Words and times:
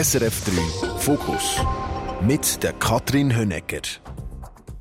SRF 0.00 0.44
3 0.44 0.98
Fokus 1.00 1.60
mit 2.20 2.62
der 2.62 2.72
Katrin 2.74 3.36
Hönecker. 3.36 3.82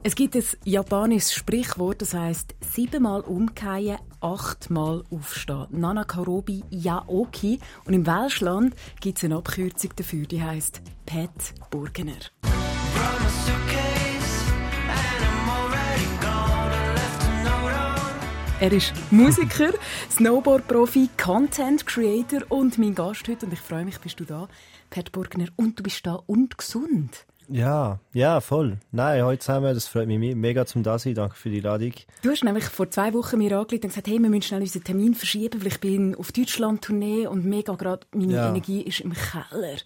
Es 0.03 0.13
gibt 0.13 0.35
ein 0.35 0.43
japanisches 0.63 1.33
Sprichwort, 1.33 2.03
das 2.03 2.13
heißt 2.13 2.53
siebenmal 2.61 3.21
umkehren, 3.21 3.97
achtmal 4.21 5.03
aufstehen. 5.09 5.65
Nana 5.71 6.03
Karobi 6.03 6.63
Yaoki. 6.69 7.57
Und 7.85 7.95
im 7.95 8.05
Welschland 8.05 8.75
gibt 8.99 9.17
es 9.17 9.23
eine 9.23 9.37
Abkürzung 9.37 9.89
dafür, 9.95 10.27
die 10.27 10.43
heißt 10.43 10.83
Pat 11.07 11.31
Burgener. 11.71 12.19
Er 18.59 18.71
ist 18.71 18.91
Musiker, 19.11 19.71
Snowboard-Profi, 20.11 21.09
Content-Creator 21.15 22.41
und 22.49 22.79
mein 22.79 22.95
Gast 22.95 23.27
heute. 23.27 23.45
Und 23.45 23.53
ich 23.53 23.59
freue 23.59 23.85
mich, 23.85 23.99
bist 23.99 24.19
du 24.19 24.25
da, 24.25 24.47
Pat 24.89 25.11
Burgner. 25.11 25.47
Und 25.55 25.79
du 25.79 25.83
bist 25.83 26.05
da 26.05 26.19
und 26.25 26.57
gesund. 26.57 27.25
Ja, 27.49 27.99
ja, 28.13 28.41
voll. 28.41 28.77
Nein, 28.91 29.23
heute 29.23 29.39
zusammen, 29.39 29.73
das 29.73 29.87
freut 29.87 30.07
mich 30.07 30.35
mega 30.35 30.65
zum 30.65 30.83
da 30.83 30.99
sein. 30.99 31.15
Danke 31.15 31.35
für 31.35 31.49
die 31.49 31.61
Ladung. 31.61 31.93
Du 32.21 32.29
hast 32.29 32.43
nämlich 32.43 32.65
vor 32.65 32.89
zwei 32.91 33.13
Wochen 33.13 33.37
mir 33.37 33.57
angelegt 33.57 33.85
und 33.85 33.91
gesagt, 33.91 34.07
hey, 34.07 34.19
wir 34.19 34.29
müssen 34.29 34.41
schnell 34.41 34.61
unseren 34.61 34.83
Termin 34.83 35.15
verschieben, 35.15 35.61
weil 35.61 35.67
ich 35.67 35.79
bin 35.79 36.15
auf 36.15 36.31
Deutschland-Tournee 36.31 37.27
und 37.27 37.45
mega 37.45 37.73
gerade 37.75 38.05
meine 38.13 38.33
ja. 38.33 38.49
Energie 38.49 38.81
ist 38.81 38.99
im 38.99 39.13
Keller. 39.13 39.77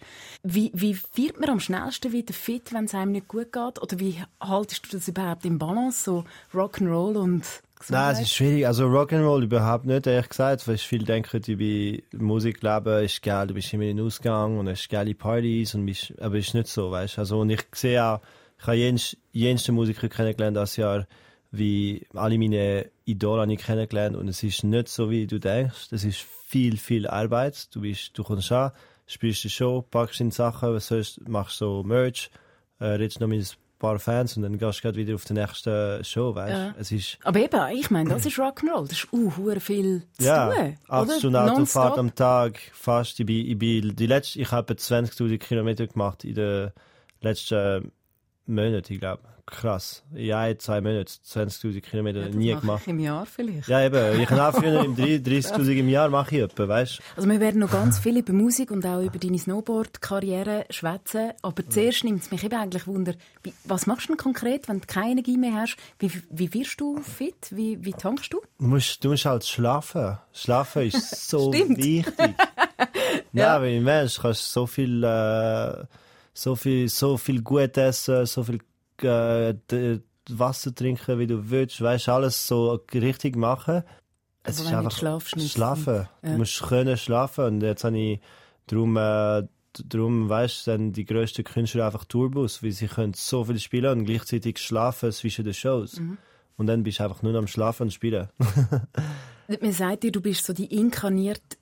Wie, 0.42 0.72
wie 0.74 0.98
wird 1.14 1.38
man 1.38 1.50
am 1.50 1.60
schnellsten 1.60 2.12
wieder 2.12 2.34
fit, 2.34 2.72
wenn 2.72 2.86
es 2.86 2.94
einem 2.94 3.12
nicht 3.12 3.28
gut 3.28 3.52
geht? 3.52 3.80
Oder 3.80 4.00
wie 4.00 4.20
haltest 4.40 4.86
du 4.86 4.96
das 4.96 5.06
überhaupt 5.06 5.44
im 5.44 5.58
Balance, 5.58 6.02
so 6.02 6.24
Rock'n'Roll 6.52 7.16
und 7.16 7.44
Nein, 7.88 8.14
es 8.14 8.20
ist 8.20 8.34
schwierig. 8.34 8.66
Also 8.66 8.86
Rock'n'Roll 8.86 9.42
überhaupt 9.42 9.86
nicht, 9.86 10.06
ehrlich 10.06 10.28
gesagt. 10.28 10.66
Weil 10.68 10.78
viele 10.78 11.04
denken, 11.04 11.40
bei 11.58 12.02
Musikleben 12.16 13.04
ist 13.04 13.22
geil, 13.22 13.46
du 13.46 13.54
bist 13.54 13.72
immer 13.72 13.84
in 13.84 13.96
den 13.96 14.06
Ausgang 14.06 14.58
und 14.58 14.68
hast 14.68 14.88
geile 14.88 15.14
Partys. 15.14 15.74
Und 15.74 15.86
bist, 15.86 16.12
aber 16.20 16.36
es 16.36 16.48
ist 16.48 16.54
nicht 16.54 16.68
so, 16.68 16.90
weißt 16.90 17.18
Also 17.18 17.40
und 17.40 17.50
ich 17.50 17.64
sehe 17.74 18.04
auch, 18.04 18.20
ich 18.58 18.66
habe 18.66 18.96
jenste 19.32 19.72
Musiker 19.72 20.08
kennengelernt 20.08 20.56
das 20.56 20.76
Jahr, 20.76 21.06
wie 21.50 22.06
alle 22.14 22.38
meine 22.38 22.90
Idole 23.04 23.42
habe 23.42 23.52
ich 23.52 23.60
kennengelernt. 23.60 24.16
Und 24.16 24.28
es 24.28 24.42
ist 24.42 24.64
nicht 24.64 24.88
so, 24.88 25.10
wie 25.10 25.26
du 25.26 25.40
denkst. 25.40 25.88
Es 25.90 26.04
ist 26.04 26.24
viel, 26.46 26.76
viel 26.76 27.06
Arbeit. 27.06 27.74
Du, 27.74 27.80
bist, 27.80 28.16
du 28.16 28.22
kommst 28.22 28.52
an, 28.52 28.72
spielst 29.06 29.44
die 29.44 29.50
Show, 29.50 29.82
packst 29.82 30.20
in 30.20 30.30
Sachen, 30.30 30.72
was 30.72 30.86
sollst, 30.86 31.28
machst 31.28 31.58
so 31.58 31.82
Merch, 31.82 32.30
äh, 32.78 32.84
redest 32.84 33.20
noch 33.20 33.28
mit 33.28 33.56
paar 33.82 33.98
Fans 33.98 34.36
und 34.36 34.44
dann 34.44 34.56
gehst 34.56 34.84
du 34.84 34.94
wieder 34.94 35.14
auf 35.14 35.24
die 35.24 35.34
nächste 35.34 36.02
Show, 36.04 36.34
weißt 36.34 36.52
ja. 36.52 36.74
es 36.78 36.92
ist 36.92 37.18
Aber 37.24 37.40
eben, 37.40 37.60
ich 37.76 37.90
meine, 37.90 38.10
das 38.10 38.24
ist 38.24 38.38
Rock'n'Roll, 38.38 38.88
das 38.88 38.92
ist 38.92 39.12
uh, 39.12 39.30
viel 39.58 40.02
zu 40.18 40.24
ja, 40.24 40.50
tun. 40.50 40.78
acht 40.88 41.12
Stunden 41.18 41.36
Autofahrt 41.36 41.98
am 41.98 42.14
Tag, 42.14 42.60
fast. 42.72 43.18
Ich 43.20 43.26
bin, 43.26 43.44
ich 43.46 43.58
bin 43.58 43.94
die 43.96 44.06
letzte, 44.06 44.40
ich 44.40 44.52
habe 44.52 44.72
20.000 44.72 45.36
Kilometer 45.38 45.86
gemacht 45.86 46.24
in 46.24 46.34
den 46.34 46.70
letzten 47.20 47.92
Monaten, 48.46 48.92
ich 48.92 49.00
glaube 49.00 49.22
krass. 49.46 50.02
Ja, 50.14 50.56
zwei 50.58 50.80
Monate, 50.80 51.12
20.000 51.12 51.80
Kilometer 51.80 52.20
ja, 52.20 52.28
nie 52.28 52.54
gemacht. 52.54 52.86
Im 52.86 52.98
Jahr 52.98 53.26
vielleicht. 53.26 53.68
Ja, 53.68 53.84
eben. 53.84 54.20
Ich 54.20 54.30
habe 54.30 54.42
auch 54.42 54.60
früher 54.60 54.84
im 54.84 54.96
30.000 54.96 55.72
im 55.72 55.88
Jahr 55.88 56.08
mache 56.08 56.36
ich 56.36 56.42
etwa, 56.42 56.68
weißt 56.68 57.00
Also 57.16 57.28
wir 57.28 57.40
werden 57.40 57.60
noch 57.60 57.70
ganz 57.70 57.98
viel 57.98 58.16
über 58.16 58.32
Musik 58.32 58.70
und 58.70 58.84
auch 58.86 59.00
über 59.00 59.18
deine 59.18 59.38
Snowboard-Karriere 59.38 60.66
schwätzen. 60.70 61.32
Aber 61.42 61.68
zuerst 61.68 62.04
nimmt 62.04 62.22
es 62.22 62.30
mich 62.30 62.44
eben 62.44 62.54
eigentlich 62.54 62.86
Wunder, 62.86 63.14
was 63.64 63.86
machst 63.86 64.08
du 64.08 64.12
denn 64.12 64.16
konkret, 64.16 64.68
wenn 64.68 64.80
du 64.80 64.86
keine 64.86 65.12
Energie 65.12 65.36
mehr 65.36 65.54
hast? 65.54 65.76
Wie, 65.98 66.10
wie 66.30 66.52
wirst 66.54 66.80
du 66.80 67.00
fit? 67.02 67.50
Wie, 67.50 67.84
wie 67.84 67.92
tankst 67.92 68.32
du? 68.32 68.40
Du 68.58 68.66
musst, 68.66 69.04
du 69.04 69.10
musst 69.10 69.24
halt 69.24 69.44
schlafen. 69.44 70.18
Schlafen 70.32 70.82
ist 70.82 71.28
so 71.28 71.52
wichtig. 71.52 72.06
ja, 73.32 73.60
weil 73.60 73.80
Mensch 73.80 74.18
kannst 74.20 74.52
so 74.52 74.66
viel, 74.66 75.02
äh, 75.04 75.84
so 76.34 76.56
viel, 76.56 76.88
so 76.88 77.16
viel 77.16 77.42
gut 77.42 77.76
essen, 77.76 78.26
so 78.26 78.44
viel 78.44 78.60
äh, 79.02 79.54
Wasser 80.28 80.74
trinken, 80.74 81.18
wie 81.18 81.26
du 81.26 81.50
willst, 81.50 81.80
weißt 81.80 82.08
alles 82.08 82.46
so 82.46 82.80
richtig 82.94 83.36
machen. 83.36 83.82
Es 84.44 84.60
Aber 84.60 84.68
ist 84.68 84.74
einfach 84.74 84.92
schlafen. 85.38 86.08
Ja. 86.22 86.30
Du 86.30 86.38
musst 86.38 86.62
können 86.62 86.96
schlafen 86.96 87.44
und 87.44 87.60
jetzt 87.62 87.84
habe 87.84 87.98
ich 87.98 88.20
darum, 88.66 88.96
äh, 88.96 89.46
darum 89.84 90.28
weißt 90.28 90.66
du, 90.66 90.90
die 90.90 91.04
grössten 91.04 91.44
Künstler 91.44 91.86
einfach 91.86 92.04
Tourbus, 92.04 92.62
weil 92.62 92.72
sie 92.72 92.88
können 92.88 93.14
so 93.14 93.44
viel 93.44 93.58
spielen 93.58 94.00
und 94.00 94.04
gleichzeitig 94.04 94.58
schlafen 94.58 95.12
zwischen 95.12 95.44
den 95.44 95.54
Shows. 95.54 95.98
Mhm. 95.98 96.18
Und 96.56 96.66
dann 96.66 96.82
bist 96.82 96.98
du 96.98 97.04
einfach 97.04 97.22
nur 97.22 97.34
am 97.34 97.46
Schlafen 97.46 97.84
und 97.84 97.92
Spielen. 97.92 98.28
Man 99.60 99.72
sagt 99.72 100.04
dir, 100.04 100.12
du 100.12 100.20
bist 100.20 100.44
so 100.44 100.52
die 100.52 100.66
inkarnierte 100.66 101.56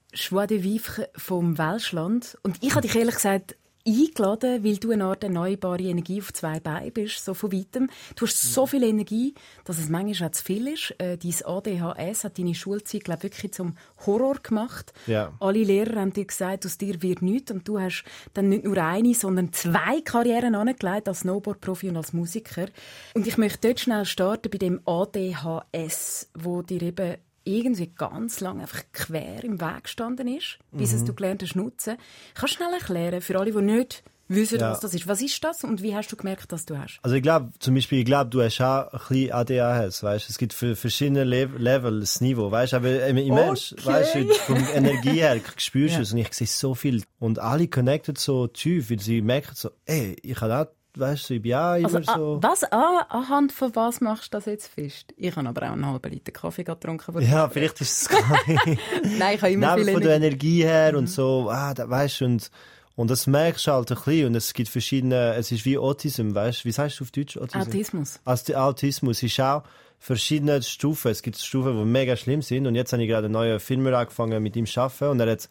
Vivre 0.63 1.09
vom 1.17 1.59
Welschland. 1.59 2.37
Und 2.43 2.63
ich 2.63 2.75
habe 2.75 2.87
dich 2.87 2.97
ehrlich 2.97 3.15
gesagt 3.15 3.57
eingeladen, 3.91 4.65
weil 4.65 4.77
du 4.77 4.91
eine 4.91 5.05
Art 5.05 5.25
erneuerbare 5.25 5.83
Energie 5.83 6.21
auf 6.21 6.33
zwei 6.33 6.61
Beinen 6.61 6.93
bist, 6.93 7.25
so 7.25 7.35
von 7.35 7.53
weitem. 7.53 7.89
Du 8.17 8.27
hast 8.27 8.55
so 8.55 8.67
viel 8.67 8.83
Energie, 8.83 9.35
dass 9.65 9.79
es 9.79 9.89
manchmal 9.89 10.29
auch 10.29 10.33
zu 10.33 10.45
viel 10.45 10.69
ist. 10.69 10.95
Äh, 10.99 11.19
dein 11.19 11.35
ADHS 11.45 12.25
hat 12.25 12.39
deine 12.39 12.55
Schulzeit, 12.55 13.05
glaube 13.05 13.25
wirklich 13.25 13.53
zum 13.53 13.77
Horror 14.07 14.37
gemacht. 14.43 14.93
Ja. 15.07 15.33
Alle 15.41 15.63
Lehrer 15.63 16.01
haben 16.01 16.13
dir 16.13 16.25
gesagt, 16.25 16.67
aus 16.67 16.79
dir 16.79 17.03
wird 17.03 17.23
nichts. 17.23 17.51
Und 17.51 17.67
du 17.67 17.79
hast 17.79 18.05
dann 18.35 18.49
nicht 18.49 18.65
nur 18.65 18.77
eine, 18.79 19.15
sondern 19.15 19.53
zwei 19.53 20.01
Karrieren 20.03 20.55
angelegt, 20.55 21.09
als 21.09 21.21
Snowboard-Profi 21.21 21.89
und 21.89 21.97
als 21.97 22.13
Musiker. 22.13 22.67
Und 23.15 23.27
ich 23.27 23.39
möchte 23.39 23.69
dort 23.69 23.81
schnell 23.81 24.05
starten 24.05 24.51
bei 24.51 24.59
dem 24.59 24.81
ADHS, 24.87 26.31
wo 26.35 26.63
dir 26.63 26.83
eben 26.83 27.17
irgendwie 27.45 27.89
ganz 27.89 28.41
lange 28.41 28.63
einfach 28.63 28.83
quer 28.93 29.45
im 29.45 29.61
Weg 29.61 29.85
gestanden 29.85 30.29
ist, 30.29 30.59
bis 30.73 30.93
mhm. 30.93 30.99
es 30.99 31.05
du 31.05 31.15
gelernt 31.15 31.43
hast 31.43 31.57
nutzen. 31.57 31.97
Kannst 32.35 32.55
du 32.55 32.57
schnell 32.59 32.75
erklären, 32.75 33.21
für 33.21 33.39
alle, 33.39 33.53
die 33.53 33.63
nicht 33.63 34.03
wissen, 34.31 34.61
ja. 34.61 34.71
was 34.71 34.81
das 34.81 34.95
ist. 34.95 35.07
Was 35.07 35.21
ist 35.21 35.43
das 35.43 35.65
und 35.65 35.83
wie 35.83 35.95
hast 35.95 36.11
du 36.11 36.17
gemerkt, 36.17 36.51
dass 36.53 36.65
du 36.65 36.79
hast? 36.79 36.99
Also 37.03 37.17
ich 37.17 37.23
glaube, 37.23 37.53
zum 37.59 37.75
Beispiel, 37.75 37.99
ich 38.01 38.05
glaube, 38.05 38.31
du 38.31 38.43
hast 38.43 38.61
auch 38.61 38.93
ein 38.93 39.01
bisschen 39.09 39.33
ADHS, 39.33 40.03
weißt? 40.03 40.31
Es 40.31 40.39
gibt 40.39 40.53
für 40.53 40.77
verschiedene 40.77 41.25
Le 41.25 41.47
Level 41.47 42.01
das 42.01 42.21
Niveau, 42.21 42.51
weißt? 42.51 42.75
Aber 42.75 43.07
im 43.07 43.17
okay. 43.17 43.31
Mensch, 43.31 43.75
weißt 43.83 44.15
du, 44.15 44.29
von 44.35 44.57
Energie 44.75 45.21
her 45.21 45.41
spürst 45.57 45.97
du 45.97 46.01
es 46.03 46.13
und 46.13 46.19
ich 46.19 46.33
sehe 46.33 46.47
so 46.47 46.75
viel 46.75 47.03
und 47.19 47.39
alle 47.39 47.69
connected 47.69 48.19
so 48.19 48.47
tief, 48.47 48.91
weil 48.91 49.01
sie 49.01 49.21
merken 49.21 49.55
so, 49.55 49.71
ey, 49.85 50.17
ich 50.23 50.41
habe 50.41 50.57
auch 50.57 50.67
weißt 50.95 51.31
ich 51.31 51.43
bin 51.43 51.55
auch 51.55 51.75
immer 51.75 51.95
also, 51.97 52.15
so... 52.15 52.39
Was, 52.43 52.65
ah, 52.73 53.07
anhand 53.09 53.53
von 53.53 53.75
was 53.75 54.01
machst 54.01 54.33
du 54.33 54.39
das 54.39 54.47
jetzt 54.47 54.69
fest? 54.69 55.13
Ich 55.17 55.35
habe 55.35 55.49
aber 55.49 55.69
auch 55.69 55.73
einen 55.73 55.87
halben 55.87 56.11
Liter 56.11 56.33
Kaffee 56.33 56.65
getrunken. 56.65 57.21
Ja, 57.23 57.49
vielleicht 57.49 57.81
ist 57.81 58.03
es 58.03 58.09
gar 58.09 58.21
nicht... 58.47 58.81
Nein, 59.19 59.37
ich 59.37 59.43
habe 59.43 59.53
immer 59.53 59.67
Nein, 59.69 59.85
viel 59.85 59.93
von 59.93 60.03
der 60.03 60.17
Energie 60.17 60.65
her 60.65 60.93
mhm. 60.93 60.99
und 60.99 61.07
so, 61.09 61.49
ah, 61.51 61.75
da, 61.75 61.89
weißt 61.89 62.21
du, 62.21 62.25
und, 62.27 62.51
und 62.97 63.11
das 63.11 63.27
merkst 63.27 63.67
du 63.67 63.73
halt 63.73 63.91
ein 63.91 63.97
bisschen 63.97 64.27
und 64.27 64.35
es 64.35 64.53
gibt 64.53 64.69
verschiedene, 64.69 65.35
es 65.35 65.53
ist 65.53 65.65
wie 65.65 65.79
Autism, 65.79 66.35
weißt 66.35 66.65
du, 66.65 66.65
wie 66.67 66.73
sagst 66.73 67.01
du 67.01 67.05
auf 67.05 67.11
Deutsch 67.11 67.37
Autism? 67.37 67.59
Autismus. 67.59 68.21
Also, 68.25 68.55
Autismus 68.55 69.23
ist 69.23 69.41
auch 69.41 69.63
verschiedene 70.01 70.63
Stufen. 70.63 71.11
Es 71.11 71.23
gibt 71.23 71.39
Stufen, 71.39 71.79
die 71.79 71.85
mega 71.85 72.17
schlimm 72.17 72.43
sind 72.43 72.67
und 72.67 72.75
jetzt 72.75 72.93
habe 72.93 73.03
ich 73.03 73.09
gerade 73.09 73.27
einen 73.27 73.35
neuen 73.35 73.61
Film 73.61 73.87
angefangen 73.87 74.43
mit 74.43 74.57
ihm 74.57 74.67
zu 74.67 74.81
arbeiten 74.81 75.11
und 75.11 75.21
er 75.21 75.31
hat 75.31 75.49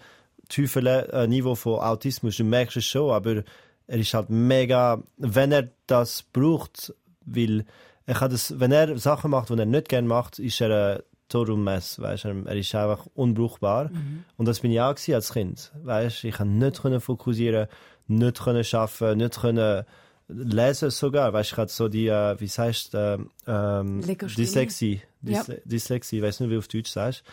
tiefe 0.50 0.79
äh, 0.81 1.27
Niveau 1.27 1.56
von 1.56 1.79
Autismus. 1.79 2.38
Du 2.38 2.44
merkst 2.44 2.77
es 2.77 2.85
schon, 2.85 3.11
aber 3.11 3.44
er 3.89 3.97
ist 3.97 4.13
halt 4.13 4.29
mega, 4.29 5.01
wenn 5.17 5.51
er 5.51 5.69
das 5.88 6.22
braucht, 6.22 6.94
weil 7.25 7.66
er 8.05 8.16
kann 8.16 8.29
das, 8.29 8.59
wenn 8.59 8.72
er 8.72 8.97
Sachen 9.00 9.31
macht, 9.31 9.50
die 9.50 9.57
er 9.57 9.66
nicht 9.66 9.89
gerne 9.89 10.07
macht, 10.07 10.38
ist 10.38 10.61
er 10.61 10.97
ein 10.97 11.03
total 11.27 11.57
Mess, 11.57 12.00
weißt 12.00 12.25
er, 12.25 12.45
er 12.45 12.55
ist 12.55 12.73
einfach 12.75 13.07
unbrauchbar. 13.16 13.89
Mhm. 13.89 14.25
Und 14.38 14.47
das 14.47 14.59
bin 14.59 14.72
ich 14.72 14.79
auch 14.79 14.95
als 14.95 15.33
Kind, 15.33 15.72
weißt 15.83 16.23
Ich 16.23 16.35
kann 16.35 16.59
nicht 16.59 16.81
können 16.81 17.01
fokussieren, 17.01 17.67
nicht 18.07 18.44
können 18.44 18.63
schaffen, 18.63 19.17
nicht 19.17 19.41
können 19.41 19.85
lesen 20.27 20.91
sogar, 20.91 21.33
weißt 21.33 21.53
ich 21.53 21.57
hatte 21.57 21.73
so 21.73 21.88
die, 21.88 22.07
äh, 22.07 22.39
wie 22.39 22.47
sagst 22.47 22.94
du, 22.94 23.27
äh, 23.47 23.51
ähm, 23.51 24.01
Dyslexie, 24.01 25.01
Dys 25.21 25.47
ja. 25.47 25.56
Dyslexie, 25.66 26.17
ich 26.17 26.23
weiß 26.23 26.41
nicht, 26.41 26.50
wie 26.50 26.53
du 26.53 26.59
auf 26.59 26.67
Deutsch 26.67 26.91
sagst. 26.91 27.23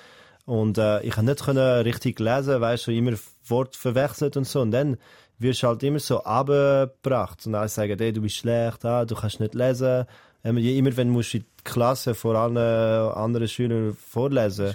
Und 0.46 0.78
äh, 0.78 1.02
ich 1.02 1.10
kann 1.10 1.24
nicht 1.26 1.44
können 1.44 1.82
richtig 1.82 2.18
lesen, 2.20 2.60
weißt 2.60 2.86
du, 2.86 2.92
immer 2.92 3.12
Wort 3.46 3.76
verwechselt 3.76 4.36
und 4.36 4.46
so. 4.46 4.60
Und 4.60 4.70
dann 4.70 4.96
wirst 5.38 5.62
halt 5.62 5.82
immer 5.82 5.98
so 5.98 6.22
abgebracht 6.22 7.46
und 7.46 7.52
dann 7.52 7.68
sagen, 7.68 7.96
hey, 7.98 8.12
du 8.12 8.22
bist 8.22 8.36
schlecht, 8.36 8.84
ah, 8.84 9.04
du 9.04 9.14
kannst 9.14 9.40
nicht 9.40 9.54
lesen. 9.54 10.06
Ähm, 10.44 10.58
immer 10.58 10.96
wenn 10.96 11.12
du 11.12 11.20
in 11.20 11.26
die 11.32 11.44
Klasse 11.64 12.14
vor 12.14 12.36
allen 12.36 12.56
anderen 12.56 13.48
Schülern 13.48 13.94
vorlesen, 13.94 14.74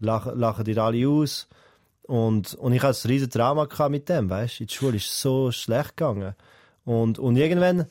lachen, 0.00 0.38
lachen 0.38 0.64
dir 0.64 0.78
alle 0.78 1.08
aus. 1.08 1.48
Und, 2.02 2.54
und 2.54 2.72
ich 2.72 2.82
hatte 2.82 3.06
ein 3.06 3.10
riesiges 3.10 3.32
Trauma 3.32 3.68
mit 3.88 4.08
dem, 4.08 4.28
weißt 4.28 4.60
du? 4.60 4.66
Die 4.66 4.74
Schule 4.74 4.96
ist 4.96 5.20
so 5.20 5.52
schlecht 5.52 5.96
gegangen. 5.96 6.34
Und, 6.84 7.18
und 7.18 7.36
irgendwann, 7.36 7.86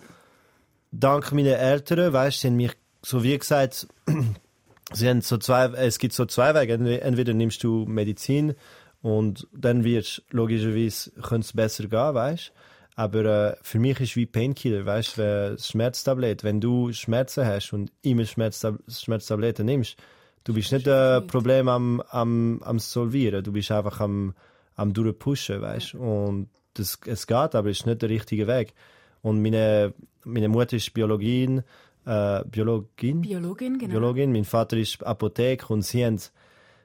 dank 0.92 1.32
meiner 1.32 1.58
Eltern, 1.58 2.12
weißt 2.12 2.44
du, 2.44 2.48
haben 2.50 2.58
mich, 2.58 2.74
so 3.02 3.24
wie 3.24 3.38
gesagt, 3.38 3.88
sie 4.92 5.10
haben 5.10 5.22
so 5.22 5.38
zwei, 5.38 5.68
es 5.68 5.98
gibt 5.98 6.14
so 6.14 6.26
zwei 6.26 6.54
Wege. 6.54 6.74
Entweder 7.02 7.34
nimmst 7.34 7.64
du 7.64 7.86
Medizin 7.88 8.54
und 9.02 9.48
dann 9.54 9.84
wird 9.84 10.24
logischerweise 10.32 11.12
es 11.40 11.54
besser 11.54 11.88
gehen, 11.88 12.14
weißt 12.14 12.54
aber 12.96 13.26
äh, 13.26 13.56
für 13.62 13.80
mich 13.80 14.00
ist 14.00 14.12
es 14.12 14.16
wie 14.16 14.26
Painkiller, 14.26 14.86
weißt 14.86 15.18
du, 15.18 15.56
Schmerztablette. 15.60 16.44
Wenn 16.44 16.60
du 16.60 16.92
Schmerzen 16.92 17.46
hast 17.46 17.74
und 17.74 17.92
immer 18.02 18.26
Schmerztab 18.26 18.76
Schmerztabletten 18.88 19.66
nimmst, 19.66 19.96
du 20.44 20.54
bist 20.54 20.72
nicht 20.72 20.88
ein 20.88 21.24
äh, 21.24 21.26
Problem 21.26 21.68
am, 21.68 22.02
am, 22.10 22.62
am 22.64 22.80
Solvieren, 22.80 23.44
du 23.44 23.54
bist 23.54 23.72
einfach 23.72 24.02
am, 24.02 24.34
am 24.76 24.94
durchpushen, 24.94 25.62
weißt 25.62 25.96
Und 25.96 26.50
das, 26.74 27.00
es 27.06 27.28
geht, 27.28 27.56
aber 27.56 27.70
es 27.70 27.80
ist 27.80 27.86
nicht 27.86 28.02
der 28.02 28.10
richtige 28.10 28.48
Weg. 28.48 28.74
Und 29.22 29.42
meine, 29.42 29.94
meine 30.24 30.50
Mutter 30.50 30.76
ist 30.76 30.94
Biologin, 30.94 31.64
äh, 32.06 32.44
Biologin? 32.46 33.22
Biologin, 33.22 33.78
genau. 33.78 33.92
Biologin. 33.92 34.32
Mein 34.32 34.46
Vater 34.46 34.78
ist 34.78 35.04
Apotheker 35.04 35.72
und 35.72 35.84
sie 35.84 36.06
haben, 36.06 36.20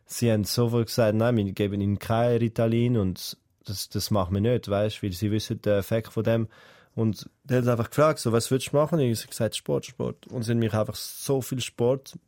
sie 0.07 0.33
haben 0.33 0.45
sofort 0.45 0.87
gesagt, 0.87 1.17
nein, 1.17 1.37
wir 1.37 1.53
geben 1.53 1.81
ihnen 1.81 1.99
kein 1.99 2.39
Ritalin 2.39 2.97
und 2.97 3.37
das, 3.65 3.89
das 3.89 4.11
machen 4.11 4.35
wir 4.35 4.41
nicht, 4.41 4.69
weißt, 4.69 5.03
weil 5.03 5.13
sie 5.13 5.31
wissen 5.31 5.61
den 5.61 5.79
Effekt 5.79 6.13
von 6.13 6.25
dem. 6.25 6.49
Und 6.95 7.29
der 7.45 7.59
hat 7.59 7.69
einfach 7.69 7.91
gefragt, 7.91 8.21
so, 8.21 8.33
was 8.33 8.51
willst 8.51 8.73
du 8.73 8.77
machen? 8.77 8.99
Ich 9.01 9.19
habe 9.19 9.29
gesagt, 9.29 9.57
Sport, 9.57 9.85
Sport. 9.85 10.27
Und 10.29 10.45
sie 10.45 10.53
haben 10.53 10.61
mich 10.61 10.73
einfach 10.73 10.95
so 10.95 11.43
viel 11.43 11.61
Sport 11.61 12.19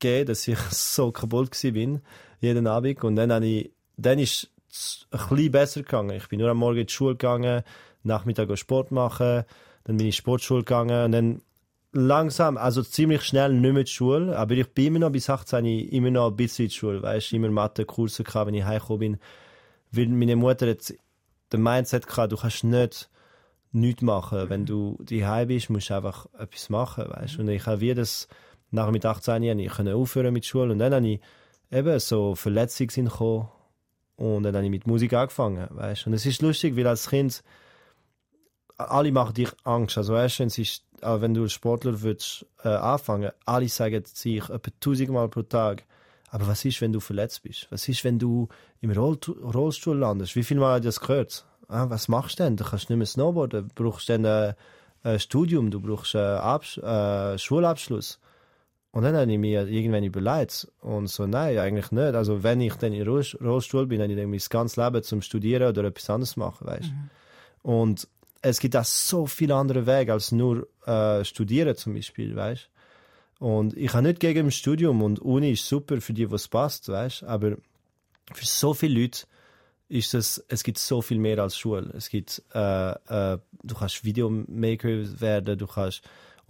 gegeben, 0.00 0.26
dass 0.26 0.48
ich 0.48 0.58
so 0.70 1.12
kaputt 1.12 1.56
bin, 1.62 2.00
jeden 2.40 2.66
Abend. 2.66 3.04
Und 3.04 3.16
dann 3.16 3.32
habe 3.32 3.46
ich, 3.46 3.70
dann 3.96 4.18
ist 4.18 4.50
es 4.70 5.06
ein 5.10 5.28
bisschen 5.28 5.52
besser 5.52 5.82
gegangen. 5.82 6.16
Ich 6.16 6.28
bin 6.28 6.40
nur 6.40 6.50
am 6.50 6.56
Morgen 6.56 6.78
in 6.78 6.86
die 6.86 6.92
Schule 6.92 7.14
gegangen, 7.14 7.62
Nachmittag 8.02 8.56
Sport 8.58 8.90
machen, 8.90 9.44
dann 9.84 9.96
bin 9.96 9.98
ich 9.98 10.02
in 10.02 10.08
die 10.08 10.12
Sportschule 10.12 10.64
gegangen 10.64 11.04
und 11.04 11.12
dann 11.12 11.42
langsam, 11.92 12.56
also 12.56 12.82
ziemlich 12.82 13.22
schnell 13.22 13.52
nicht 13.52 13.72
mehr 13.72 13.84
die 13.84 13.90
Schule, 13.90 14.36
aber 14.36 14.54
ich 14.54 14.68
bin 14.72 14.86
immer 14.86 14.98
noch 15.00 15.10
bis 15.10 15.28
18 15.28 15.64
immer 15.64 16.10
noch 16.10 16.30
ein 16.30 16.36
bisschen 16.36 16.64
in 16.64 16.68
die 16.70 16.74
Schule, 16.74 17.02
weißt, 17.02 17.32
immer 17.32 17.50
Mathe-Kurse 17.50 18.24
gehabt, 18.24 18.46
wenn 18.46 18.54
ich 18.54 18.64
heimgekommen 18.64 18.98
bin, 18.98 19.18
weil 19.90 20.08
meine 20.08 20.36
Mutter 20.36 20.68
hat 20.70 20.94
den 21.52 21.62
Mindset 21.62 22.06
gehabt, 22.06 22.32
du 22.32 22.36
kannst 22.36 22.64
nicht 22.64 23.10
nichts 23.72 24.02
machen, 24.02 24.48
wenn 24.50 24.66
du 24.66 24.98
daheim 25.00 25.48
bist, 25.48 25.70
musst 25.70 25.90
du 25.90 25.94
einfach 25.94 26.26
etwas 26.38 26.68
machen, 26.68 27.04
weißt, 27.08 27.38
und 27.38 27.48
ich 27.48 27.66
habe 27.66 27.80
wie 27.80 27.94
das, 27.94 28.28
nachher 28.70 28.92
mit 28.92 29.04
18 29.04 29.42
Jahren, 29.42 29.58
ich 29.58 29.78
aufhören 29.78 30.32
mit 30.32 30.46
Schule. 30.46 30.72
Und 30.72 30.78
dann 30.78 30.94
habe 30.94 31.06
ich 31.06 31.20
eben 31.70 31.98
so 32.00 32.34
Verletzungen 32.34 33.08
gekommen 33.08 33.48
und 34.16 34.42
dann 34.42 34.54
habe 34.54 34.64
ich 34.64 34.70
mit 34.70 34.86
Musik 34.86 35.12
angefangen, 35.14 35.66
weißt, 35.70 36.06
und 36.06 36.14
es 36.14 36.26
ist 36.26 36.42
lustig, 36.42 36.76
weil 36.76 36.86
als 36.86 37.08
Kind 37.08 37.42
alle 38.76 39.12
machen 39.12 39.34
dich 39.34 39.50
Angst. 39.64 39.98
Also 39.98 40.14
wenn, 40.14 40.26
ist, 40.26 40.84
wenn 41.00 41.34
du 41.34 41.42
als 41.42 41.52
Sportler 41.52 42.00
würdest, 42.02 42.46
äh, 42.64 42.68
anfangen, 42.68 43.30
alle 43.44 43.68
sagen 43.68 44.04
sich 44.04 44.48
etwa 44.48 44.70
tausendmal 44.80 45.28
pro 45.28 45.42
Tag, 45.42 45.84
aber 46.30 46.46
was 46.46 46.64
ist, 46.64 46.80
wenn 46.80 46.92
du 46.92 47.00
verletzt 47.00 47.42
bist? 47.42 47.66
Was 47.70 47.86
ist, 47.88 48.04
wenn 48.04 48.18
du 48.18 48.48
im 48.80 48.90
Roll 48.90 49.18
Rollstuhl 49.26 49.98
landest? 49.98 50.34
Wie 50.34 50.42
viel 50.42 50.58
Mal 50.58 50.78
ich 50.78 50.84
das 50.84 51.00
gehört? 51.00 51.44
Ah, 51.68 51.90
was 51.90 52.08
machst 52.08 52.38
du 52.38 52.44
denn? 52.44 52.56
Du 52.56 52.64
kannst 52.64 52.88
nicht 52.88 52.98
mehr 52.98 53.06
snowboarden, 53.06 53.70
du 53.74 53.84
brauchst 53.84 54.08
dann 54.08 54.24
äh, 54.24 54.54
ein 55.02 55.20
Studium, 55.20 55.70
du 55.70 55.80
brauchst 55.80 56.16
einen 56.16 56.84
äh, 56.84 57.38
Schulabschluss. 57.38 58.18
Und 58.92 59.04
dann 59.04 59.16
habe 59.16 59.30
ich 59.30 59.38
mir 59.38 59.66
irgendwann 59.68 60.04
überlegt 60.04 60.68
und 60.80 61.06
so, 61.06 61.26
nein, 61.26 61.58
eigentlich 61.58 61.92
nicht. 61.92 62.14
Also 62.14 62.42
wenn 62.42 62.60
ich 62.60 62.74
dann 62.74 62.92
im 62.92 63.08
Rollstuhl 63.08 63.86
bin, 63.86 64.00
dann 64.00 64.10
ich 64.10 64.26
mein 64.26 64.40
ganzes 64.50 64.76
Leben 64.76 65.02
zum 65.02 65.22
Studieren 65.22 65.68
oder 65.68 65.84
etwas 65.84 66.10
anderes 66.10 66.36
machen, 66.36 66.66
weißt. 66.66 66.90
Mhm. 66.90 67.10
Und 67.62 68.08
es 68.42 68.58
gibt 68.58 68.76
auch 68.76 68.84
so 68.84 69.26
viele 69.26 69.54
andere 69.54 69.86
Wege 69.86 70.12
als 70.12 70.32
nur 70.32 70.68
äh, 70.84 71.24
studieren 71.24 71.76
zum 71.76 71.94
Beispiel, 71.94 72.34
weißt 72.34 72.68
Und 73.38 73.76
ich 73.76 73.94
habe 73.94 74.02
nicht 74.02 74.20
gegen 74.20 74.46
das 74.46 74.56
Studium 74.56 75.02
und 75.02 75.20
Uni 75.20 75.52
ist 75.52 75.66
super 75.66 76.00
für 76.00 76.12
die, 76.12 76.30
was 76.30 76.48
passt, 76.48 76.88
weißt 76.88 77.22
Aber 77.22 77.56
für 78.32 78.44
so 78.44 78.74
viele 78.74 79.00
Leute 79.00 79.26
ist 79.88 80.14
es, 80.14 80.44
es 80.48 80.64
gibt 80.64 80.78
so 80.78 81.02
viel 81.02 81.18
mehr 81.18 81.38
als 81.38 81.56
Schule. 81.56 81.92
Es 81.94 82.08
gibt, 82.08 82.42
äh, 82.54 82.90
äh, 82.90 83.38
du 83.62 83.74
kannst 83.74 84.04
Videomaker 84.04 85.20
werden, 85.20 85.58
du 85.58 85.66
kannst 85.66 86.02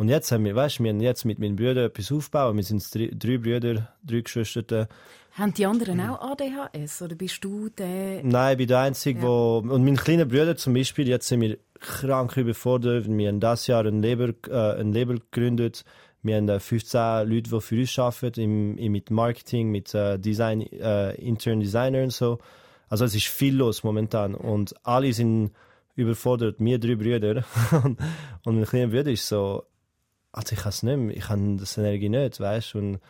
und 0.03 0.09
jetzt 0.09 0.33
haben 0.33 0.45
wir, 0.45 0.57
weißt, 0.57 0.83
wir 0.83 0.91
haben 0.91 0.99
jetzt 0.99 1.25
mit 1.25 1.39
meinen 1.39 1.55
Brüdern 1.55 1.85
etwas 1.85 2.11
aufgebaut. 2.11 2.57
Wir 2.57 2.65
sind 2.65 2.93
drei, 2.93 3.09
drei 3.15 3.39
Brüder, 3.39 3.95
drei 4.03 4.21
Geschwister. 4.23 4.89
Haben 5.35 5.55
die 5.55 5.65
anderen 5.65 6.01
auch 6.01 6.21
ADHS 6.33 7.03
oder 7.03 7.15
bist 7.15 7.45
du 7.45 7.69
der? 7.69 8.21
Nein, 8.25 8.53
ich 8.55 8.59
bin 8.59 8.67
der 8.67 8.81
Einzige, 8.81 9.21
ja. 9.21 9.25
wo 9.25 9.59
und 9.59 9.85
meine 9.85 9.97
kleinen 9.97 10.29
Brüder 10.29 10.57
zum 10.57 10.75
Beispiel, 10.75 11.07
jetzt 11.07 11.29
sind 11.29 11.41
wir 11.41 11.57
krank 11.79 12.37
überfordert. 12.37 13.07
Wir 13.07 13.29
haben 13.29 13.39
das 13.39 13.69
Jahr 13.69 13.87
ein 13.87 14.03
Label, 14.03 14.35
äh, 14.49 14.81
ein 14.81 14.93
Label 14.93 15.21
gegründet. 15.21 15.85
Wir 16.25 16.35
haben 16.35 16.49
15 16.59 17.01
äh, 17.01 17.23
Leute, 17.23 17.51
die 17.51 17.61
für 17.61 17.79
uns 17.79 17.97
arbeiten, 17.97 18.41
im, 18.41 18.79
im, 18.79 18.91
mit 18.91 19.09
Marketing, 19.13 19.71
mit 19.71 19.95
äh, 19.95 20.19
Design, 20.19 20.63
äh, 20.63 21.15
Intern 21.15 21.61
Designer 21.61 22.03
und 22.03 22.13
so. 22.13 22.41
Also 22.89 23.05
es 23.05 23.15
ist 23.15 23.29
viel 23.29 23.55
los 23.55 23.85
momentan 23.85 24.35
und 24.35 24.75
alle 24.85 25.13
sind 25.13 25.53
überfordert. 25.95 26.57
Wir 26.59 26.81
drei 26.81 26.97
Brüder 26.97 27.45
und, 27.85 28.01
und 28.45 28.57
mein 28.57 28.65
kleiner 28.65 28.89
Bruder 28.89 29.13
ist 29.13 29.29
so, 29.29 29.65
also 30.33 30.55
ich 30.55 30.61
kann 30.61 30.71
es 30.71 30.83
nicht 30.83 30.97
mehr, 30.97 31.17
ich 31.17 31.29
habe 31.29 31.57
das 31.59 31.79
Energie 31.79 32.09
nicht, 32.09 32.41
weißt 32.41 32.75
und 32.75 33.01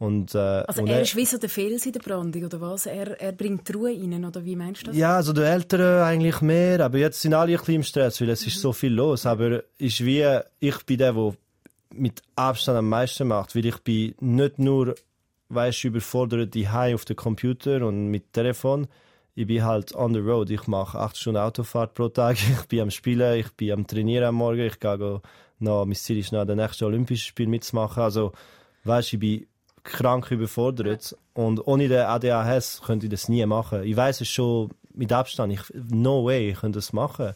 und, 0.00 0.34
äh, 0.34 0.38
also 0.38 0.80
und 0.80 0.88
er 0.88 1.02
ist 1.02 1.14
wie 1.14 1.26
so 1.26 1.36
der 1.36 1.50
Fels 1.50 1.84
in 1.84 1.92
der 1.92 2.00
Brandung, 2.00 2.44
oder 2.44 2.58
was? 2.62 2.86
Er, 2.86 3.20
er 3.20 3.32
bringt 3.32 3.72
Ruhe 3.74 3.90
rein, 3.90 4.24
oder 4.24 4.42
wie 4.42 4.56
meinst 4.56 4.80
du 4.80 4.86
das? 4.86 4.96
Ja, 4.96 5.16
also 5.16 5.34
die 5.34 5.42
Eltern 5.42 6.02
eigentlich 6.02 6.40
mehr, 6.40 6.80
aber 6.80 6.96
jetzt 6.96 7.20
sind 7.20 7.34
alle 7.34 7.52
ein 7.52 7.58
bisschen 7.58 7.74
im 7.74 7.82
Stress, 7.82 8.18
weil 8.18 8.30
es 8.30 8.40
mhm. 8.40 8.48
ist 8.48 8.60
so 8.62 8.72
viel 8.72 8.94
los. 8.94 9.26
Aber 9.26 9.62
ist 9.76 10.02
wie, 10.02 10.40
ich 10.58 10.86
bin 10.86 10.96
der, 10.96 11.12
der 11.12 11.34
mit 11.92 12.22
Abstand 12.34 12.78
am 12.78 12.88
meisten 12.88 13.28
macht, 13.28 13.54
weil 13.54 13.66
ich 13.66 13.76
bin 13.80 14.14
nicht 14.20 14.58
nur, 14.58 14.94
weißt 15.50 15.84
überfordert 15.84 16.54
die 16.54 16.66
auf 16.66 17.04
dem 17.04 17.16
Computer 17.16 17.86
und 17.86 18.08
mit 18.08 18.32
Telefon. 18.32 18.86
Ich 19.34 19.46
bin 19.46 19.64
halt 19.64 19.94
on 19.94 20.14
the 20.14 20.20
road. 20.20 20.48
Ich 20.48 20.66
mache 20.66 20.98
acht 20.98 21.18
Stunden 21.18 21.40
Autofahrt 21.40 21.92
pro 21.92 22.08
Tag. 22.08 22.38
Ich 22.62 22.66
bin 22.68 22.80
am 22.80 22.90
Spielen, 22.90 23.38
ich 23.38 23.50
bin 23.50 23.72
am 23.72 23.86
Trainieren 23.86 24.28
am 24.28 24.36
Morgen. 24.36 24.60
Ich 24.60 24.80
gehe 24.80 25.20
noch, 25.60 25.84
mein 25.84 25.94
Ziel 25.94 26.18
ist 26.18 26.32
noch, 26.32 26.44
den 26.44 26.56
nächsten 26.56 26.84
Olympischen 26.84 27.26
Spiel 27.26 27.46
mitzumachen. 27.46 28.02
Also, 28.02 28.32
weißt, 28.84 29.12
ich 29.14 29.18
bin 29.18 29.46
krank 29.82 30.30
überfordert. 30.30 31.16
Und 31.34 31.66
ohne 31.66 31.88
den 31.88 32.00
ADHS 32.00 32.82
könnte 32.84 33.06
ich 33.06 33.10
das 33.10 33.28
nie 33.28 33.44
machen. 33.46 33.84
Ich 33.84 33.96
weiß 33.96 34.20
es 34.20 34.28
schon 34.28 34.70
mit 34.94 35.12
Abstand. 35.12 35.52
Ich, 35.52 35.62
no 35.90 36.24
way, 36.24 36.50
ich 36.50 36.60
könnte 36.60 36.78
das 36.78 36.92
machen. 36.92 37.34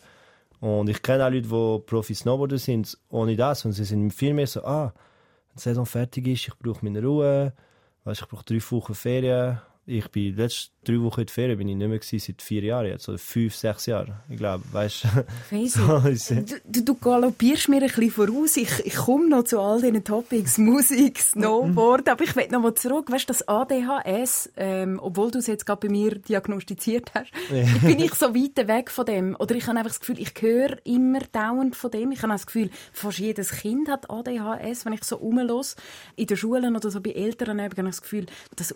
Und 0.61 0.89
ich 0.89 1.03
kenne 1.03 1.27
auch 1.27 1.31
Leute, 1.31 1.49
die 1.49 1.87
Profi-Snowboarder 1.87 2.59
sind, 2.59 2.97
ohne 3.11 3.37
das. 3.37 3.65
Und 3.65 3.73
sie 3.73 3.85
sind 3.85 4.13
viel 4.13 4.35
mehr 4.35 4.47
so, 4.47 4.65
ah, 4.65 4.95
wenn 5.49 5.57
die 5.57 5.63
Saison 5.63 5.87
fertig 5.87 6.27
ist, 6.27 6.49
ich 6.49 6.59
brauche 6.59 6.85
meine 6.85 7.03
Ruhe, 7.03 7.53
weißt, 8.05 8.23
ich 8.23 8.29
brauche 8.29 8.45
drei 8.45 8.61
Wochen 8.71 8.95
Ferien. 8.95 9.61
Ich 9.87 10.09
bin 10.09 10.35
letzte 10.37 10.71
drei 10.85 11.01
Wochen 11.01 11.21
in 11.21 11.27
der 11.27 11.33
Ferien 11.33 11.59
bin 11.59 11.69
ich 11.69 11.77
nicht 11.77 11.89
mehr 11.89 11.99
gewesen, 11.99 12.19
seit 12.19 12.43
vier 12.43 12.63
Jahren 12.63 12.87
jetzt, 12.87 13.09
oder 13.09 13.19
fünf, 13.19 13.55
sechs 13.55 13.87
Jahren, 13.87 14.15
ich 14.29 14.37
glaube, 14.37 14.65
weißt 14.73 15.07
so, 15.67 16.01
du, 16.65 16.83
du 16.83 16.95
galoppierst 16.95 17.69
mir 17.69 17.83
ein 17.83 17.89
bisschen 17.89 18.11
voraus. 18.11 18.57
Ich, 18.57 18.85
ich 18.85 18.95
komme 18.95 19.29
noch 19.29 19.45
zu 19.45 19.61
all 19.61 19.81
diesen 19.81 20.05
Topics, 20.05 20.59
Musik, 20.65 21.19
Snowboard, 21.19 22.09
aber 22.09 22.25
ich 22.25 22.37
will 22.37 22.49
noch 22.51 22.61
mal 22.61 22.75
zurück. 22.75 23.11
Weißt 23.11 23.29
du, 23.29 23.33
das 23.33 23.49
ADHS, 23.49 24.53
ähm, 24.57 25.01
obwohl 25.03 25.31
du 25.31 25.39
es 25.39 25.47
jetzt 25.47 25.67
gerade 25.67 25.87
bei 25.87 25.93
mir 25.93 26.17
diagnostiziert 26.17 27.13
hast, 27.15 27.31
ja. 27.53 27.65
bin 27.87 27.99
ich 28.01 28.15
so 28.15 28.35
weit 28.35 28.69
weg 28.69 28.91
von 28.91 29.07
dem. 29.07 29.37
Oder 29.39 29.55
ich 29.55 29.67
habe 29.67 29.79
einfach 29.79 29.91
das 29.91 30.01
Gefühl, 30.01 30.21
ich 30.21 30.33
höre 30.41 30.79
immer 30.85 31.21
dauernd 31.33 31.77
von 31.77 31.91
dem. 31.91 32.13
Ich 32.13 32.23
habe 32.23 32.33
das 32.33 32.47
Gefühl, 32.47 32.71
fast 32.93 33.19
jedes 33.19 33.51
Kind 33.51 33.89
hat 33.89 34.11
ADHS, 34.11 34.85
wenn 34.85 34.93
ich 34.93 35.05
so 35.05 35.17
rumlos 35.17 35.77
in 36.17 36.27
den 36.27 36.37
Schulen 36.37 36.77
oder 36.77 36.91
so 36.91 37.01
bei 37.01 37.11
Eltern 37.11 37.61
habe 37.61 37.75
ich 37.75 37.85
das 37.85 38.03
Gefühl, 38.03 38.27
das 38.57 38.73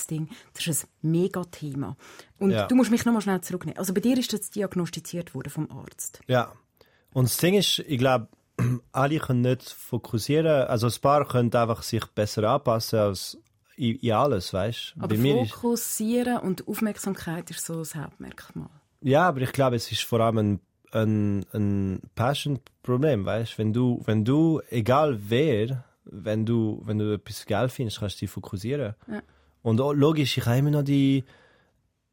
Aufmerksamkeitsding, 0.00 0.28
das 0.54 0.66
ist 0.66 0.84
ein 0.84 1.10
Mega-Thema. 1.12 1.96
Und 2.38 2.50
ja. 2.50 2.66
du 2.66 2.74
musst 2.74 2.90
mich 2.90 3.04
noch 3.04 3.12
mal 3.12 3.20
schnell 3.20 3.40
zurücknehmen. 3.40 3.78
Also 3.78 3.94
bei 3.94 4.00
dir 4.00 4.18
ist 4.18 4.32
das 4.32 4.50
diagnostiziert 4.50 5.34
worden 5.34 5.50
vom 5.50 5.70
Arzt. 5.70 6.20
Ja. 6.26 6.52
Und 7.12 7.24
das 7.24 7.36
Ding 7.36 7.54
ist, 7.54 7.80
ich 7.80 7.98
glaube, 7.98 8.28
alle 8.92 9.18
können 9.18 9.42
nicht 9.42 9.68
fokussieren. 9.68 10.66
Also 10.68 10.86
ein 10.86 11.00
paar 11.00 11.26
können 11.26 11.52
einfach 11.54 11.82
sich 11.82 12.04
besser 12.06 12.44
anpassen 12.44 12.98
als 12.98 13.38
in, 13.76 13.96
in 13.96 14.12
alles, 14.12 14.52
weißt? 14.52 14.94
Aber 14.98 15.08
Bei 15.16 15.46
fokussieren 15.46 16.38
und 16.38 16.68
Aufmerksamkeit 16.68 17.50
ist 17.50 17.64
so 17.64 17.78
das 17.78 17.94
Hauptmerkmal. 17.94 18.68
Ja, 19.02 19.28
aber 19.28 19.40
ich 19.40 19.52
glaube, 19.52 19.76
es 19.76 19.90
ist 19.90 20.02
vor 20.02 20.20
allem 20.20 20.38
ein, 20.38 20.60
ein, 20.92 21.46
ein 21.54 22.00
Passion-Problem, 22.14 23.24
weißt? 23.24 23.58
Wenn 23.58 23.72
du, 23.72 24.02
wenn 24.04 24.24
du, 24.24 24.60
egal 24.68 25.18
wer, 25.28 25.84
wenn 26.04 26.44
du, 26.44 26.82
wenn 26.84 26.98
du 26.98 27.14
etwas 27.14 27.46
geil 27.46 27.68
findest, 27.68 28.00
kannst 28.00 28.16
du 28.16 28.20
dich 28.20 28.30
fokussieren. 28.30 28.94
Ja. 29.08 29.22
Und 29.62 29.78
logisch, 29.78 30.38
ich 30.38 30.46
habe 30.46 30.58
immer 30.58 30.70
noch 30.70 30.82
die, 30.82 31.24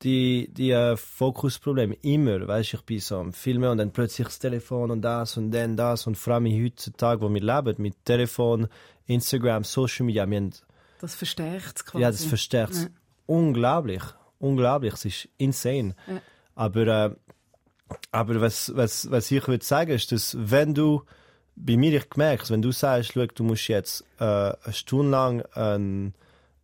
die, 0.03 0.49
die 0.51 0.71
äh, 0.71 0.97
Fokusprobleme. 0.97 1.95
Immer, 2.01 2.47
weißt 2.47 2.75
ich 2.75 2.81
bin 2.81 2.99
so 2.99 3.17
am 3.17 3.33
Filmen 3.33 3.69
und 3.69 3.77
dann 3.77 3.91
plötzlich 3.91 4.27
das 4.27 4.39
Telefon 4.39 4.91
und 4.91 5.01
das 5.01 5.37
und 5.37 5.51
dann 5.51 5.77
das. 5.77 6.07
Und 6.07 6.17
vor 6.17 6.35
allem 6.35 6.45
heutzutage, 6.45 7.21
wo 7.21 7.33
wir 7.33 7.41
leben, 7.41 7.81
mit 7.81 8.05
Telefon, 8.05 8.67
Instagram, 9.05 9.63
Social 9.63 10.05
Media, 10.05 10.29
wir 10.29 10.37
haben, 10.37 10.51
Das 10.99 11.15
verstärkt 11.15 11.77
es 11.77 11.85
quasi. 11.85 12.01
Ja, 12.01 12.11
das 12.11 12.25
verstärkt 12.25 12.73
es. 12.73 12.83
Ja. 12.83 12.89
Unglaublich. 13.25 14.03
Unglaublich. 14.39 14.93
Es 14.93 15.05
ist 15.05 15.29
insane. 15.37 15.95
Ja. 16.07 16.21
Aber, 16.55 16.87
äh, 16.87 17.15
aber 18.11 18.41
was, 18.41 18.75
was, 18.75 19.09
was 19.09 19.31
ich 19.31 19.47
würde 19.47 19.63
sagen, 19.63 19.91
ist, 19.91 20.11
dass 20.11 20.35
wenn 20.39 20.73
du, 20.73 21.03
bei 21.55 21.77
mir, 21.77 21.93
ich 21.93 22.09
gemerkt, 22.09 22.51
wenn 22.51 22.61
du 22.61 22.71
sagst, 22.71 23.13
schau, 23.13 23.25
du 23.25 23.43
musst 23.43 23.67
jetzt 23.67 24.03
äh, 24.19 24.23
eine 24.23 24.73
Stunde 24.73 25.11
lang 25.11 25.41
ein 25.53 26.13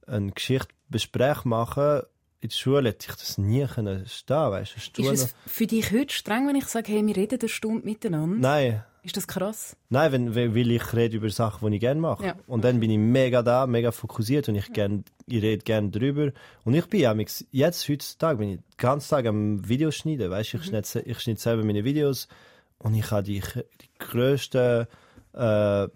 eine 0.07 0.31
Geschichte 0.31 0.69
besprechen 0.89 1.49
machen, 1.49 2.01
in 2.43 2.49
der 2.49 2.55
Schule 2.55 2.89
hätte 2.89 3.07
ich 3.09 3.15
das 3.15 3.37
nie 3.37 3.65
können 3.65 4.05
stehen, 4.05 4.51
weißt 4.51 4.75
du? 4.97 5.01
Ist 5.03 5.23
es 5.23 5.35
für 5.47 5.65
dich 5.65 5.91
heute 5.91 6.13
streng, 6.13 6.47
wenn 6.47 6.57
ich 6.57 6.65
sage, 6.65 6.91
hey, 6.91 7.05
wir 7.05 7.15
reden 7.15 7.39
eine 7.39 7.49
Stunde 7.49 7.85
miteinander? 7.85 8.37
Nein. 8.37 8.83
Ist 9.01 9.17
das 9.17 9.27
krass? 9.27 9.75
Nein, 9.89 10.11
wenn, 10.13 10.35
weil 10.35 10.71
ich 10.71 10.93
rede 10.93 11.17
über 11.17 11.29
Sachen, 11.29 11.69
die 11.69 11.75
ich 11.75 11.81
gerne 11.81 11.99
mache. 11.99 12.25
Ja. 12.25 12.35
Und 12.47 12.63
dann 12.63 12.79
bin 12.79 12.89
ich 12.89 12.97
mega 12.97 13.41
da, 13.43 13.67
mega 13.67 13.91
fokussiert 13.91 14.47
und 14.47 14.55
ich, 14.55 14.71
gern, 14.71 15.03
ich 15.25 15.41
rede 15.41 15.63
gerne 15.63 15.89
drüber. 15.89 16.31
Und 16.63 16.73
ich 16.73 16.85
bin 16.87 17.01
ja 17.01 17.13
jetzt, 17.51 17.89
heutzutage, 17.89 18.39
bin 18.39 18.49
ich 18.49 18.57
den 18.57 18.63
ganzen 18.77 19.09
Tag 19.09 19.25
am 19.25 19.67
Videos 19.67 19.95
schneiden, 19.95 20.31
weißt 20.31 20.53
du? 20.53 20.57
Ich, 20.57 20.63
schneide, 20.65 21.01
ich 21.01 21.19
schneide 21.19 21.39
selber 21.39 21.65
meine 21.65 21.83
Videos 21.83 22.29
und 22.77 22.93
ich 22.93 23.11
habe 23.11 23.23
die, 23.23 23.41
die 23.81 23.89
grössten 23.99 24.87
äh, 25.33 25.87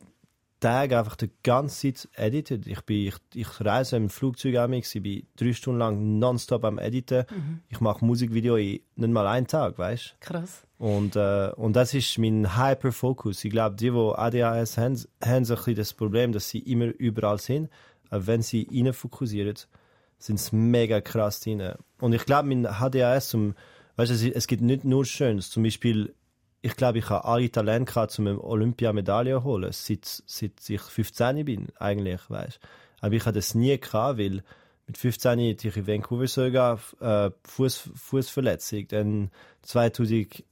Tage 0.59 0.97
einfach 0.97 1.15
die 1.15 1.29
ganze 1.43 1.93
Zeit 1.93 2.09
edited. 2.13 2.67
Ich, 2.67 2.81
bin, 2.81 3.07
ich, 3.07 3.15
ich 3.33 3.61
reise 3.61 3.95
im 3.97 4.09
Flugzeug 4.09 4.55
amix, 4.57 4.93
ich 4.95 5.03
bin 5.03 5.27
drei 5.35 5.53
Stunden 5.53 5.79
lang 5.79 6.19
nonstop 6.19 6.63
am 6.65 6.79
Editen. 6.79 7.25
Ich 7.69 7.79
mache 7.79 8.03
Musikvideo 8.03 8.55
in 8.55 8.79
nicht 8.95 9.11
mal 9.11 9.27
einen 9.27 9.47
Tag, 9.47 9.77
weißt 9.77 10.15
Krass. 10.19 10.65
und, 10.77 11.15
äh, 11.15 11.51
und 11.55 11.75
das 11.75 11.93
ist 11.93 12.17
mein 12.17 12.57
Hyperfokus. 12.57 13.43
Ich 13.43 13.51
glaube, 13.51 13.75
die, 13.75 13.91
die 13.91 14.13
ADHS 14.15 14.77
haben, 14.77 14.99
haben 15.23 15.45
so 15.45 15.53
ein 15.53 15.57
bisschen 15.57 15.75
das 15.75 15.93
Problem, 15.93 16.31
dass 16.31 16.49
sie 16.49 16.59
immer 16.59 16.85
überall 16.85 17.39
sind. 17.39 17.69
Aber 18.09 18.25
wenn 18.27 18.41
sie 18.41 18.67
rein 18.71 18.93
fokussieren, 18.93 19.55
sind 20.17 20.39
sie 20.39 20.55
mega 20.55 21.01
krass 21.01 21.41
drin. 21.41 21.61
Und 21.99 22.13
ich 22.13 22.25
glaube, 22.25 22.47
mein 22.47 22.65
HDHS, 22.65 23.29
zum, 23.29 23.53
weißt 23.97 24.11
du, 24.11 24.15
es, 24.15 24.23
es 24.23 24.47
gibt 24.47 24.61
nicht 24.61 24.83
nur 24.83 25.05
Schönes. 25.05 25.49
Zum 25.49 25.63
Beispiel, 25.63 26.13
ich 26.61 26.75
glaube, 26.75 26.99
ich 26.99 27.09
habe 27.09 27.25
alle 27.25 27.51
Talente 27.51 27.91
gehabt, 27.91 28.17
um 28.19 28.27
eine 28.27 28.43
Olympiamedaille 28.43 29.35
zu 29.35 29.43
holen, 29.43 29.71
seit, 29.71 30.05
seit 30.25 30.69
ich 30.69 30.81
15 30.81 31.45
bin, 31.45 31.67
eigentlich, 31.79 32.21
weißt 32.29 32.59
Aber 33.01 33.13
ich 33.13 33.25
hatte 33.25 33.39
das 33.39 33.55
nie 33.55 33.77
gehabt, 33.79 34.19
weil 34.19 34.43
mit 34.87 34.97
15 34.97 35.31
hatte 35.31 35.67
ich 35.67 35.77
in 35.77 35.87
Vancouver 35.87 36.27
sogar 36.27 36.79
äh, 37.01 37.29
Fuß, 37.43 37.89
Fußverletzung. 37.93 38.87
Dann 38.87 39.31
2014 39.63 40.43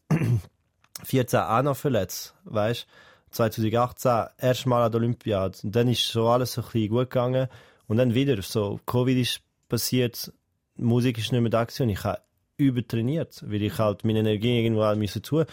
auch 1.39 1.61
noch 1.63 1.77
verletzt, 1.77 2.35
weißt 2.43 2.85
2018 3.31 4.27
erstmal 4.37 4.83
an 4.83 4.91
der 4.91 5.01
Olympiade. 5.01 5.57
Und 5.63 5.75
dann 5.75 5.87
ist 5.87 6.07
so 6.07 6.27
alles 6.27 6.53
so 6.53 6.61
ein 6.61 6.65
bisschen 6.65 6.89
gut 6.89 7.09
gegangen. 7.09 7.47
Und 7.87 7.97
dann 7.97 8.13
wieder 8.13 8.41
so, 8.41 8.79
Covid 8.85 9.17
ist 9.17 9.41
passiert, 9.69 10.31
Musik 10.77 11.17
ist 11.17 11.31
nicht 11.31 11.41
mehr 11.41 11.49
da 11.49 11.63
gewesen 11.63 11.89
ich 11.89 12.03
habe 12.03 12.19
übertrainiert, 12.57 13.43
weil 13.47 13.61
ich 13.61 13.77
halt 13.77 14.03
meine 14.05 14.19
Energie 14.19 14.59
irgendwo 14.59 14.83
halt 14.83 14.99
müssen 14.99 15.21
tun. 15.21 15.45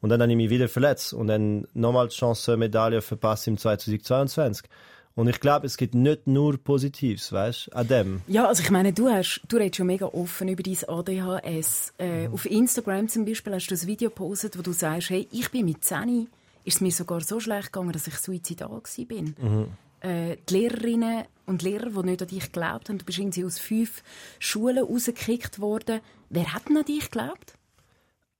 Und 0.00 0.08
dann 0.10 0.20
habe 0.22 0.30
ich 0.30 0.36
mich 0.36 0.50
wieder 0.50 0.68
verletzt 0.68 1.12
und 1.12 1.26
dann 1.26 1.66
nochmal 1.74 2.08
die 2.08 2.14
Chance, 2.16 2.56
Medaille 2.56 3.02
verpasst 3.02 3.46
im 3.48 3.58
2022. 3.58 4.68
Und 5.14 5.28
ich 5.28 5.40
glaube, 5.40 5.66
es 5.66 5.76
gibt 5.76 5.94
nicht 5.94 6.26
nur 6.26 6.56
Positives, 6.56 7.32
weißt 7.32 7.66
du, 7.66 7.76
an 7.76 7.88
dem. 7.88 8.22
Ja, 8.26 8.46
also 8.46 8.62
ich 8.62 8.70
meine, 8.70 8.92
du, 8.92 9.08
hast, 9.08 9.42
du 9.48 9.56
redest 9.56 9.76
schon 9.76 9.88
mega 9.88 10.06
offen 10.06 10.48
über 10.48 10.62
dein 10.62 10.78
ADHS. 10.88 11.92
Äh, 11.98 12.28
Auf 12.28 12.46
Instagram 12.46 13.08
zum 13.08 13.24
Beispiel 13.24 13.52
hast 13.54 13.66
du 13.66 13.74
ein 13.74 13.86
Video 13.86 14.08
gepostet, 14.08 14.56
wo 14.56 14.62
du 14.62 14.72
sagst, 14.72 15.10
hey, 15.10 15.28
ich 15.32 15.50
bin 15.50 15.66
mit 15.66 15.84
10, 15.84 16.28
ist 16.64 16.76
es 16.76 16.80
mir 16.80 16.92
sogar 16.92 17.20
so 17.20 17.40
schlecht 17.40 17.72
gegangen, 17.72 17.92
dass 17.92 18.06
ich 18.06 18.14
suizidal 18.14 18.70
war. 18.70 19.06
bin. 19.06 19.34
Äh, 20.00 20.36
die 20.48 20.54
Lehrerinnen 20.54 21.24
und 21.46 21.62
Lehrer, 21.62 21.90
die 21.90 22.02
nicht 22.08 22.22
an 22.22 22.28
dich 22.28 22.44
geglaubt 22.52 22.88
haben, 22.88 22.98
du 22.98 23.04
bist 23.04 23.18
irgendwie 23.18 23.44
aus 23.44 23.58
fünf 23.58 24.02
Schulen 24.38 24.84
rausgekickt 24.84 25.58
worden. 25.60 26.00
Wer 26.28 26.52
hat 26.54 26.68
denn 26.68 26.78
an 26.78 26.84
dich 26.84 27.10
geglaubt? 27.10 27.54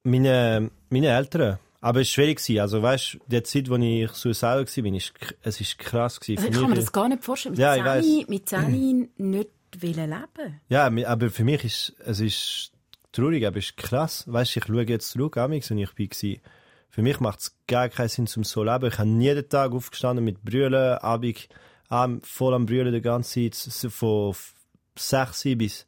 Meine, 0.02 0.70
meine 0.88 1.08
Eltern. 1.08 1.58
Aber 1.82 2.00
es 2.00 2.08
war 2.08 2.24
schwierig. 2.24 2.60
Also 2.60 2.82
weißt 2.82 3.14
du, 3.14 3.18
die 3.26 3.42
Zeit, 3.42 3.70
als 3.70 3.82
ich 3.82 4.10
suicidal 4.12 4.66
war, 4.66 4.94
ist, 4.94 5.12
es 5.42 5.60
ist 5.60 5.78
krass. 5.78 6.18
Also 6.18 6.32
ich 6.32 6.52
kann 6.52 6.70
mir 6.70 6.76
das 6.76 6.92
gar 6.92 7.08
nicht 7.08 7.24
vorstellen. 7.24 7.54
Mit 7.54 7.60
Ja, 7.60 7.74
ich 7.74 7.82
10, 7.82 8.18
weiss. 8.20 8.28
mit 8.28 8.48
10 8.48 9.08
nicht 9.16 9.50
leben. 9.82 10.60
Ja, 10.68 10.90
aber 11.06 11.30
für 11.30 11.44
mich 11.44 11.64
ist 11.64 11.94
es 12.04 12.20
ist 12.20 12.72
traurig, 13.12 13.46
aber 13.46 13.58
es 13.58 13.66
ist 13.66 13.76
krass. 13.76 14.24
Weißt 14.26 14.56
du, 14.56 14.60
ich 14.60 14.66
schaue 14.66 14.82
jetzt 14.82 15.10
zurück 15.10 15.36
und 15.36 15.52
ich 15.52 15.94
gewesen. 15.94 16.40
Für 16.90 17.02
mich 17.02 17.20
macht 17.20 17.38
es 17.40 17.56
gar 17.66 17.88
keinen 17.88 18.08
Sinn, 18.08 18.26
zum 18.26 18.44
so 18.44 18.60
zu 18.60 18.64
leben. 18.64 18.86
Ich 18.86 18.98
habe 18.98 19.08
jeden 19.08 19.48
Tag 19.48 19.72
aufgestanden 19.72 20.24
mit 20.24 20.42
Brüllen, 20.42 20.98
Abend 20.98 22.26
voll 22.26 22.54
am 22.54 22.66
Brüllen 22.66 22.92
die 22.92 23.00
ganze 23.00 23.50
Zeit, 23.50 23.54
so 23.54 23.90
von 23.90 24.34
6 24.96 25.42
bis 25.56 25.86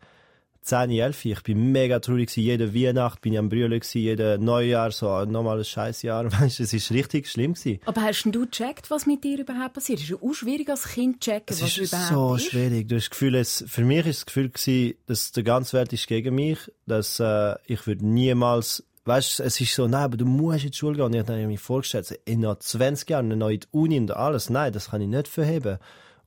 10, 0.63 0.91
11. 0.91 1.25
Ich 1.25 1.43
bin 1.43 1.73
mega 1.73 1.99
traurig 1.99 2.29
gewesen. 2.29 2.45
Jede 2.45 2.75
Weihnacht 2.75 3.21
bin 3.21 3.33
ich 3.33 3.39
am 3.39 3.49
Brüllen 3.49 3.81
gewesen, 3.81 3.99
jede 3.99 4.39
Neujahr, 4.39 4.93
so 4.93 5.25
nochmal 5.25 5.59
ein 5.59 5.65
Scheißjahr. 5.65 6.31
Weißt 6.41 6.61
du, 6.61 6.63
es 6.63 6.73
ist 6.73 6.93
richtig 6.93 7.29
schlimm 7.29 7.55
gewesen. 7.55 7.81
Aber 7.85 8.03
hast 8.03 8.23
denn 8.23 8.33
du 8.33 8.47
gecheckt, 8.47 8.89
was 8.91 9.07
mit 9.07 9.25
dir 9.25 9.41
überhaupt 9.41 9.75
passiert? 9.75 9.99
Es 9.99 10.05
ist 10.05 10.11
ja 10.11 10.17
auch 10.23 10.33
schwierig 10.33 10.69
als 10.71 10.85
Kind 10.85 11.23
zu 11.23 11.31
checken, 11.31 11.47
Es 11.49 11.63
was 11.63 11.77
ist 11.77 11.93
überhaupt 11.93 12.09
so 12.09 12.35
ist. 12.37 12.51
schwierig. 12.51 12.89
Du 12.89 12.95
hast 12.95 13.05
das 13.07 13.11
Gefühl, 13.11 13.35
es, 13.35 13.65
für 13.67 13.85
mich 13.85 14.07
ist 14.07 14.21
das 14.21 14.27
Gefühl 14.27 14.51
gewesen, 14.51 14.95
dass 15.07 15.33
der 15.33 15.43
ganze 15.43 15.77
Welt 15.79 15.93
ist 15.93 16.07
gegen 16.07 16.35
mich, 16.37 16.59
dass 16.87 17.19
äh, 17.19 17.57
ich 17.67 17.85
würde 17.89 18.07
niemals, 18.07 18.85
weißt, 19.05 19.41
es 19.41 19.61
ist 19.61 19.75
so, 19.75 19.87
nein, 19.87 20.05
aber 20.05 20.17
du 20.17 20.25
musst 20.25 20.65
in 20.65 20.71
die 20.71 20.77
Schule 20.77 20.97
gehen. 20.97 21.05
Und 21.05 21.15
ich 21.15 21.21
habe 21.21 21.47
mir 21.47 21.59
vorgestellt, 21.59 22.19
in 22.25 22.41
noch 22.41 22.59
20 22.59 23.09
Jahren 23.11 23.31
in 23.31 23.41
die 23.41 23.67
Uni 23.71 23.99
und 23.99 24.11
alles, 24.11 24.51
nein, 24.51 24.73
das 24.73 24.91
kann 24.91 25.01
ich 25.01 25.09
nicht 25.09 25.29
verheben. 25.29 25.79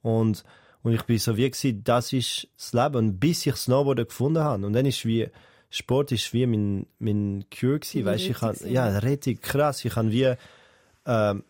Und 0.02 0.44
und 0.86 0.94
ich 0.94 1.02
bin 1.02 1.18
so 1.18 1.36
wie 1.36 1.50
gewesen, 1.50 1.84
das 1.84 2.14
ist 2.14 2.48
das 2.58 2.74
Leben. 2.74 2.96
Und 2.98 3.20
bis 3.20 3.44
ich 3.48 3.56
Snowboarden 3.56 4.06
gefunden 4.06 4.44
habe. 4.44 4.64
Und 4.64 4.74
dann 4.74 4.86
ist 4.86 5.04
wie, 5.04 5.28
Sport 5.72 6.12
ist 6.12 6.32
wie 6.32 6.46
mein, 6.46 6.86
mein 7.00 7.44
Cure 7.50 7.80
gewesen, 7.80 8.06
weißt, 8.06 8.26
ich 8.26 8.40
habe, 8.40 8.70
ja, 8.70 9.00
richtig 9.00 9.42
krass. 9.42 9.84
Ich 9.84 9.96
habe 9.96 10.12
wie, 10.12 10.36
ähm, 11.08 11.44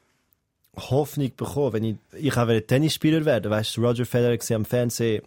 Hoffnung 0.78 1.36
bekommen, 1.36 1.74
wenn 1.74 1.84
ich, 1.84 1.96
ich 2.14 2.38
wollte 2.38 2.66
Tennisspieler 2.66 3.26
werden, 3.26 3.52
weißt 3.52 3.76
du, 3.76 3.86
Roger 3.86 4.06
Federer 4.06 4.38
gesehen 4.38 4.56
am 4.56 4.66
Fernsehen 4.66 5.22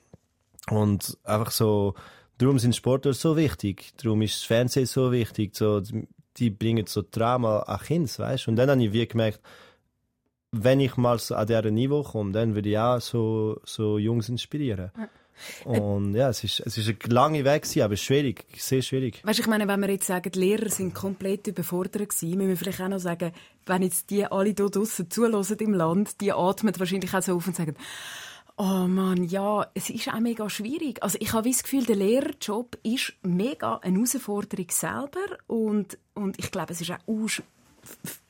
und 0.70 1.18
einfach 1.24 1.50
so, 1.50 1.94
darum 2.38 2.58
sind 2.58 2.74
Sportler 2.74 3.12
so 3.12 3.36
wichtig, 3.36 3.92
darum 4.02 4.22
ist 4.22 4.36
das 4.36 4.44
Fernsehen 4.44 4.86
so 4.86 5.12
wichtig, 5.12 5.54
so, 5.56 5.82
die 6.36 6.50
bringen 6.50 6.86
so 6.86 7.02
Drama 7.08 7.60
an 7.60 7.80
Kinder, 7.80 8.10
weißt 8.18 8.48
und 8.48 8.56
dann 8.56 8.70
habe 8.70 8.82
ich 8.82 8.92
wie 8.92 9.06
gemerkt, 9.06 9.40
wenn 10.52 10.80
ich 10.80 10.96
mal 10.96 11.18
so 11.18 11.34
an 11.34 11.46
diesem 11.46 11.74
Niveau 11.74 12.02
komme, 12.02 12.32
dann 12.32 12.54
würde 12.54 12.70
ich 12.70 12.78
auch 12.78 13.00
so, 13.00 13.60
so 13.64 13.98
Jungs 13.98 14.28
inspirieren. 14.28 14.90
Und 15.64 16.14
ja, 16.14 16.30
es 16.30 16.42
ist, 16.42 16.60
es 16.60 16.78
ist 16.78 16.88
ein 16.88 17.10
langer 17.10 17.44
Weg 17.44 17.64
aber 17.80 17.96
schwierig, 17.96 18.44
sehr 18.56 18.82
schwierig. 18.82 19.20
Weißt, 19.24 19.38
ich 19.38 19.46
meine, 19.46 19.68
wenn 19.68 19.80
wir 19.80 19.90
jetzt 19.90 20.06
sagen, 20.06 20.30
die 20.32 20.38
Lehrer 20.38 20.68
sind 20.68 20.94
komplett 20.94 21.46
überfordert 21.46 22.08
gewesen, 22.08 22.36
müssen 22.36 22.48
wir 22.48 22.56
vielleicht 22.56 22.80
auch 22.80 22.88
noch 22.88 22.98
sagen, 22.98 23.32
wenn 23.66 23.82
jetzt 23.82 24.10
die 24.10 24.24
alle 24.24 24.54
hier 24.56 24.68
draussen 24.68 25.10
zulassen 25.10 25.58
im 25.58 25.74
Land, 25.74 26.20
die 26.20 26.32
atmen 26.32 26.74
wahrscheinlich 26.78 27.14
auch 27.14 27.22
so 27.22 27.36
auf 27.36 27.46
und 27.46 27.56
sagen, 27.56 27.76
oh 28.58 28.86
Mann, 28.88 29.24
ja, 29.24 29.66
es 29.74 29.88
ist 29.88 30.08
auch 30.08 30.20
mega 30.20 30.50
schwierig. 30.50 31.02
Also 31.02 31.16
ich 31.20 31.32
habe 31.32 31.48
das 31.48 31.62
Gefühl, 31.62 31.84
der 31.84 31.96
Lehrerjob 31.96 32.76
ist 32.82 33.14
mega 33.22 33.76
eine 33.76 33.96
Herausforderung 33.96 34.66
selber 34.70 35.38
und, 35.46 35.96
und 36.14 36.38
ich 36.38 36.50
glaube, 36.50 36.72
es 36.72 36.80
ist 36.80 36.90
auch 36.90 37.28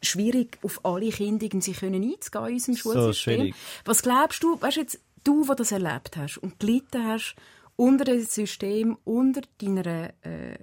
schwierig, 0.02 0.58
auf 0.62 0.84
alle 0.84 1.08
Kinder 1.10 1.44
irgendwie 1.44 1.72
können 1.72 2.02
einzugehen 2.02 2.46
in 2.46 2.54
unserem 2.54 2.74
So 2.74 2.92
Schulsystem. 2.92 3.34
schwierig. 3.34 3.54
Was 3.84 4.02
glaubst 4.02 4.42
du, 4.42 4.60
weißt 4.60 4.76
jetzt, 4.76 5.00
du, 5.24 5.44
der 5.44 5.56
das 5.56 5.72
erlebt 5.72 6.16
hast 6.16 6.38
und 6.38 6.60
gelitten 6.60 7.04
hast 7.04 7.34
unter 7.76 8.04
dem 8.04 8.24
System, 8.24 8.98
unter 9.04 9.42
deiner 9.60 10.10
äh, 10.22 10.58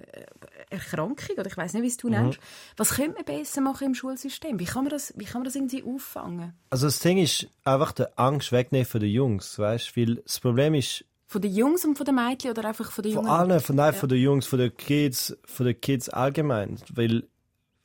Erkrankung, 0.70 1.36
oder 1.38 1.46
ich 1.46 1.56
weiß 1.56 1.74
nicht, 1.74 1.82
wie 1.82 1.88
es 1.88 1.96
du 1.96 2.08
nennst, 2.08 2.38
was 2.76 2.94
könnte 2.94 3.14
man 3.16 3.24
besser 3.24 3.60
machen 3.60 3.86
im 3.88 3.94
Schulsystem? 3.94 4.58
Wie 4.58 4.64
kann 4.64 4.84
man 4.84 4.90
das, 4.90 5.14
wie 5.16 5.24
kann 5.24 5.40
man 5.40 5.44
das 5.44 5.54
irgendwie 5.54 5.84
auffangen? 5.84 6.52
Also 6.70 6.86
das 6.86 6.98
Ding 6.98 7.18
ist 7.18 7.46
einfach 7.64 7.92
die 7.92 8.04
Angst 8.16 8.52
wegnehmen 8.52 8.86
von 8.86 9.00
den 9.00 9.10
Jungs, 9.10 9.58
weißt 9.58 9.96
weil 9.96 10.16
das 10.16 10.40
Problem 10.40 10.74
ist, 10.74 11.04
Von 11.28 11.42
den 11.42 11.54
Jungs 11.54 11.84
und 11.84 11.96
von 11.96 12.04
den 12.06 12.14
Mädchen 12.14 12.50
oder 12.50 12.64
einfach 12.68 12.90
von 12.90 13.02
den 13.02 13.12
Von 13.12 13.24
Jungen? 13.24 13.36
allen, 13.36 13.60
von, 13.60 13.76
nein, 13.76 13.94
von 13.94 14.08
den 14.08 14.20
Jungs, 14.20 14.46
von 14.46 14.58
den 14.58 14.76
Kids, 14.76 15.36
von 15.44 15.66
den 15.66 15.80
Kids 15.80 16.08
allgemein. 16.08 16.78
Weil, 16.92 17.24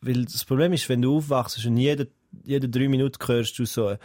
weil 0.02 0.26
das 0.26 0.46
Problem 0.46 0.74
ist, 0.74 0.90
wenn 0.90 1.02
du 1.02 1.18
aufwachst 1.18 1.64
und 1.66 1.78
jede, 1.78 2.08
jede 2.44 2.70
drei 2.70 2.88
Minuten 2.88 3.18
hörst 3.28 3.58
du 3.60 3.66
so, 3.66 3.96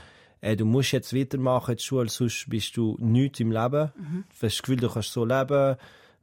ey, 0.41 0.57
du 0.57 0.65
musst 0.67 0.93
jetzt 0.93 1.15
weitermachen 1.15 1.73
in 1.73 1.77
der 1.77 1.83
Schule, 1.83 2.09
sonst 2.09 2.49
bist 2.49 2.77
du 2.77 2.97
nichts 3.01 3.41
im 3.41 3.51
Leben. 3.53 3.93
Du 3.97 4.25
hast 4.33 4.43
das 4.43 4.63
Gefühl, 4.63 4.77
du 4.77 4.89
kannst 4.91 5.13
so 5.13 5.25
leben. 5.25 5.77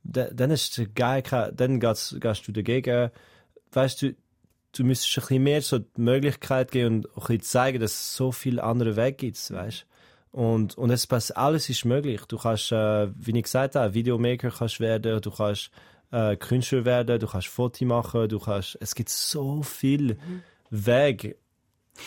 Da- 0.04 0.30
Dann 0.32 0.52
ist 0.52 0.78
es 0.78 0.88
geil, 0.96 1.24
dann 1.56 1.80
gehst, 1.80 2.20
gehst 2.20 2.48
du 2.48 2.52
dagegen. 2.52 3.10
Weißt 3.72 4.02
du, 4.02 4.16
du 4.76 4.84
müsstest 4.84 5.18
ein 5.18 5.22
bisschen 5.22 5.44
mehr 5.44 5.62
so 5.62 5.80
die 5.80 6.02
Möglichkeit 6.02 6.72
geben 6.72 6.98
und 6.98 7.06
ein 7.08 7.14
bisschen 7.20 7.42
zeigen, 7.42 7.80
dass 7.80 7.92
es 7.94 8.16
so 8.16 8.32
viele 8.32 8.64
andere 8.64 8.96
Wege 8.96 9.14
gibt, 9.18 9.52
weißt 9.52 9.86
und, 10.32 10.78
und 10.80 10.90
es 10.90 11.06
passt, 11.06 11.38
alles 11.38 11.70
ist 11.70 11.86
möglich. 11.86 12.22
Du 12.28 12.38
kannst, 12.38 12.72
äh, 12.72 13.08
wie 13.16 13.38
ich 13.38 13.44
gesagt 13.44 13.76
habe, 13.76 13.94
Videomaker 13.94 14.50
kannst 14.50 14.80
werden, 14.80 15.22
du 15.22 15.30
kannst 15.32 15.70
äh, 16.12 16.36
Künstler 16.38 16.86
werden, 16.86 17.20
du 17.20 17.28
kannst 17.28 17.48
Fotos 17.48 17.82
machen, 17.82 18.28
du 18.30 18.40
kannst, 18.40 18.76
es 18.82 18.96
gibt 18.96 19.10
so 19.10 19.62
viele 19.62 20.18
Wege. 20.72 21.36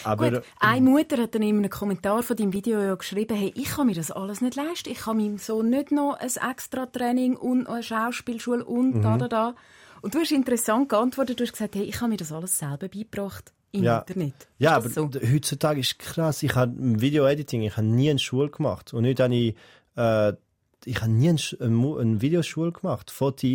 Aber 0.05 0.31
Gut, 0.31 0.43
eine 0.61 0.91
Mutter 0.91 1.17
hat 1.19 1.35
dann 1.35 1.43
in 1.43 1.59
einem 1.59 1.71
Kommentar 1.71 2.23
von 2.23 2.37
deinem 2.37 2.53
Video 2.53 2.81
ja 2.81 2.95
geschrieben, 2.95 3.37
hey, 3.37 3.53
ich 3.57 3.67
kann 3.71 3.87
mir 3.87 3.95
das 3.95 4.11
alles 4.11 4.41
nicht 4.41 4.57
leisten. 4.57 4.91
Ich 4.91 4.99
kann 4.99 5.17
meinem 5.17 5.39
Sohn 5.39 5.71
nicht 5.71 5.93
noch 5.93 6.15
ein 6.19 6.29
extra 6.51 6.87
Training 6.87 7.37
und 7.37 7.67
eine 7.69 7.83
Schauspielschule 7.83 8.65
und 8.65 8.97
Mhm. 8.97 9.03
da, 9.03 9.17
da, 9.17 9.29
da. 9.29 9.55
Und 10.03 10.15
du 10.15 10.19
hast 10.21 10.33
interessant 10.33 10.89
geantwortet, 10.89 11.39
du 11.41 11.45
hast 11.45 11.53
gesagt, 11.53 11.75
hey, 11.77 11.85
ich 11.85 12.01
habe 12.01 12.11
mir 12.11 12.17
das 12.17 12.33
alles 12.33 12.59
selber 12.59 12.89
beigebracht 12.89 13.53
im 13.73 13.85
Ja. 13.85 13.99
Internet. 14.01 14.35
Ja, 14.59 14.71
Ist 14.73 14.77
aber 14.77 15.11
das 15.11 15.23
so? 15.23 15.33
heutzutage 15.33 15.81
ist 15.81 15.99
krass. 15.99 16.43
Ich 16.43 16.55
habe 16.55 16.73
Video-Editing, 16.77 17.63
ich 17.63 17.77
habe 17.77 17.87
nie 17.87 18.11
eine 18.11 18.19
Schule 18.19 18.51
gemacht. 18.51 18.93
Und 18.93 19.05
habe 19.21 19.35
ich 19.35 19.55
äh, 19.97 20.33
ich 20.85 21.01
habe 21.01 21.11
nie 21.11 21.29
eine, 21.31 21.41
eine 21.61 22.21
Videoschule 22.23 22.71
gemacht, 22.73 23.11
Foto 23.11 23.47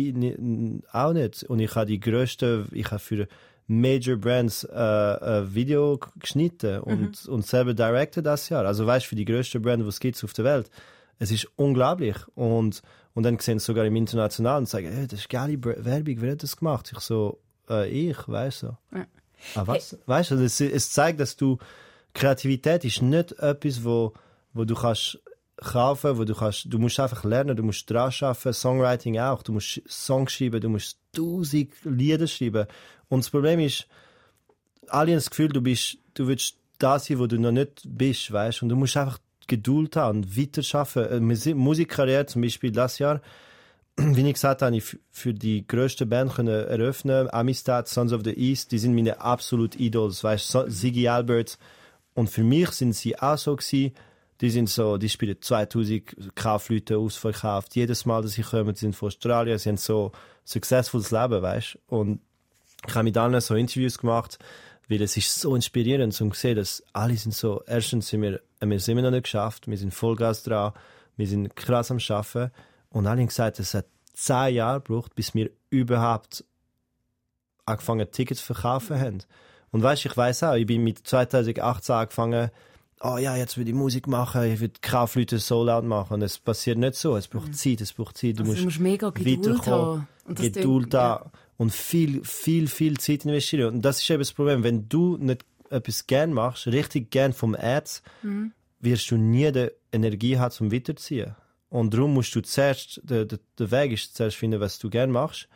auch 0.92 1.12
nicht. 1.12 1.44
Und 1.44 1.60
ich 1.60 1.74
habe 1.74 1.86
die 1.86 2.00
größte, 2.00 2.66
ich 2.72 2.86
habe 2.90 2.98
für 2.98 3.26
Major 3.66 4.16
Brands 4.16 4.64
äh, 4.64 4.76
ein 4.76 5.54
Video 5.54 5.98
geschnitten 6.18 6.80
und, 6.80 7.26
mhm. 7.26 7.32
und 7.32 7.46
selber 7.46 7.74
directed 7.74 8.26
das 8.26 8.48
Jahr. 8.48 8.64
Also 8.66 8.86
weißt 8.86 9.06
für 9.06 9.16
die 9.16 9.24
größte 9.24 9.60
Brand, 9.60 9.86
was 9.86 9.98
es 10.02 10.24
auf 10.24 10.32
der 10.32 10.44
Welt. 10.44 10.70
Es 11.18 11.30
ist 11.30 11.48
unglaublich. 11.56 12.16
Und, 12.34 12.82
und 13.14 13.22
dann 13.22 13.38
sehen 13.38 13.58
sie 13.58 13.66
sogar 13.66 13.84
im 13.84 13.96
Internationalen 13.96 14.62
und 14.62 14.68
sagen, 14.68 14.90
hey, 14.92 15.06
das 15.06 15.20
ist 15.20 15.28
geile 15.28 15.62
Werbung, 15.62 16.16
wer 16.18 16.32
hat 16.32 16.42
das 16.42 16.56
gemacht? 16.56 16.90
Ich 16.92 17.00
so, 17.00 17.38
äh, 17.68 17.88
ich, 17.88 18.16
weißt 18.26 18.64
du. 18.64 18.66
Ja. 18.94 19.06
Ah, 19.54 19.66
was? 19.66 19.92
Hey. 19.92 19.98
Weißt 20.06 20.30
du, 20.32 20.34
es, 20.36 20.60
es 20.60 20.90
zeigt, 20.90 21.20
dass 21.20 21.36
du, 21.36 21.58
Kreativität 22.14 22.84
ist 22.84 23.02
nicht 23.02 23.32
etwas, 23.38 23.84
wo, 23.84 24.12
wo 24.52 24.64
du 24.64 24.74
kannst 24.74 25.18
kaufen, 25.62 26.18
wo 26.18 26.24
du 26.24 26.34
kannst, 26.34 26.66
du 26.68 26.78
musst 26.78 27.00
einfach 27.00 27.24
lernen, 27.24 27.56
du 27.56 27.62
musst 27.62 27.90
dran 27.90 28.12
arbeiten, 28.20 28.52
Songwriting 28.52 29.18
auch, 29.18 29.42
du 29.42 29.52
musst 29.52 29.82
Songs 29.88 30.32
schreiben, 30.32 30.60
du 30.60 30.68
musst 30.68 30.98
tausend 31.12 31.70
Lieder 31.84 32.26
schreiben. 32.26 32.66
Und 33.08 33.20
das 33.24 33.30
Problem 33.30 33.60
ist, 33.60 33.86
alle 34.88 35.12
haben 35.12 35.18
das 35.18 35.30
Gefühl, 35.30 35.48
du 35.48 35.60
bist, 35.60 35.98
du 36.14 36.26
willst 36.26 36.56
da 36.78 36.98
sein, 36.98 37.18
wo 37.18 37.26
du 37.26 37.38
noch 37.38 37.52
nicht 37.52 37.82
bist, 37.84 38.32
weißt, 38.32 38.62
und 38.62 38.68
du 38.68 38.76
musst 38.76 38.96
einfach 38.96 39.18
Geduld 39.46 39.96
haben 39.96 40.18
und 40.18 40.36
weiter 40.36 40.62
arbeiten. 40.78 41.30
Eine 41.32 41.54
Musikkarriere 41.54 42.26
zum 42.26 42.42
Beispiel 42.42 42.72
das 42.72 42.98
Jahr, 42.98 43.20
wie 43.96 44.26
ich 44.26 44.34
gesagt 44.34 44.62
habe, 44.62 44.76
ich 44.76 44.96
für 45.10 45.34
die 45.34 45.66
größte 45.66 46.06
Band 46.06 46.34
können 46.34 46.48
eröffnen, 46.48 47.28
Amistad, 47.30 47.88
Sons 47.88 48.12
of 48.12 48.22
the 48.24 48.32
East, 48.32 48.72
die 48.72 48.78
sind 48.78 48.94
meine 48.94 49.20
absolut 49.20 49.78
Idols, 49.78 50.24
weißt, 50.24 50.56
Ziggy 50.68 51.08
Albert. 51.08 51.58
Und 52.14 52.30
für 52.30 52.44
mich 52.44 52.70
sind 52.70 52.94
sie 52.94 53.18
auch 53.18 53.38
so 53.38 53.56
gewesen, 53.56 53.92
die 54.42 54.50
sind 54.50 54.68
so, 54.68 54.98
die 54.98 55.08
spielen 55.08 55.40
2000 55.40 56.34
Kaufleute 56.34 56.98
ausverkauft. 56.98 57.76
Jedes 57.76 58.04
Mal, 58.04 58.22
dass 58.22 58.32
sie 58.32 58.42
kommen, 58.42 58.74
sind 58.74 58.96
von 58.96 59.06
Australien, 59.06 59.56
sie 59.56 59.68
haben 59.68 59.76
so 59.76 60.10
successfules 60.44 61.12
Leben, 61.12 61.40
weißt? 61.40 61.78
Und 61.86 62.20
ich 62.86 62.94
habe 62.94 63.04
mit 63.04 63.16
allen 63.16 63.40
so 63.40 63.54
Interviews 63.54 63.98
gemacht, 63.98 64.40
weil 64.88 65.00
es 65.00 65.16
ist 65.16 65.40
so 65.40 65.54
inspirierend 65.54 66.12
zu 66.12 66.28
sehen, 66.32 66.56
dass 66.56 66.82
alle 66.92 67.16
sind 67.16 67.34
so, 67.34 67.62
erstens 67.68 68.08
sind 68.08 68.22
wir, 68.22 68.40
wir 68.60 68.80
sind 68.80 68.92
immer 68.92 69.02
noch 69.02 69.12
nicht 69.12 69.24
geschafft, 69.24 69.68
wir 69.68 69.78
sind 69.78 69.94
Vollgas 69.94 70.42
dran, 70.42 70.72
wir 71.16 71.28
sind 71.28 71.54
krass 71.54 71.92
am 71.92 72.00
Schaffen. 72.00 72.50
Und 72.90 73.06
alle 73.06 73.20
haben 73.20 73.28
gesagt, 73.28 73.60
es 73.60 73.74
hat 73.74 73.86
zehn 74.12 74.56
Jahre 74.56 74.80
gebraucht, 74.80 75.14
bis 75.14 75.36
wir 75.36 75.50
überhaupt 75.70 76.44
angefangen 77.64 78.10
Tickets 78.10 78.40
zu 78.40 78.54
verkaufen 78.54 78.98
haben. 78.98 79.18
Und 79.70 79.84
weißt, 79.84 80.04
ich 80.04 80.16
weiß 80.16 80.42
auch, 80.42 80.54
ich 80.54 80.66
bin 80.66 80.82
mit 80.82 81.06
2018 81.06 81.94
angefangen, 81.94 82.50
oh 83.02 83.18
ja, 83.18 83.36
jetzt 83.36 83.58
will 83.58 83.68
ich 83.68 83.74
Musik 83.74 84.06
machen, 84.06 84.44
ich 84.44 84.60
will 84.60 84.70
Kaufleute 84.80 85.38
so 85.38 85.64
laut 85.64 85.84
machen. 85.84 86.14
Und 86.14 86.22
es 86.22 86.38
passiert 86.38 86.78
nicht 86.78 86.94
so. 86.94 87.16
Es 87.16 87.28
braucht 87.28 87.48
mhm. 87.48 87.54
Zeit, 87.54 87.80
es 87.80 87.92
braucht 87.92 88.16
Zeit. 88.16 88.38
Du, 88.38 88.42
also 88.42 88.50
musst, 88.50 88.60
du 88.60 88.64
musst 88.66 88.80
mega 88.80 89.10
Geduld 89.10 89.66
haben. 89.66 90.08
Und 90.24 90.38
Geduld 90.38 90.94
haben. 90.94 91.24
Ja. 91.24 91.32
Und 91.56 91.72
viel, 91.72 92.24
viel, 92.24 92.68
viel 92.68 92.98
Zeit 92.98 93.24
investieren. 93.24 93.74
Und 93.74 93.82
das 93.82 94.00
ist 94.00 94.10
eben 94.10 94.20
das 94.20 94.32
Problem. 94.32 94.64
Wenn 94.64 94.88
du 94.88 95.16
nicht 95.16 95.44
etwas 95.70 96.06
gern 96.06 96.32
machst, 96.32 96.66
richtig 96.66 97.10
gern 97.10 97.32
vom 97.32 97.54
Herz, 97.54 98.02
mhm. 98.22 98.52
wirst 98.80 99.10
du 99.10 99.16
nie 99.16 99.50
die 99.52 99.70
Energie 99.92 100.38
haben, 100.38 100.52
zum 100.52 100.72
weiterziehen. 100.72 101.34
Und 101.68 101.94
darum 101.94 102.14
musst 102.14 102.34
du 102.34 102.42
zuerst, 102.42 103.00
der, 103.04 103.24
der, 103.24 103.38
der 103.58 103.70
Weg 103.70 103.92
ist 103.92 104.14
zuerst 104.14 104.36
finden, 104.36 104.60
was 104.60 104.78
du 104.78 104.90
gern 104.90 105.10
machst. 105.10 105.48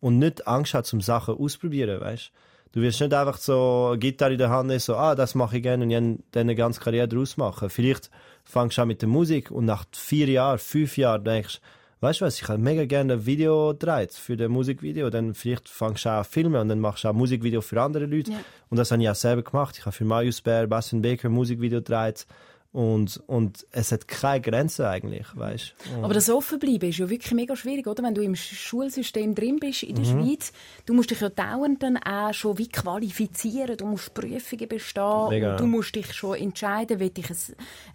Und 0.00 0.18
nicht 0.18 0.46
Angst 0.46 0.74
haben, 0.74 0.84
zum 0.84 1.00
Sachen 1.00 1.34
ausprobieren, 1.36 2.00
weißt 2.00 2.30
Du 2.30 2.38
wirst 2.82 3.00
nicht 3.00 3.14
einfach 3.14 3.36
so 3.36 3.88
eine 3.90 3.98
Gitarre 3.98 4.32
in 4.32 4.38
der 4.38 4.50
Hand 4.50 4.68
nehmen, 4.68 4.80
so, 4.80 4.96
ah, 4.96 5.14
das 5.14 5.34
mache 5.34 5.58
ich 5.58 5.62
gerne 5.62 5.84
und 5.84 6.24
dann 6.32 6.40
eine 6.40 6.54
ganze 6.54 6.80
Karriere 6.80 7.08
daraus 7.08 7.36
machen. 7.36 7.70
Vielleicht 7.70 8.10
fangst 8.44 8.78
du 8.78 8.82
an 8.82 8.88
mit 8.88 9.02
der 9.02 9.08
Musik 9.08 9.50
und 9.50 9.64
nach 9.64 9.84
vier 9.92 10.28
Jahren, 10.28 10.58
fünf 10.58 10.96
Jahren 10.96 11.24
denkst 11.24 11.60
weißt 12.04 12.20
du 12.20 12.26
was, 12.26 12.40
ich 12.40 12.48
habe 12.48 12.58
mega 12.58 12.84
gerne 12.84 13.14
ein 13.14 13.26
Video 13.26 13.70
gedreht 13.70 14.12
für 14.12 14.36
das 14.36 14.48
Musikvideo, 14.48 15.08
dann 15.08 15.34
vielleicht 15.34 15.68
fangst 15.68 16.04
du 16.04 16.10
an 16.10 16.24
filmen 16.24 16.60
und 16.60 16.68
dann 16.68 16.80
machst 16.80 17.04
du 17.04 17.08
auch 17.08 17.12
ein 17.12 17.18
Musikvideo 17.18 17.62
für 17.62 17.80
andere 17.80 18.04
Leute. 18.04 18.32
Ja. 18.32 18.38
Und 18.68 18.76
das 18.78 18.90
habe 18.90 19.02
ich 19.02 19.08
auch 19.08 19.14
selber 19.14 19.42
gemacht. 19.42 19.76
Ich 19.78 19.86
habe 19.86 19.96
für 19.96 20.04
Marius 20.04 20.42
Bär, 20.42 20.66
Bastian 20.66 21.00
Baker 21.00 21.28
ein 21.28 21.32
Musikvideo 21.32 21.78
gedreht. 21.78 22.26
Und, 22.74 23.22
und 23.28 23.64
es 23.70 23.92
hat 23.92 24.08
keine 24.08 24.40
Grenzen 24.40 24.84
eigentlich, 24.84 25.28
weißt 25.32 25.76
Aber 26.02 26.12
das 26.12 26.28
Offenbleiben 26.28 26.88
ist 26.88 26.98
ja 26.98 27.08
wirklich 27.08 27.32
mega 27.32 27.54
schwierig, 27.54 27.86
oder? 27.86 28.02
Wenn 28.02 28.16
du 28.16 28.20
im 28.20 28.34
Schulsystem 28.34 29.36
drin 29.36 29.60
bist 29.60 29.84
in 29.84 29.94
der 29.94 30.04
mhm. 30.04 30.24
Schweiz, 30.24 30.52
du 30.84 30.92
musst 30.92 31.12
dich 31.12 31.20
ja 31.20 31.28
dauernd 31.28 31.84
dann 31.84 31.98
auch 31.98 32.34
schon 32.34 32.58
wie 32.58 32.66
qualifizieren, 32.66 33.76
du 33.76 33.86
musst 33.86 34.12
Prüfungen 34.12 34.66
bestehen, 34.66 35.28
mega. 35.28 35.54
du 35.54 35.66
musst 35.66 35.94
dich 35.94 36.12
schon 36.12 36.36
entscheiden, 36.36 36.98
will 36.98 37.12
ich, 37.16 37.30
ein, 37.30 37.36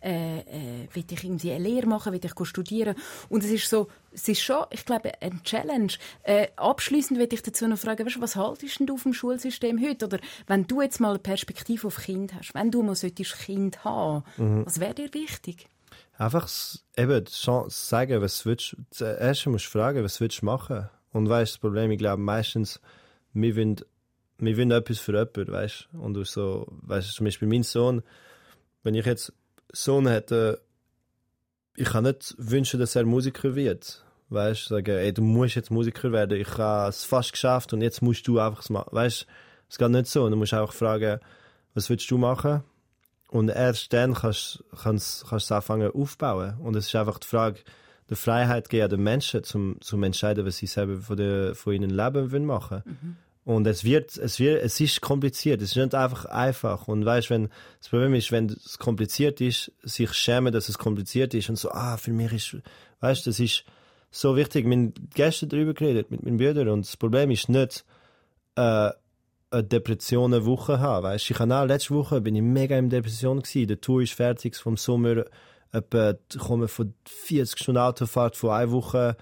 äh, 0.01 0.39
äh, 0.39 0.87
will 0.93 1.03
ich 1.11 1.23
irgendwie 1.25 1.51
eine 1.51 1.67
Lehre 1.67 1.85
machen, 1.85 2.13
will 2.13 2.21
ich 2.23 2.47
studieren. 2.47 2.95
Und 3.27 3.43
es 3.43 3.51
ist 3.51 3.69
so, 3.69 3.89
es 4.11 4.27
ist 4.27 4.41
schon, 4.41 4.65
ich 4.71 4.85
glaube, 4.85 5.11
ein 5.21 5.43
Challenge. 5.43 5.93
Äh, 6.23 6.47
abschließend 6.55 7.19
würde 7.19 7.35
ich 7.35 7.43
dazu 7.43 7.67
noch 7.67 7.77
fragen, 7.77 8.05
weißt, 8.05 8.21
was 8.21 8.35
haltest 8.35 8.79
du 8.79 8.97
vom 8.97 9.13
Schulsystem 9.13 9.81
heute? 9.81 10.05
Oder 10.05 10.19
wenn 10.47 10.67
du 10.67 10.81
jetzt 10.81 10.99
mal 10.99 11.11
eine 11.11 11.19
Perspektive 11.19 11.87
auf 11.87 11.97
Kind 11.97 12.33
hast, 12.33 12.53
wenn 12.53 12.71
du 12.71 12.83
mal 12.83 12.95
solltest 12.95 13.37
Kind 13.39 13.83
haben, 13.83 14.23
mhm. 14.37 14.65
was 14.65 14.79
wäre 14.79 14.93
dir 14.93 15.13
wichtig? 15.13 15.67
Einfach 16.17 16.49
eben 16.97 17.25
sagen, 17.27 18.21
was 18.21 18.45
willst 18.45 18.75
du, 18.97 19.05
erst 19.05 19.45
musst 19.47 19.67
du 19.67 19.69
fragen, 19.69 20.03
was 20.03 20.19
willst 20.19 20.41
du 20.41 20.45
machen? 20.45 20.89
Und 21.11 21.29
weißt 21.29 21.53
das 21.53 21.59
Problem, 21.59 21.91
ich 21.91 21.97
glaube 21.97 22.21
meistens, 22.21 22.79
wir 23.33 23.55
wollen, 23.55 23.77
wir 24.37 24.57
wollen 24.57 24.71
etwas 24.71 24.99
für 24.99 25.13
jemanden, 25.13 25.51
weißt 25.51 25.89
Und 25.93 26.13
du 26.15 26.23
so, 26.23 26.67
weißt 26.69 27.13
zum 27.13 27.25
Beispiel 27.25 27.47
mein 27.47 27.63
Sohn, 27.63 28.03
wenn 28.83 28.95
ich 28.95 29.05
jetzt 29.05 29.33
Sohn 29.71 30.07
hätte, 30.07 30.61
ich 31.79 31.89
kann 31.89 32.03
nicht 32.03 32.35
wünschen, 32.37 32.79
dass 32.79 32.95
er 32.95 33.05
Musiker 33.05 33.55
wird. 33.55 34.03
Weißt 34.29 34.67
sagen, 34.67 34.97
ey, 34.97 35.13
du 35.13 35.21
musst 35.21 35.55
jetzt 35.55 35.71
Musiker 35.71 36.11
werden, 36.11 36.39
ich 36.39 36.57
habe 36.57 36.89
es 36.89 37.05
fast 37.05 37.31
geschafft 37.31 37.73
und 37.73 37.81
jetzt 37.81 38.01
musst 38.01 38.27
du 38.27 38.37
einfach 38.37 38.67
machen. 38.69 38.89
Weißt 38.91 39.25
es 39.69 39.77
geht 39.77 39.89
nicht 39.89 40.07
so. 40.07 40.29
Du 40.29 40.35
musst 40.35 40.53
einfach 40.53 40.73
fragen, 40.73 41.19
was 41.73 41.89
willst 41.89 42.09
du 42.11 42.17
machen? 42.17 42.63
Und 43.29 43.49
erst 43.49 43.93
dann 43.93 44.13
kannst 44.13 44.63
du 44.83 45.35
es 45.35 45.51
anfangen 45.51 45.91
aufbauen. 45.91 46.57
Und 46.59 46.75
es 46.75 46.87
ist 46.87 46.95
einfach 46.95 47.19
die 47.19 47.27
Frage, 47.27 47.59
die 48.09 48.15
Freiheit 48.15 48.69
geben 48.69 48.89
den 48.89 49.03
Menschen, 49.03 49.43
zum, 49.43 49.79
zum 49.81 50.03
entscheiden, 50.03 50.45
was 50.45 50.57
sie 50.57 50.65
selber 50.65 50.99
von, 50.99 51.15
der, 51.15 51.55
von 51.55 51.73
ihrem 51.73 51.91
Leben 51.91 52.31
wollen 52.31 52.45
machen 52.45 52.83
mhm. 52.85 53.15
Und 53.49 53.65
es 53.65 53.83
wird, 53.83 54.15
es 54.15 54.39
wird, 54.39 54.61
es 54.61 54.79
ist 54.79 55.01
kompliziert. 55.01 55.59
Es 55.63 55.71
ist 55.71 55.77
nicht 55.77 55.95
einfach 55.95 56.25
einfach. 56.25 56.87
Und 56.87 57.03
weißt, 57.03 57.31
wenn, 57.31 57.49
das 57.79 57.89
Problem 57.89 58.13
ist, 58.13 58.31
wenn 58.31 58.45
es 58.45 58.77
kompliziert 58.77 59.41
ist, 59.41 59.71
sich 59.81 60.13
schämen, 60.13 60.53
dass 60.53 60.69
es 60.69 60.77
kompliziert 60.77 61.33
ist 61.33 61.49
und 61.49 61.55
so, 61.55 61.71
ah, 61.71 61.97
für 61.97 62.11
mich 62.11 62.31
ist, 62.31 62.57
weißt, 62.99 63.25
das 63.25 63.39
ist 63.39 63.63
so 64.11 64.35
wichtig. 64.35 64.67
Wir 64.67 64.77
haben 64.77 64.93
gestern 65.15 65.49
darüber 65.49 65.73
geredet 65.73 66.11
mit 66.11 66.21
meinen 66.21 66.37
Brüdern 66.37 66.69
und 66.69 66.85
das 66.85 66.95
Problem 66.95 67.31
ist 67.31 67.49
nicht, 67.49 67.85
äh, 68.53 68.61
eine 68.61 69.63
Depression 69.63 70.31
eine 70.31 70.45
Woche 70.45 70.79
haben, 70.79 71.05
weißt. 71.05 71.31
Ich 71.31 71.39
habe 71.39 71.55
auch 71.55 71.65
letzte 71.65 71.95
Woche 71.95 72.21
bin 72.21 72.35
ich 72.35 72.43
mega 72.43 72.77
in 72.77 72.91
Depression 72.91 73.41
gewesen. 73.41 73.67
Der 73.67 73.81
Tour 73.81 74.03
ist 74.03 74.13
fertig 74.13 74.57
vom 74.57 74.77
Sommer, 74.77 75.25
etwa, 75.71 76.13
komme 76.37 76.67
von 76.67 76.93
40 77.05 77.57
Stunden 77.57 77.81
Autofahrt 77.81 78.35
von 78.35 78.51
einer 78.51 78.69
Woche, 78.69 79.17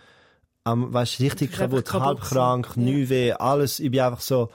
am, 0.68 0.94
weißt, 0.94 1.20
richtig 1.20 1.54
kaputt, 1.54 1.92
halb 1.94 2.20
krank, 2.20 2.74
ja. 2.76 2.82
nie 2.82 3.10
weh, 3.10 3.32
alles. 3.32 3.80
Ich 3.80 3.92
bin 3.92 4.02
einfach 4.02 4.22
so, 4.22 4.50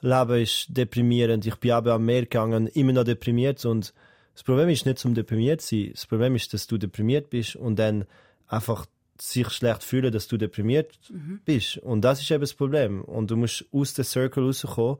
Leben 0.00 0.40
ist 0.42 0.66
deprimierend. 0.68 1.46
Ich 1.46 1.56
bin 1.56 1.72
aber 1.72 1.94
am 1.94 2.04
Meer 2.04 2.22
gegangen, 2.22 2.68
immer 2.68 2.92
noch 2.92 3.04
deprimiert. 3.04 3.64
Und 3.64 3.92
das 4.34 4.44
Problem 4.44 4.68
ist 4.68 4.86
nicht 4.86 4.98
zum 4.98 5.14
deprimiert 5.14 5.60
sein. 5.60 5.90
Das 5.92 6.06
Problem 6.06 6.36
ist, 6.36 6.54
dass 6.54 6.66
du 6.66 6.78
deprimiert 6.78 7.30
bist 7.30 7.56
und 7.56 7.76
dann 7.78 8.04
einfach 8.46 8.86
sich 9.20 9.50
schlecht 9.50 9.82
fühlen, 9.82 10.12
dass 10.12 10.28
du 10.28 10.36
deprimiert 10.36 10.96
mhm. 11.10 11.40
bist. 11.44 11.78
Und 11.78 12.02
das 12.02 12.20
ist 12.20 12.30
eben 12.30 12.42
das 12.42 12.54
Problem. 12.54 13.02
Und 13.02 13.30
du 13.30 13.36
musst 13.36 13.64
aus 13.72 13.94
dem 13.94 14.04
Circle 14.04 14.44
rauskommen. 14.44 14.98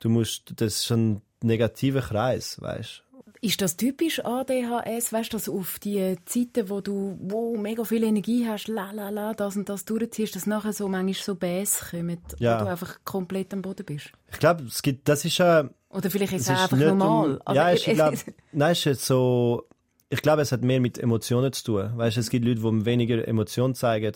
Du 0.00 0.08
musst, 0.08 0.52
das 0.56 0.82
ist 0.82 0.90
ein 0.90 1.22
negativer 1.42 2.00
Kreis, 2.00 2.60
weißt 2.60 3.04
ist 3.42 3.62
das 3.62 3.76
typisch 3.76 4.22
ADHS? 4.24 5.12
Weißt 5.12 5.32
du, 5.32 5.36
dass 5.36 5.48
auf 5.48 5.78
die 5.78 6.16
Zeiten, 6.26 6.68
wo 6.68 6.80
du 6.80 7.18
wo 7.22 7.56
mega 7.56 7.84
viel 7.84 8.02
Energie 8.04 8.46
hast, 8.46 8.68
la 8.68 8.90
la 8.92 9.08
la, 9.08 9.32
das 9.32 9.56
und 9.56 9.68
das 9.68 9.84
durchziehst, 9.84 10.36
dass 10.36 10.46
nachher 10.46 10.72
so 10.72 10.88
manchmal 10.88 11.14
so 11.14 11.34
Bass 11.34 11.90
kommen, 11.90 12.18
ja. 12.38 12.60
wo 12.60 12.64
du 12.64 12.70
einfach 12.70 12.98
komplett 13.04 13.52
am 13.54 13.62
Boden 13.62 13.86
bist? 13.86 14.12
Ich 14.30 14.38
glaube, 14.38 14.64
es 14.64 14.82
gibt, 14.82 15.08
das 15.08 15.24
ist 15.24 15.38
ja. 15.38 15.68
Oder 15.88 16.10
vielleicht 16.10 16.34
ist 16.34 16.42
es 16.42 16.50
einfach 16.50 16.76
normal. 16.76 17.40
Um, 17.44 17.54
ja, 17.54 17.72
ich 17.72 17.84
glaube, 17.84 18.18
nein, 18.52 18.72
ist 18.72 18.84
jetzt 18.84 19.06
so. 19.06 19.66
Ich 20.10 20.22
glaube, 20.22 20.42
es 20.42 20.52
hat 20.52 20.62
mehr 20.62 20.80
mit 20.80 20.98
Emotionen 20.98 21.52
zu 21.52 21.64
tun. 21.64 21.92
Weißt 21.96 22.16
du, 22.16 22.20
es 22.20 22.30
gibt 22.30 22.44
Leute, 22.44 22.60
die 22.60 22.84
weniger 22.84 23.26
Emotionen 23.26 23.74
zeigen. 23.74 24.12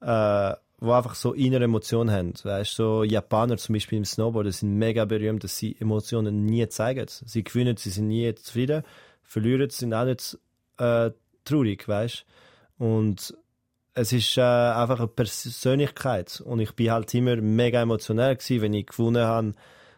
Äh, 0.00 0.54
die 0.82 0.90
einfach 0.90 1.14
so 1.14 1.32
innere 1.32 1.64
Emotionen 1.64 2.10
haben. 2.10 2.34
Weißt 2.42 2.74
so 2.74 3.04
Japaner 3.04 3.56
zum 3.56 3.74
Beispiel 3.74 3.98
im 3.98 4.04
Snowboard, 4.04 4.52
sind 4.52 4.76
mega 4.76 5.04
berühmt, 5.04 5.44
dass 5.44 5.56
sie 5.56 5.76
Emotionen 5.78 6.44
nie 6.44 6.68
zeigen. 6.68 7.06
Sie 7.08 7.44
gewinnen, 7.44 7.76
sie 7.76 7.90
sind 7.90 8.08
nie 8.08 8.34
zufrieden, 8.34 8.82
verlieren, 9.22 9.70
sind 9.70 9.94
auch 9.94 10.04
nicht 10.04 10.38
äh, 10.78 11.10
traurig, 11.44 11.86
weißt 11.86 12.24
Und 12.78 13.34
es 13.94 14.12
ist 14.12 14.36
äh, 14.38 14.40
einfach 14.40 14.98
eine 14.98 15.08
Persönlichkeit. 15.08 16.40
Und 16.44 16.60
ich 16.60 16.72
bin 16.72 16.90
halt 16.90 17.12
immer 17.14 17.36
mega 17.36 17.80
emotionell 17.82 18.36
gewesen, 18.36 18.62
wenn 18.62 18.74
ich 18.74 18.86
gewonnen 18.86 19.24
habe 19.24 19.54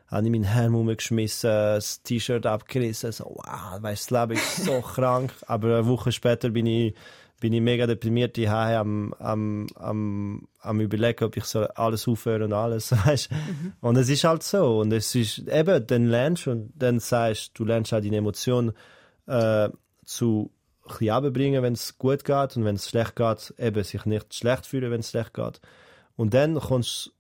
habe 0.09 0.27
ich 0.27 0.31
meinen 0.31 0.45
Helm 0.45 0.75
umgeschmissen, 0.75 1.51
das 1.51 2.03
T-Shirt 2.03 2.47
abgerissen, 2.47 3.11
so, 3.11 3.25
wow, 3.25 3.83
weißt, 3.83 4.11
das 4.11 4.21
Leben 4.21 4.33
ist 4.39 4.65
so 4.65 4.81
krank. 4.95 5.33
Aber 5.47 5.79
eine 5.79 5.87
Woche 5.87 6.13
später 6.13 6.51
bin 6.51 6.67
ich 6.67 6.95
bin 7.45 7.53
ich 7.53 7.61
mega 7.61 7.87
deprimiert 7.87 8.39
die 8.39 8.49
am, 8.49 9.13
am, 9.19 9.67
am, 9.75 10.49
am 10.61 10.81
überlegen, 10.81 11.25
ob 11.25 11.37
ich 11.37 11.45
so 11.45 11.65
alles 11.65 12.09
aufhören 12.09 12.45
und 12.45 12.53
alles, 12.55 12.91
weißt. 13.07 13.31
Mhm. 13.31 13.75
Und 13.83 13.97
es 13.99 14.09
ist 14.09 14.25
halt 14.25 14.43
so. 14.43 14.79
Und 14.79 14.91
es 14.95 15.15
ist 15.15 15.41
eben, 15.41 15.87
dann 15.87 16.07
lernst 16.07 16.47
du 16.47 16.53
und 16.53 16.73
dann 16.75 17.01
sagst 17.01 17.51
du, 17.53 17.67
lernst 17.67 17.93
auch 17.93 18.01
deine 18.01 18.17
Emotionen 18.17 18.73
äh, 19.27 19.69
zu 20.07 20.53
bringen, 20.87 21.63
wenn 21.63 21.75
es 21.75 21.99
gut 21.99 22.25
geht 22.25 22.57
und 22.57 22.65
wenn 22.65 22.77
es 22.77 22.89
schlecht 22.89 23.15
geht, 23.15 23.53
eben 23.59 23.85
sich 23.85 24.07
nicht 24.07 24.33
schlecht 24.33 24.65
fühlen, 24.65 24.91
wenn 24.91 25.01
es 25.01 25.11
schlecht 25.11 25.35
geht. 25.35 25.61
Und 26.17 26.33
dann 26.33 26.59
kannst, 26.59 27.13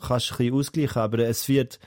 kannst 0.00 0.30
du 0.30 0.34
ein 0.34 0.38
bisschen 0.38 0.54
ausgleichen, 0.54 1.02
aber 1.02 1.18
es 1.18 1.48
wird, 1.48 1.80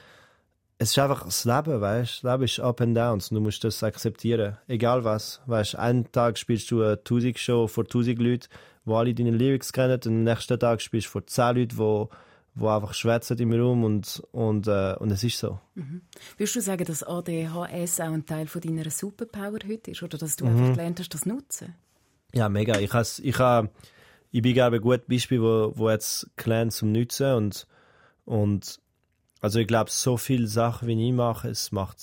es 0.78 0.92
ist 0.92 1.00
einfach 1.00 1.24
das 1.24 1.46
Leben, 1.46 1.80
weißt 1.80 2.24
du? 2.24 2.28
Das 2.28 2.34
Leben 2.34 2.44
ist 2.44 2.60
up 2.60 2.82
and 2.82 2.98
downs. 2.98 3.30
Du 3.30 3.40
musst 3.40 3.64
das 3.64 3.82
akzeptieren. 3.84 4.58
Egal 4.68 5.04
was. 5.04 5.42
Weißt 5.46 5.74
du, 5.74 5.80
einen 5.80 6.12
Tag 6.12 6.38
spielst 6.38 6.70
du 6.72 6.82
eine 6.82 7.04
Tausend-Show 7.04 7.68
vor 7.68 7.88
tausend 7.88 8.20
Leuten, 8.20 8.48
die 8.86 8.92
alle 8.92 9.14
deine 9.14 9.32
Lyrics 9.32 9.72
kennen. 9.72 9.94
Und 9.94 10.08
am 10.08 10.24
nächsten 10.24 10.60
Tag 10.60 10.82
spielst 10.82 11.08
du 11.08 11.12
vor 11.12 11.26
zehn 11.28 11.56
Leuten, 11.56 11.78
die 11.78 12.08
wo 12.56 12.70
einfach 12.70 12.94
schwätzen 12.94 13.38
im 13.38 13.54
Raum 13.54 13.84
und, 13.84 14.24
und, 14.32 14.68
äh, 14.68 14.96
und 14.98 15.12
es 15.12 15.24
ist 15.24 15.38
so. 15.38 15.60
Mhm. 15.76 16.02
Würdest 16.38 16.56
du 16.56 16.62
sagen, 16.62 16.86
dass 16.86 17.04
ADHS 17.04 18.00
auch 18.00 18.14
ein 18.14 18.26
Teil 18.26 18.48
von 18.48 18.62
deiner 18.62 18.90
Superpower 18.90 19.60
heute 19.68 19.92
ist 19.92 20.02
oder 20.02 20.18
dass 20.18 20.38
du 20.38 20.46
mhm. 20.46 20.52
einfach 20.52 20.74
gelernt 20.76 21.00
hast, 21.00 21.14
das 21.14 21.22
zu 21.22 21.30
nutzen? 21.30 21.76
Ja, 22.34 22.48
mega. 22.48 22.80
Ich, 22.80 22.94
has, 22.94 23.20
ich, 23.20 23.38
ha, 23.40 23.68
ich 24.32 24.42
bin 24.42 24.54
glaube 24.54 24.78
ein 24.78 24.82
gutes 24.82 25.06
Beispiel, 25.06 25.42
wo, 25.42 25.74
wo 25.76 25.90
jetzt 25.90 26.30
gelernt 26.38 26.72
zum 26.72 26.94
Nutzen 26.94 27.34
und, 27.34 27.68
und 28.24 28.80
also 29.42 29.60
ich 29.60 29.68
glaube, 29.68 29.92
so 29.92 30.18
viele 30.18 30.48
Sachen, 30.48 30.88
wie 30.88 31.08
ich 31.08 31.14
mache, 31.14 31.50
es 31.50 31.72
macht 31.72 31.98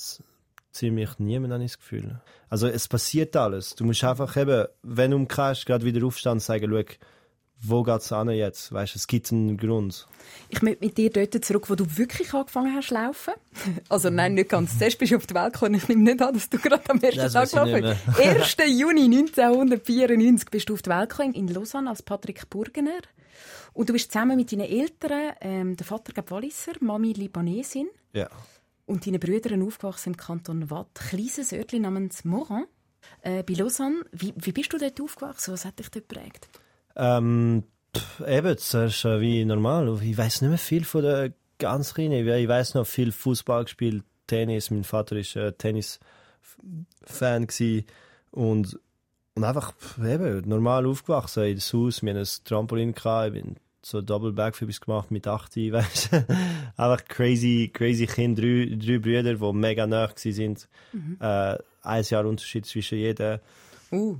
ziemlich 0.71 1.19
niemand, 1.19 1.53
habe 1.53 1.63
ich 1.63 1.71
das 1.71 1.79
Gefühl. 1.79 2.21
Also 2.49 2.67
es 2.67 2.87
passiert 2.87 3.35
alles. 3.35 3.75
Du 3.75 3.85
musst 3.85 4.03
einfach 4.03 4.35
eben, 4.37 4.67
wenn 4.81 5.11
du 5.11 5.17
umkehrst, 5.17 5.65
gerade 5.65 5.85
wieder 5.85 6.05
aufstehen 6.05 6.33
und 6.33 6.39
sagen, 6.41 6.67
schau, 6.69 6.95
wo 7.65 7.81
geht 7.83 8.01
es 8.01 8.11
an 8.11 8.29
jetzt? 8.29 8.73
Weißt, 8.73 8.95
es 8.95 9.07
gibt 9.07 9.31
einen 9.31 9.57
Grund. 9.57 10.05
Ich 10.49 10.61
möchte 10.61 10.83
mit 10.83 10.97
dir 10.97 11.09
dort 11.09 11.45
zurück, 11.45 11.69
wo 11.69 11.75
du 11.75 11.85
wirklich 11.97 12.33
angefangen 12.33 12.75
hast 12.75 12.89
zu 12.89 12.93
laufen. 12.95 13.33
Also 13.89 14.09
nein, 14.09 14.33
nicht 14.33 14.49
ganz. 14.49 14.77
Zuerst 14.77 14.99
bist 14.99 15.13
du 15.13 15.17
auf 15.17 15.27
die 15.27 15.33
Welt 15.33 15.53
gekommen. 15.53 15.75
Ich 15.75 15.87
nehme 15.87 16.03
nicht 16.03 16.21
an, 16.21 16.33
dass 16.33 16.49
du 16.49 16.57
gerade 16.57 16.89
am 16.89 16.99
ersten 16.99 17.19
das 17.19 17.33
Tag 17.33 17.49
gelaufen 17.49 17.97
bist. 18.15 18.59
1. 18.59 18.79
Juni 18.79 19.03
1994 19.05 20.49
bist 20.49 20.69
du 20.69 20.73
auf 20.73 20.81
die 20.81 20.89
Welt 20.89 21.09
gekommen, 21.09 21.33
in 21.33 21.47
Lausanne 21.47 21.89
als 21.89 22.01
Patrick 22.01 22.49
Burgener. 22.49 23.01
Und 23.73 23.89
du 23.89 23.93
bist 23.93 24.11
zusammen 24.11 24.35
mit 24.37 24.51
deinen 24.51 24.69
Eltern, 24.69 25.33
ähm, 25.41 25.75
der 25.75 25.85
Vater 25.85 26.13
gab 26.13 26.29
Walliser, 26.31 26.73
Mami 26.79 27.13
Libanesin. 27.13 27.89
Ja. 28.13 28.29
Und 28.85 29.07
deine 29.07 29.19
Brüder 29.19 29.55
aufgewachsen 29.63 30.09
im 30.13 30.17
Kanton 30.17 30.69
Watt. 30.69 30.93
Kleines 31.09 31.53
Örtchen 31.53 31.83
namens 31.83 32.25
Morin. 32.25 32.65
Äh, 33.21 33.43
bei 33.43 33.53
Lausanne. 33.53 34.03
Wie, 34.11 34.33
wie 34.37 34.51
bist 34.51 34.73
du 34.73 34.77
dort 34.77 34.99
aufgewachsen? 35.01 35.53
Was 35.53 35.65
hat 35.65 35.79
dich 35.79 35.89
dort 35.89 36.07
geprägt? 36.07 36.49
Ähm, 36.95 37.63
pff, 37.95 38.21
eben, 38.27 38.55
das 38.55 38.73
ist 38.73 39.05
äh, 39.05 39.21
wie 39.21 39.45
normal. 39.45 39.99
Ich 40.03 40.17
weiß 40.17 40.41
nicht 40.41 40.49
mehr 40.49 40.57
viel 40.59 40.83
von 40.83 41.03
der 41.03 41.33
ganz 41.57 41.93
Kleinen. 41.93 42.27
Ich 42.27 42.47
weiß 42.47 42.73
noch 42.75 42.85
viel 42.85 43.11
Fußball 43.11 43.63
gespielt, 43.63 44.03
Tennis. 44.27 44.69
Mein 44.69 44.83
Vater 44.83 45.15
ist 45.15 45.35
äh, 45.35 45.53
Tennis-Fan 45.53 47.47
und 48.31 48.79
und 49.35 49.43
einfach 49.43 49.73
eben 49.97 50.47
normal 50.47 50.85
aufgewachsen 50.85 51.43
in 51.45 51.55
das 51.55 51.73
Haus. 51.73 52.03
Wir 52.03 52.13
hatten 52.13 52.21
ein 52.21 52.45
Trampolin 52.45 52.93
gehabt. 52.93 53.35
Ich 53.35 53.41
bin 53.41 53.55
so 53.81 54.01
Double 54.01 54.31
Backflips 54.31 54.79
gemacht 54.79 55.11
mit 55.11 55.27
8, 55.27 55.55
weißt 55.71 56.09
Einfach 56.77 57.05
crazy, 57.05 57.69
crazy 57.73 58.05
Kind, 58.05 58.39
drei, 58.39 58.77
drei 58.79 58.99
Brüder, 58.99 59.35
die 59.35 59.53
mega 59.53 59.87
nah 59.87 60.09
sind. 60.15 60.67
Mhm. 60.93 61.17
Äh, 61.19 61.57
ein 61.81 62.03
Jahr 62.03 62.25
Unterschied 62.25 62.65
zwischen 62.65 62.97
jedem. 62.97 63.39
Uh. 63.91 64.17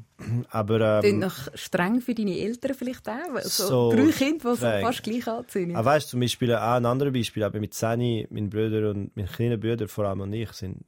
Aber, 0.51 1.03
ähm, 1.03 1.19
noch 1.19 1.47
streng 1.55 1.99
für 1.99 2.13
deine 2.13 2.37
Eltern 2.37 2.75
vielleicht 2.75 3.09
auch? 3.09 3.41
So, 3.41 3.67
so 3.67 3.91
drei 3.91 4.11
Kinder, 4.11 4.53
die 4.53 4.59
so 4.59 4.67
fast 4.67 5.01
gleich 5.01 5.27
anziehen. 5.27 5.75
Ah, 5.75 5.83
weißt, 5.83 6.09
zum 6.09 6.19
Beispiel 6.19 6.53
auch 6.53 6.73
ein 6.73 6.85
anderes 6.85 7.13
Beispiel, 7.13 7.43
aber 7.43 7.59
mit 7.59 7.73
Sani, 7.73 8.27
mein 8.29 8.51
Bruder 8.51 8.91
und 8.91 9.15
mein 9.17 9.25
kleiner 9.25 9.57
Bruder 9.57 9.87
vor 9.87 10.05
allem 10.05 10.21
und 10.21 10.33
ich 10.33 10.51
sind 10.51 10.85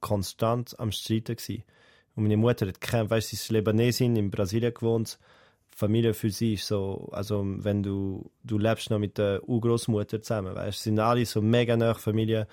konstant 0.00 0.78
am 0.78 0.92
Streiten 0.92 1.36
gewesen. 1.36 1.64
Und 2.20 2.26
meine 2.26 2.36
Mutter 2.36 2.66
hat 2.66 2.82
gekämpft, 2.82 3.12
weißt, 3.12 3.30
sie 3.30 3.36
ist 3.36 3.50
Libanesin 3.50 4.14
in 4.14 4.30
Brasilien 4.30 4.74
gewohnt. 4.74 5.18
Familie 5.74 6.12
für 6.12 6.28
sie 6.28 6.52
ist 6.52 6.66
so, 6.66 7.08
also 7.12 7.42
wenn 7.42 7.82
du, 7.82 8.30
du 8.44 8.58
lebst 8.58 8.90
noch 8.90 8.98
mit 8.98 9.16
der 9.16 9.48
Urgroßmutter 9.48 10.20
zusammen, 10.20 10.54
weißt, 10.54 10.82
sind 10.82 10.98
alle 10.98 11.24
so 11.24 11.40
mega 11.40 11.78
nahe 11.78 11.94
Familie. 11.94 12.46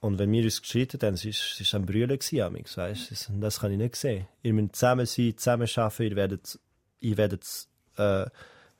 Und 0.00 0.18
wenn 0.18 0.30
wir 0.30 0.44
uns 0.44 0.60
gestritten 0.60 1.00
haben, 1.00 1.14
es 1.14 1.24
ist, 1.24 1.60
es 1.62 1.74
ein 1.74 1.86
Brüllen 1.86 2.18
gewesen, 2.18 2.76
weißt, 2.76 3.30
das 3.40 3.60
kann 3.60 3.72
ich 3.72 3.78
nicht 3.78 3.96
sehen. 3.96 4.28
Ihr 4.42 4.52
müsst 4.52 4.76
zusammen 4.76 5.06
sein, 5.06 5.34
zusammen 5.34 5.68
arbeiten, 5.76 6.02
ihr 6.02 6.16
werdet, 6.16 6.58
ihr 7.00 7.16
werdet, 7.16 7.44
äh, 7.96 8.26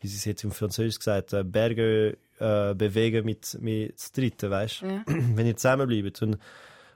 wie 0.01 0.07
sie 0.07 0.17
es 0.17 0.27
jetzt 0.27 0.45
im 0.45 0.53
Französisch 0.53 0.99
gesagt, 0.99 1.33
äh, 1.33 1.45
Berge 1.45 2.19
äh, 2.41 2.75
bewegen 2.75 3.25
mit, 3.25 3.57
mit 3.63 4.15
Dritten, 4.15 4.51
weißt, 4.51 4.83
ja. 4.83 5.03
wenn 5.07 5.47
ihr 5.47 5.57
zusammenbleibt. 5.57 6.21
Und 6.21 6.37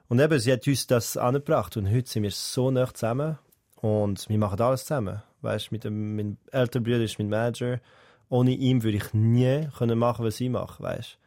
und 0.09 0.21
eben, 0.21 0.39
sie 0.39 0.53
hat 0.53 0.67
uns 0.67 0.87
das 0.87 1.17
angebracht 1.17 1.77
und 1.77 1.91
heute 1.91 2.09
sind 2.09 2.23
wir 2.23 2.31
so 2.31 2.71
nah 2.71 2.93
zusammen 2.93 3.39
und 3.77 4.29
wir 4.29 4.39
machen 4.39 4.61
alles 4.61 4.83
zusammen. 4.85 5.23
Weißt, 5.41 5.73
mit 5.73 5.85
dem, 5.85 6.17
mein 6.17 6.39
älterer 6.53 6.83
Bruder 6.83 7.05
ist 7.05 7.19
mein 7.19 7.29
Manager. 7.29 7.81
Ohne 8.29 8.53
ihn 8.53 8.83
würde 8.83 8.97
ich 8.97 9.13
nie 9.13 9.69
können 9.77 9.99
machen, 9.99 10.25
was 10.25 10.41
ich 10.41 10.49
mache, 10.49 10.83
weißt? 10.83 11.19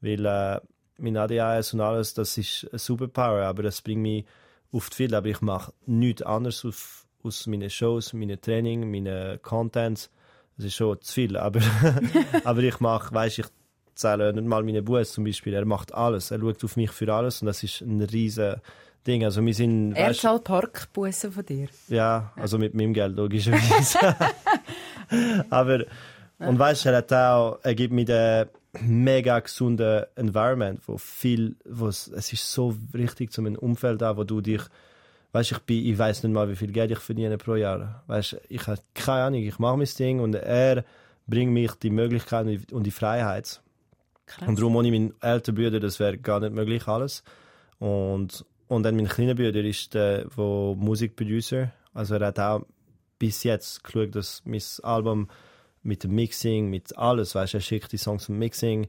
Weil 0.00 0.24
äh, 0.24 0.60
mein 0.98 1.16
ADHS 1.16 1.74
und 1.74 1.80
alles, 1.80 2.14
das 2.14 2.38
ist 2.38 2.66
eine 2.70 2.78
Superpower, 2.78 3.42
aber 3.42 3.62
das 3.62 3.82
bringt 3.82 4.02
mich 4.02 4.24
die 4.72 4.80
Field. 4.80 5.14
Aber 5.14 5.28
ich 5.28 5.40
mache 5.40 5.72
nichts 5.86 6.22
anderes 6.22 6.64
auf, 6.64 7.06
aus 7.22 7.46
meinen 7.46 7.70
Shows, 7.70 8.12
meinen 8.12 8.40
Training, 8.40 8.90
meinen 8.90 9.40
Contents. 9.42 10.10
Das 10.56 10.66
ist 10.66 10.74
schon 10.74 11.00
zu 11.00 11.12
viel, 11.12 11.36
aber, 11.36 11.60
aber 12.44 12.62
ich 12.62 12.80
mache, 12.80 13.14
weißt, 13.14 13.38
ich 13.38 13.46
zähle 13.98 14.32
nicht 14.32 14.46
mal 14.46 14.62
meine 14.62 14.82
Buß 14.82 15.12
zum 15.12 15.24
Beispiel. 15.24 15.54
Er 15.54 15.64
macht 15.64 15.94
alles. 15.94 16.30
Er 16.30 16.40
schaut 16.40 16.64
auf 16.64 16.76
mich 16.76 16.90
für 16.90 17.12
alles 17.12 17.42
und 17.42 17.46
das 17.46 17.62
ist 17.62 17.80
ein 17.80 18.00
riesen 18.00 18.56
Ding. 19.06 19.24
Also 19.24 19.44
wir 19.44 19.54
sind, 19.54 19.92
er 19.94 20.14
zahlt 20.14 20.44
Parkbussen 20.44 21.32
von 21.32 21.44
dir? 21.44 21.68
Ja, 21.88 22.32
also 22.36 22.58
mit 22.58 22.74
meinem 22.74 22.94
Geld 22.94 23.16
logischerweise. 23.16 24.16
Aber 25.50 25.84
und 26.38 26.58
weißt 26.58 26.84
du, 26.84 26.88
er 26.90 26.96
hat 26.98 27.12
auch, 27.12 27.58
er 27.62 27.74
gibt 27.74 27.92
mir 27.92 28.04
den 28.04 28.46
mega 28.80 29.40
gesunden 29.40 30.04
Environment, 30.14 30.80
wo 30.86 30.96
viel, 30.98 31.56
wo 31.64 31.88
es, 31.88 32.06
es 32.08 32.32
ist 32.32 32.52
so 32.52 32.76
richtig 32.94 33.32
zu 33.32 33.40
einem 33.40 33.56
Umfeld 33.56 34.02
da, 34.02 34.16
wo 34.16 34.22
du 34.22 34.40
dich, 34.40 34.62
weißt 35.32 35.52
ich 35.52 35.58
bin, 35.60 35.84
ich 35.84 35.98
weiß 35.98 36.22
nicht 36.22 36.32
mal, 36.32 36.48
wie 36.48 36.56
viel 36.56 36.70
Geld 36.70 36.92
ich 36.92 36.98
verdiene 36.98 37.38
pro 37.38 37.56
Jahr. 37.56 38.04
Weißt 38.06 38.36
ich 38.48 38.66
habe 38.68 38.80
keine 38.94 39.22
Ahnung, 39.24 39.42
ich 39.42 39.58
mache 39.58 39.76
mein 39.76 39.88
Ding 39.98 40.20
und 40.20 40.34
er 40.34 40.84
bringt 41.26 41.52
mich 41.52 41.72
die 41.74 41.90
Möglichkeit 41.90 42.72
und 42.72 42.84
die 42.84 42.92
Freiheit. 42.92 43.60
Krass. 44.28 44.48
Und 44.48 44.58
darum 44.58 44.76
ohne 44.76 44.90
meinen 44.90 45.14
älteren 45.20 45.56
Bruder, 45.56 45.80
das 45.80 45.98
wäre 45.98 46.18
gar 46.18 46.40
nicht 46.40 46.52
möglich 46.52 46.86
alles. 46.86 47.24
Und, 47.78 48.44
und 48.68 48.82
dann 48.82 48.96
mein 48.96 49.08
kleiner 49.08 49.34
Bruder 49.34 49.64
ist 49.64 49.94
der, 49.94 50.26
wo 50.36 50.74
Musikproducer. 50.74 51.72
Also 51.94 52.14
er 52.16 52.26
hat 52.26 52.38
auch 52.38 52.62
bis 53.18 53.42
jetzt 53.42 53.82
geschaut, 53.82 54.14
dass 54.14 54.42
mein 54.44 54.62
Album 54.82 55.28
mit 55.82 56.04
dem 56.04 56.14
Mixing, 56.14 56.68
mit 56.70 56.96
alles, 56.96 57.34
weißt 57.34 57.54
er 57.54 57.60
schickt 57.60 57.92
die 57.92 57.98
Songs 57.98 58.24
zum 58.24 58.38
Mixing. 58.38 58.84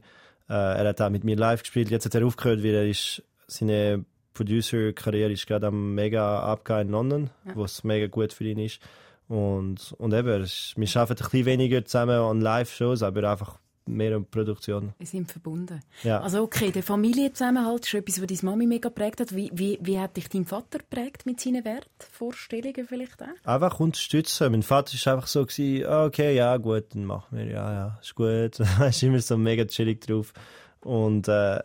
Äh, 0.48 0.52
er 0.52 0.88
hat 0.88 1.00
auch 1.00 1.10
mit 1.10 1.24
mir 1.24 1.36
live 1.36 1.62
gespielt. 1.62 1.90
Jetzt 1.90 2.04
hat 2.04 2.14
er 2.14 2.26
aufgehört, 2.26 2.62
weil 2.62 2.74
er 2.74 2.86
ist, 2.86 3.22
seine 3.46 4.04
Producer-Karriere 4.34 5.32
ist 5.32 5.46
gerade 5.46 5.68
am 5.68 5.94
mega 5.94 6.40
abgehen 6.40 6.82
in 6.82 6.88
London, 6.90 7.30
ja. 7.46 7.52
was 7.56 7.84
mega 7.84 8.06
gut 8.06 8.32
für 8.32 8.44
ihn 8.44 8.58
ist. 8.58 8.80
Und, 9.28 9.94
und 9.98 10.12
eben, 10.12 10.26
wir 10.26 10.96
arbeiten 10.96 11.22
ein 11.24 11.30
bisschen 11.30 11.46
weniger 11.46 11.84
zusammen 11.84 12.18
an 12.18 12.40
Live-Shows, 12.40 13.02
aber 13.02 13.30
einfach 13.30 13.58
mehr 13.96 14.16
um 14.16 14.24
Produktion. 14.24 14.92
Wir 14.98 15.06
sind 15.06 15.30
verbunden. 15.30 15.80
Ja. 16.02 16.20
Also 16.20 16.42
okay, 16.42 16.70
der 16.70 16.82
Familienzusammenhalt 16.82 17.86
ist 17.86 17.94
etwas, 17.94 18.20
was 18.20 18.26
deine 18.26 18.50
Mami 18.50 18.66
mega 18.66 18.88
geprägt 18.88 19.20
hat. 19.20 19.34
Wie, 19.34 19.50
wie, 19.52 19.78
wie 19.82 19.98
hat 19.98 20.16
dich 20.16 20.28
dein 20.28 20.44
Vater 20.44 20.78
geprägt 20.78 21.26
mit 21.26 21.40
seinen 21.40 21.64
Wertvorstellungen 21.64 22.86
vielleicht 22.86 23.22
auch? 23.22 23.26
Einfach 23.44 23.80
unterstützen. 23.80 24.52
Mein 24.52 24.62
Vater 24.62 24.94
war 25.04 25.14
einfach 25.14 25.26
so, 25.26 25.44
gewesen, 25.44 25.86
okay, 25.86 26.34
ja 26.34 26.56
gut, 26.56 26.86
dann 26.94 27.04
machen 27.04 27.38
wir, 27.38 27.46
ja, 27.46 27.72
ja, 27.72 27.98
ist 28.00 28.14
gut. 28.14 28.60
er 28.80 28.88
ist 28.88 29.02
immer 29.02 29.20
so 29.20 29.36
mega 29.36 29.64
chillig 29.64 30.00
drauf. 30.00 30.32
Und, 30.80 31.28
äh, 31.28 31.60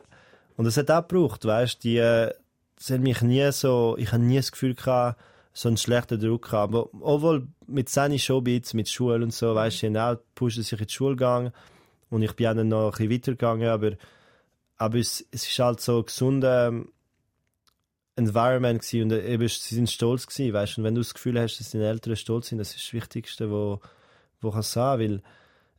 und 0.57 0.65
das 0.65 0.77
hat 0.77 0.91
auch 0.91 1.07
gebraucht, 1.07 1.45
weißt 1.45 1.83
du, 1.83 1.87
die, 1.87 2.31
das 2.77 2.89
hat 2.89 3.01
mich 3.01 3.21
nie 3.21 3.51
so, 3.51 3.95
ich 3.97 4.11
habe 4.11 4.23
nie 4.23 4.37
das 4.37 4.51
Gefühl 4.51 4.75
gehabt, 4.75 5.19
so 5.55 5.69
einen 5.69 5.77
schlechten 5.77 6.19
Druck 6.19 6.51
haben. 6.51 6.75
Obwohl 6.99 7.47
mit 7.65 7.89
seinen 7.89 8.19
Showbits, 8.19 8.73
mit 8.73 8.89
Schule 8.89 9.23
und 9.23 9.33
so, 9.33 9.55
weißt 9.55 9.83
du, 9.83 10.03
auch 10.03 10.17
pushen 10.35 10.63
sich 10.63 10.79
in 10.79 10.87
die 10.87 10.93
Schule 10.93 11.15
gegangen. 11.15 11.51
Und 12.09 12.21
ich 12.21 12.33
bin 12.33 12.45
dann 12.45 12.67
noch 12.67 12.85
ein 12.85 12.91
bisschen 12.91 13.11
weitergegangen, 13.11 13.69
aber, 13.69 13.91
aber 14.77 14.97
es, 14.97 15.25
es 15.31 15.47
ist 15.47 15.59
halt 15.59 15.81
so 15.81 15.99
ein 15.99 16.05
gesunder 16.05 16.67
ähm, 16.67 16.91
Environment 18.15 18.81
gewesen 18.81 19.03
und 19.03 19.11
äh, 19.11 19.33
eben, 19.33 19.47
sie 19.47 19.75
sind 19.75 19.89
stolz 19.89 20.27
gewesen, 20.27 20.53
weißt? 20.53 20.77
Und 20.77 20.83
wenn 20.83 20.95
du 20.95 21.01
das 21.01 21.13
Gefühl 21.13 21.39
hast, 21.39 21.59
dass 21.59 21.71
deine 21.71 21.87
Eltern 21.87 22.15
stolz 22.15 22.47
sind, 22.47 22.59
das 22.59 22.75
ist 22.75 22.85
das 22.87 22.93
Wichtigste, 22.93 23.51
wo, 23.51 23.81
wo 24.41 24.51
kannst 24.51 24.71
sagen, 24.71 25.01
weil 25.01 25.23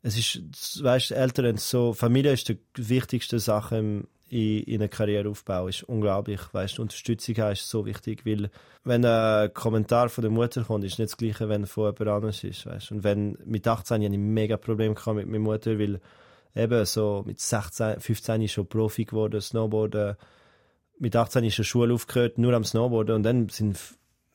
es 0.03 0.19
ist, 0.19 0.83
weißt, 0.83 1.13
Eltern 1.13 1.57
so, 1.57 1.93
Familie 1.93 2.33
ist 2.33 2.49
die 2.49 2.59
wichtigste 2.77 3.39
Sache 3.39 3.79
im, 3.79 4.09
in, 4.29 4.63
in 4.65 4.81
eine 4.81 4.89
Karriereaufbau 4.89 5.69
ist 5.69 5.85
unglaublich. 5.85 6.41
Weißt, 6.53 6.79
Unterstützung 6.79 7.37
ist 7.37 7.69
so 7.69 7.87
wichtig, 7.87 8.27
weil 8.27 8.51
wenn 8.85 9.05
ein 9.05 9.53
Kommentar 9.55 10.09
von 10.09 10.23
der 10.23 10.31
Mutter 10.31 10.65
kommt, 10.65 10.85
ist 10.85 10.99
nicht 10.99 11.13
das 11.13 11.17
Gleiche, 11.17 11.49
wenn 11.49 11.67
von 11.67 11.85
jemand 11.85 12.09
anderes 12.09 12.45
ist. 12.45 12.67
Weißt. 12.67 12.93
Und 12.93 13.05
wenn 13.05 13.39
mit 13.45 13.67
18 13.67 13.97
hatte 13.97 14.05
ich 14.05 14.13
ein 14.13 14.35
mega 14.35 14.57
Problem 14.57 14.95
mit 14.95 15.27
meiner 15.27 15.39
Mutter, 15.39 15.79
weil 15.79 16.01
eben 16.55 16.85
so 16.87 17.23
mit 17.27 17.41
16, 17.41 18.01
15 18.01 18.43
ist 18.43 18.53
schon 18.53 18.67
Profi 18.67 19.05
geworden, 19.05 19.41
Snowboarden. 19.41 20.17
Mit 20.99 21.15
18 21.15 21.45
ist 21.45 21.59
die 21.59 21.65
Schule 21.65 21.95
aufgehört, 21.95 22.39
nur 22.39 22.55
am 22.55 22.65
Snowboarden 22.65 23.17
und 23.17 23.23
dann 23.23 23.49
sind 23.51 23.79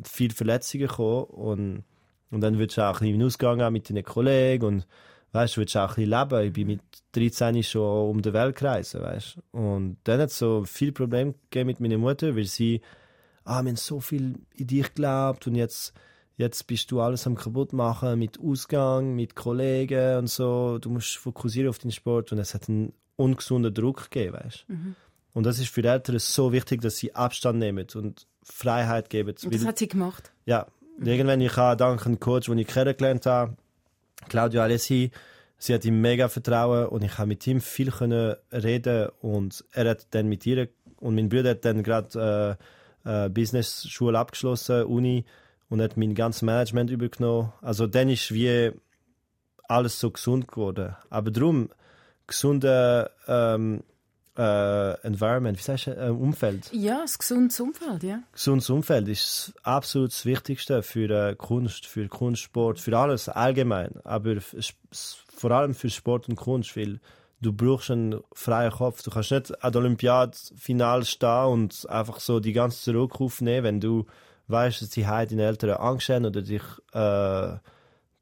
viele 0.04 0.34
Verletzungen 0.34 0.88
gekommen 0.88 1.24
und, 1.26 1.84
und 2.30 2.42
dann 2.42 2.60
wird 2.60 2.78
du 2.78 2.88
auch 2.88 3.02
ein 3.02 3.18
bisschen 3.18 3.74
mit 3.74 3.90
deinen 3.90 4.04
Kollegen 4.04 4.66
und 4.66 4.88
weißt, 5.32 5.56
du 5.56 5.62
willst 5.62 5.78
auch 5.78 5.98
ein 5.98 6.06
bisschen 6.06 6.10
leben. 6.10 6.48
Ich 6.48 6.54
bin 6.54 6.68
mit 6.68 6.82
13 7.14 7.64
schon 7.64 8.10
um 8.10 8.22
die 8.22 8.34
Welt 8.34 8.56
gereist, 8.56 9.00
weißt. 9.00 9.40
Und 9.52 9.98
dann 10.04 10.20
hat 10.20 10.30
es 10.30 10.38
so 10.38 10.64
viele 10.66 10.92
Probleme 10.92 11.34
gegeben 11.50 11.68
mit 11.68 11.80
meiner 11.80 11.98
Mutter, 11.98 12.36
weil 12.36 12.46
sie, 12.46 12.82
ah, 13.44 13.62
wir 13.62 13.70
haben 13.70 13.76
so 13.76 14.00
viel 14.00 14.40
in 14.56 14.68
dich 14.68 14.88
geglaubt 14.88 15.48
und 15.48 15.56
jetzt, 15.56 15.94
jetzt 16.38 16.68
bist 16.68 16.92
du 16.92 17.02
alles 17.02 17.28
am 17.28 17.36
kaputt 17.36 17.74
machen 17.74 18.20
mit 18.20 18.40
Ausgang, 18.40 19.16
mit 19.16 19.36
Kollegen 19.36 20.18
und 20.18 20.28
so. 20.28 20.80
Du 20.80 20.90
musst 20.90 21.18
fokussieren 21.18 21.70
auf 21.70 21.80
den 21.80 21.92
Sport 21.92 22.32
und 22.32 22.40
es 22.40 22.54
hat 22.54 22.68
einen 22.68 22.94
ungesunden 23.16 23.74
Druck 23.74 24.10
gegeben, 24.10 24.38
weißt. 24.44 24.66
Mhm. 24.68 24.96
Und 25.34 25.46
das 25.46 25.60
ist 25.60 25.70
für 25.70 25.82
die 25.82 25.88
Eltern 25.88 26.20
so 26.20 26.52
wichtig, 26.52 26.82
dass 26.82 26.98
sie 26.98 27.16
Abstand 27.16 27.60
nehmen 27.60 27.88
und 27.96 28.28
Freiheit 28.44 29.10
geben. 29.10 29.34
Und 29.44 29.54
das 29.54 29.66
hat 29.66 29.78
sie 29.78 29.88
gemacht? 29.88 30.32
Ja. 30.46 30.68
Irgendwann, 31.00 31.40
ich 31.40 31.56
habe 31.56 31.78
dank 31.78 32.06
einem 32.06 32.20
Coach, 32.20 32.48
den 32.48 32.58
ich 32.58 32.68
kennengelernt 32.68 33.26
habe, 33.26 33.56
Claudio 34.30 34.62
Alessi, 34.62 35.12
sie 35.58 35.74
hat 35.74 35.86
ihm 35.86 36.02
mega 36.02 36.28
vertrauen 36.28 36.88
und 36.88 37.04
ich 37.04 37.18
habe 37.18 37.28
mit 37.28 37.46
ihm 37.48 37.62
viel 37.62 37.92
können 37.92 38.36
reden 38.52 39.10
und 39.22 39.64
er 39.74 39.90
hat 39.90 40.08
dann 40.12 40.28
mit 40.28 40.46
ihr 40.46 40.70
und 40.98 41.16
mein 41.16 41.30
Bruder 41.30 41.52
hat 41.52 41.66
dann 41.66 41.84
gerade 41.84 42.58
äh, 43.06 43.26
äh, 43.26 43.30
Business 43.30 43.88
Schule 43.90 44.18
abgeschlossen, 44.18 44.84
Uni 44.84 45.26
und 45.70 45.82
hat 45.82 45.98
mein 45.98 46.16
ganzes 46.16 46.42
Management 46.42 46.92
übergenommen. 46.92 47.54
Also 47.62 47.88
dann 47.88 48.10
ist 48.10 48.34
wie 48.34 48.72
alles 49.68 50.00
so 50.00 50.12
gesund 50.12 50.48
geworden. 50.48 50.96
Aber 51.10 51.32
darum 51.32 51.70
gesunde 52.28 53.10
ähm, 53.28 53.84
äh, 54.38 54.94
Environment, 55.02 55.58
wie 55.58 55.62
sagst 55.62 55.88
du, 55.88 55.92
äh, 55.92 56.10
Umfeld. 56.10 56.72
Ja, 56.72 57.02
das 57.02 57.18
gesundes 57.20 57.60
Umfeld, 57.60 58.04
ja. 58.04 58.20
Gesundes 58.32 58.70
Umfeld 58.70 59.08
ist 59.08 59.54
absolut 59.64 60.12
das 60.12 60.26
Wichtigste 60.26 60.84
für 60.84 61.10
äh, 61.10 61.36
Kunst, 61.36 61.86
für 61.86 62.08
Kunstsport, 62.08 62.80
für 62.80 62.98
alles 62.98 63.28
allgemein, 63.30 63.92
aber 64.04 64.38
vor 64.92 65.52
allem 65.52 65.74
für 65.74 65.90
Sport 65.90 66.30
und 66.30 66.36
Kunst, 66.36 66.78
weil 66.78 67.00
du 67.42 67.52
brauchst 67.52 67.92
einen 67.92 68.22
freien 68.34 68.72
Kopf. 68.72 69.04
Du 69.04 69.12
kannst 69.12 69.32
nicht 69.32 69.64
an 69.64 69.72
der 69.72 69.82
Olympiade-Final 69.82 71.06
stehen 71.06 71.46
und 71.48 71.90
einfach 71.90 72.20
so 72.20 72.40
die 72.40 72.54
ganze 72.54 72.82
Zurück 72.82 73.20
aufnehmen, 73.20 73.64
wenn 73.66 73.80
du 73.80 74.06
weißt, 74.48 74.82
dass 74.82 74.90
die 74.90 75.08
heute 75.08 75.36
deine 75.36 75.48
Eltern 75.48 75.72
Angst 75.72 76.10
haben 76.10 76.26
oder 76.26 76.42
dich 76.42 76.64
äh, 76.94 77.58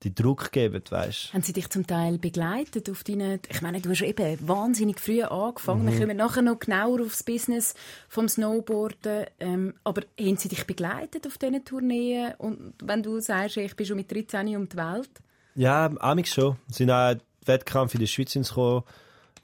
die 0.04 0.16
Druck 0.16 0.52
geben, 0.52 0.82
weißt. 0.90 1.34
Haben 1.34 1.42
sie 1.42 1.54
dich 1.54 1.70
zum 1.70 1.86
Teil 1.86 2.18
begleitet 2.18 2.90
auf 2.90 3.04
deine, 3.04 3.40
ich 3.50 3.62
meine, 3.62 3.82
du 3.82 3.90
hast 3.90 4.02
eben 4.02 4.48
wahnsinnig 4.48 5.00
früh 5.00 5.22
angefangen, 5.24 5.84
mhm. 5.84 5.92
wir 5.92 6.00
kommen 6.00 6.18
nachher 6.18 6.42
noch 6.42 6.60
genauer 6.60 7.02
aufs 7.02 7.24
Business 7.24 7.76
vom 8.08 8.30
Snowboarden, 8.30 9.26
ähm, 9.40 9.74
aber 9.84 10.04
haben 10.20 10.38
sie 10.38 10.50
dich 10.50 10.66
begleitet 10.66 11.28
auf 11.28 11.38
diesen 11.38 11.66
Tourneen 11.66 12.34
und 12.38 12.74
wenn 12.82 13.04
du 13.04 13.20
sagst, 13.20 13.58
ich 13.58 13.76
bin 13.76 13.86
schon 13.86 13.98
mit 13.98 14.12
13 14.12 14.56
um 14.56 14.70
die 14.70 14.78
Welt? 14.78 15.12
Ja, 15.56 15.92
amig 16.00 16.28
schon. 16.28 16.56
Sie 16.68 16.78
sind 16.78 16.92
auch 16.92 17.16
Wettkampf 17.46 17.94
in 17.94 18.00
der 18.00 18.08
Schweiz 18.08 18.34
gekommen, 18.34 18.84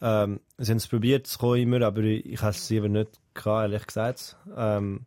ähm, 0.02 0.39
sie 0.58 0.72
haben 0.72 0.78
es 0.78 0.88
probiert 0.88 1.28
zu 1.28 1.38
kommen 1.38 1.62
immer, 1.62 1.82
aber 1.86 2.02
ich 2.04 2.41
habe 2.41 2.52
es 2.52 2.70
lieber 2.70 2.89
nicht 2.89 3.12
gehabt, 3.34 3.63
ehrlich 3.63 3.88
gesagt. 3.88 4.38
Ähm, 4.56 5.02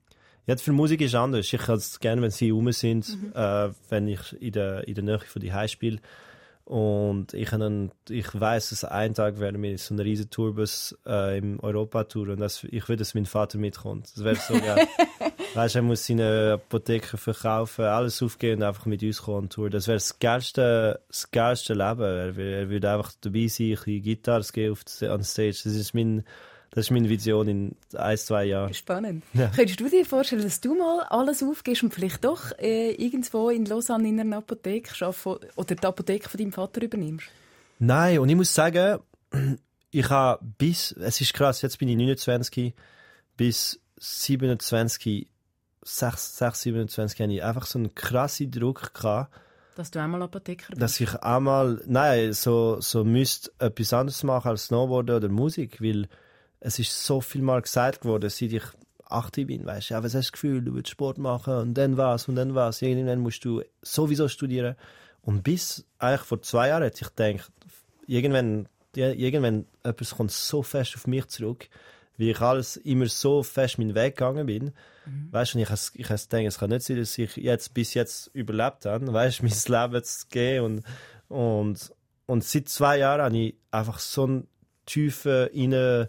ja, 0.48 0.56
für 0.56 0.72
Musik 0.72 1.02
ist 1.02 1.14
anders. 1.14 1.52
Ich 1.52 1.60
habe 1.60 1.74
es 1.74 2.00
gerne, 2.00 2.22
wenn 2.22 2.30
sie 2.30 2.50
rum 2.50 2.72
sind, 2.72 3.06
mhm. 3.08 3.32
äh, 3.34 3.68
wenn 3.90 4.08
ich 4.08 4.40
in 4.40 4.52
der, 4.52 4.88
in 4.88 4.94
der 4.94 5.04
Nähe 5.04 5.18
von 5.20 5.42
die 5.42 5.52
High 5.52 5.70
spiele. 5.70 5.98
Und 6.64 7.34
ich, 7.34 7.52
einen, 7.52 7.92
ich 8.08 8.28
weiß, 8.38 8.70
dass 8.70 8.84
einen 8.84 9.14
Tag 9.14 9.40
werden 9.40 9.62
wir 9.62 9.76
so 9.78 9.92
einen 9.92 10.00
riesen 10.00 10.30
Tourbus 10.30 10.96
äh, 11.06 11.36
im 11.36 11.60
Europa-Tour 11.60 12.30
und 12.30 12.40
das, 12.40 12.64
ich 12.64 12.88
will, 12.88 12.96
dass 12.96 13.14
mein 13.14 13.26
Vater 13.26 13.58
mitkommt. 13.58 14.10
Das 14.14 14.24
wäre 14.24 14.36
so 14.36 14.54
geil. 14.54 14.86
weißt 15.54 15.76
er 15.76 15.82
muss 15.82 16.06
seine 16.06 16.52
Apotheke 16.54 17.16
verkaufen, 17.16 17.84
alles 17.84 18.22
aufgeben 18.22 18.62
und 18.62 18.68
einfach 18.68 18.86
mit 18.86 19.02
uns 19.02 19.22
kommen 19.22 19.48
Tour. 19.48 19.70
Das 19.70 19.86
wäre 19.86 19.96
das 19.96 20.18
geilste, 20.18 21.00
das 21.08 21.30
geilste 21.30 21.74
Leben. 21.74 22.02
Er, 22.02 22.38
er 22.38 22.70
würde 22.70 22.90
einfach 22.90 23.12
dabei 23.20 23.48
sein, 23.48 23.66
ein 23.66 23.74
bisschen 23.74 24.02
Gitarre 24.02 24.44
gehen 24.52 24.72
auf 24.72 24.84
die, 24.84 25.08
on 25.08 25.24
Stage. 25.24 25.60
Das 25.64 25.74
ist 25.74 25.94
mein, 25.94 26.24
das 26.70 26.86
ist 26.86 26.90
meine 26.90 27.08
Vision 27.08 27.48
in 27.48 27.76
ein, 27.94 28.18
zwei 28.18 28.44
Jahren. 28.44 28.74
Spannend. 28.74 29.24
Ja. 29.32 29.50
Könntest 29.54 29.80
du 29.80 29.88
dir 29.88 30.04
vorstellen, 30.04 30.42
dass 30.42 30.60
du 30.60 30.74
mal 30.74 31.00
alles 31.08 31.42
aufgehst 31.42 31.82
und 31.82 31.94
vielleicht 31.94 32.24
doch 32.24 32.52
äh, 32.58 32.92
irgendwo 32.92 33.50
in 33.50 33.64
Lausanne 33.64 34.08
in 34.08 34.20
einer 34.20 34.38
Apotheke 34.38 34.94
schaffst 34.94 35.26
oder 35.26 35.74
die 35.74 35.86
Apotheke 35.86 36.28
von 36.28 36.38
deinem 36.38 36.52
Vater 36.52 36.82
übernimmst? 36.82 37.26
Nein, 37.78 38.18
und 38.18 38.28
ich 38.28 38.36
muss 38.36 38.52
sagen, 38.52 39.00
ich 39.90 40.10
habe 40.10 40.44
bis, 40.58 40.92
es 40.92 41.20
ist 41.20 41.32
krass, 41.32 41.62
jetzt 41.62 41.78
bin 41.78 41.88
ich 41.88 41.96
29, 41.96 42.74
bis 43.36 43.80
27, 43.96 45.26
6, 45.82 46.36
6 46.38 46.60
27 46.60 47.20
hatte 47.20 47.32
ich 47.32 47.42
einfach 47.42 47.66
so 47.66 47.78
einen 47.78 47.94
krassen 47.94 48.50
Druck 48.50 48.92
gehabt, 48.94 49.32
dass 49.78 49.92
du 49.92 50.02
einmal 50.02 50.22
Apotheker 50.22 50.70
bist? 50.70 50.82
Dass 50.82 51.00
ich 51.00 51.14
einmal, 51.22 51.80
nein, 51.86 52.32
so, 52.32 52.80
so 52.80 53.04
müsste 53.04 53.52
etwas 53.60 53.92
anderes 53.92 54.24
machen 54.24 54.48
als 54.48 54.64
Snowboarden 54.64 55.14
oder 55.14 55.28
Musik, 55.28 55.80
weil 55.80 56.08
es 56.60 56.78
ist 56.78 57.04
so 57.04 57.20
viel 57.20 57.42
mal 57.42 57.62
gesagt 57.62 58.04
worden, 58.04 58.30
seit 58.30 58.52
ich 58.52 58.62
18 59.10 59.46
bin, 59.46 59.64
weißt 59.64 59.90
du, 59.90 59.94
ja, 59.94 60.02
was 60.02 60.14
hast 60.14 60.14
du 60.14 60.18
das 60.18 60.32
Gefühl, 60.32 60.62
du 60.62 60.74
willst 60.74 60.90
Sport 60.90 61.18
machen 61.18 61.54
und 61.54 61.74
dann 61.74 61.96
was 61.96 62.28
und 62.28 62.36
dann 62.36 62.54
was, 62.54 62.82
irgendwann 62.82 63.20
musst 63.20 63.44
du 63.44 63.62
sowieso 63.82 64.28
studieren. 64.28 64.76
Und 65.22 65.42
bis 65.42 65.84
eigentlich 65.98 66.22
vor 66.22 66.42
zwei 66.42 66.68
Jahren 66.68 66.82
hätte 66.82 67.04
ich 67.04 67.14
gedacht, 67.14 67.52
irgendwann, 68.06 68.68
ja, 68.94 69.10
irgendwann 69.10 69.66
etwas 69.82 70.16
kommt 70.16 70.30
so 70.30 70.62
fest 70.62 70.94
auf 70.96 71.06
mich 71.06 71.26
zurück, 71.26 71.68
wie 72.16 72.30
ich 72.30 72.40
alles 72.40 72.76
immer 72.76 73.06
so 73.06 73.42
fest 73.42 73.78
meinen 73.78 73.94
Weg 73.94 74.16
gegangen 74.16 74.46
bin. 74.46 74.72
Mhm. 75.06 75.28
Weißt 75.30 75.54
du, 75.54 75.58
ich 75.58 75.70
habe 75.70 75.80
ich 75.94 76.06
gedacht, 76.06 76.30
es 76.32 76.58
kann 76.58 76.70
nicht 76.70 76.82
sein, 76.82 76.96
dass 76.98 77.16
ich 77.16 77.36
jetzt 77.36 77.72
bis 77.74 77.94
jetzt 77.94 78.30
überlebt 78.34 78.84
habe, 78.84 79.12
weißt 79.12 79.40
du, 79.40 79.42
mein 79.70 79.90
Leben 79.90 80.04
zu 80.04 80.26
gehen 80.28 80.64
und, 80.64 80.82
und, 81.28 81.94
und 82.26 82.44
seit 82.44 82.68
zwei 82.68 82.98
Jahren 82.98 83.22
habe 83.22 83.38
ich 83.38 83.54
einfach 83.70 83.98
so 83.98 84.24
einen 84.24 84.48
tiefen, 84.86 85.48
inneren 85.48 86.08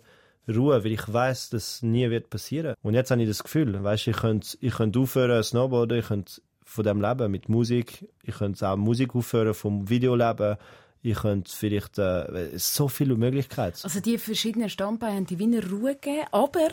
Ruhe, 0.49 0.83
weil 0.83 0.91
ich 0.91 1.11
weiß, 1.11 1.49
dass 1.49 1.81
nie 1.81 2.09
wird 2.09 2.29
passieren. 2.29 2.75
Und 2.81 2.93
jetzt 2.93 3.11
habe 3.11 3.21
ich 3.21 3.27
das 3.27 3.43
Gefühl, 3.43 3.83
weißt, 3.83 4.07
ich 4.07 4.17
könnte, 4.17 4.57
ich 4.61 4.73
könnte 4.73 4.99
aufhören 4.99 5.43
Snowboarden, 5.43 5.99
ich 5.99 6.07
könnte 6.07 6.41
von 6.63 6.83
dem 6.83 7.01
leben 7.01 7.31
mit 7.31 7.49
Musik, 7.49 8.07
ich 8.23 8.35
könnte 8.35 8.67
auch 8.67 8.77
Musik 8.77 9.15
aufhören 9.15 9.53
vom 9.53 9.89
Videoleben, 9.89 10.57
ich 11.01 11.17
könnte 11.17 11.51
vielleicht 11.51 11.97
äh, 11.97 12.51
so 12.57 12.87
viele 12.87 13.15
Möglichkeiten. 13.15 13.79
Also 13.83 14.01
die 14.01 14.17
verschiedenen 14.17 14.69
Standbeine 14.69 15.15
haben 15.15 15.25
die 15.25 15.39
Wiener 15.39 15.67
Ruhe 15.67 15.95
gegeben, 15.95 16.27
aber 16.31 16.69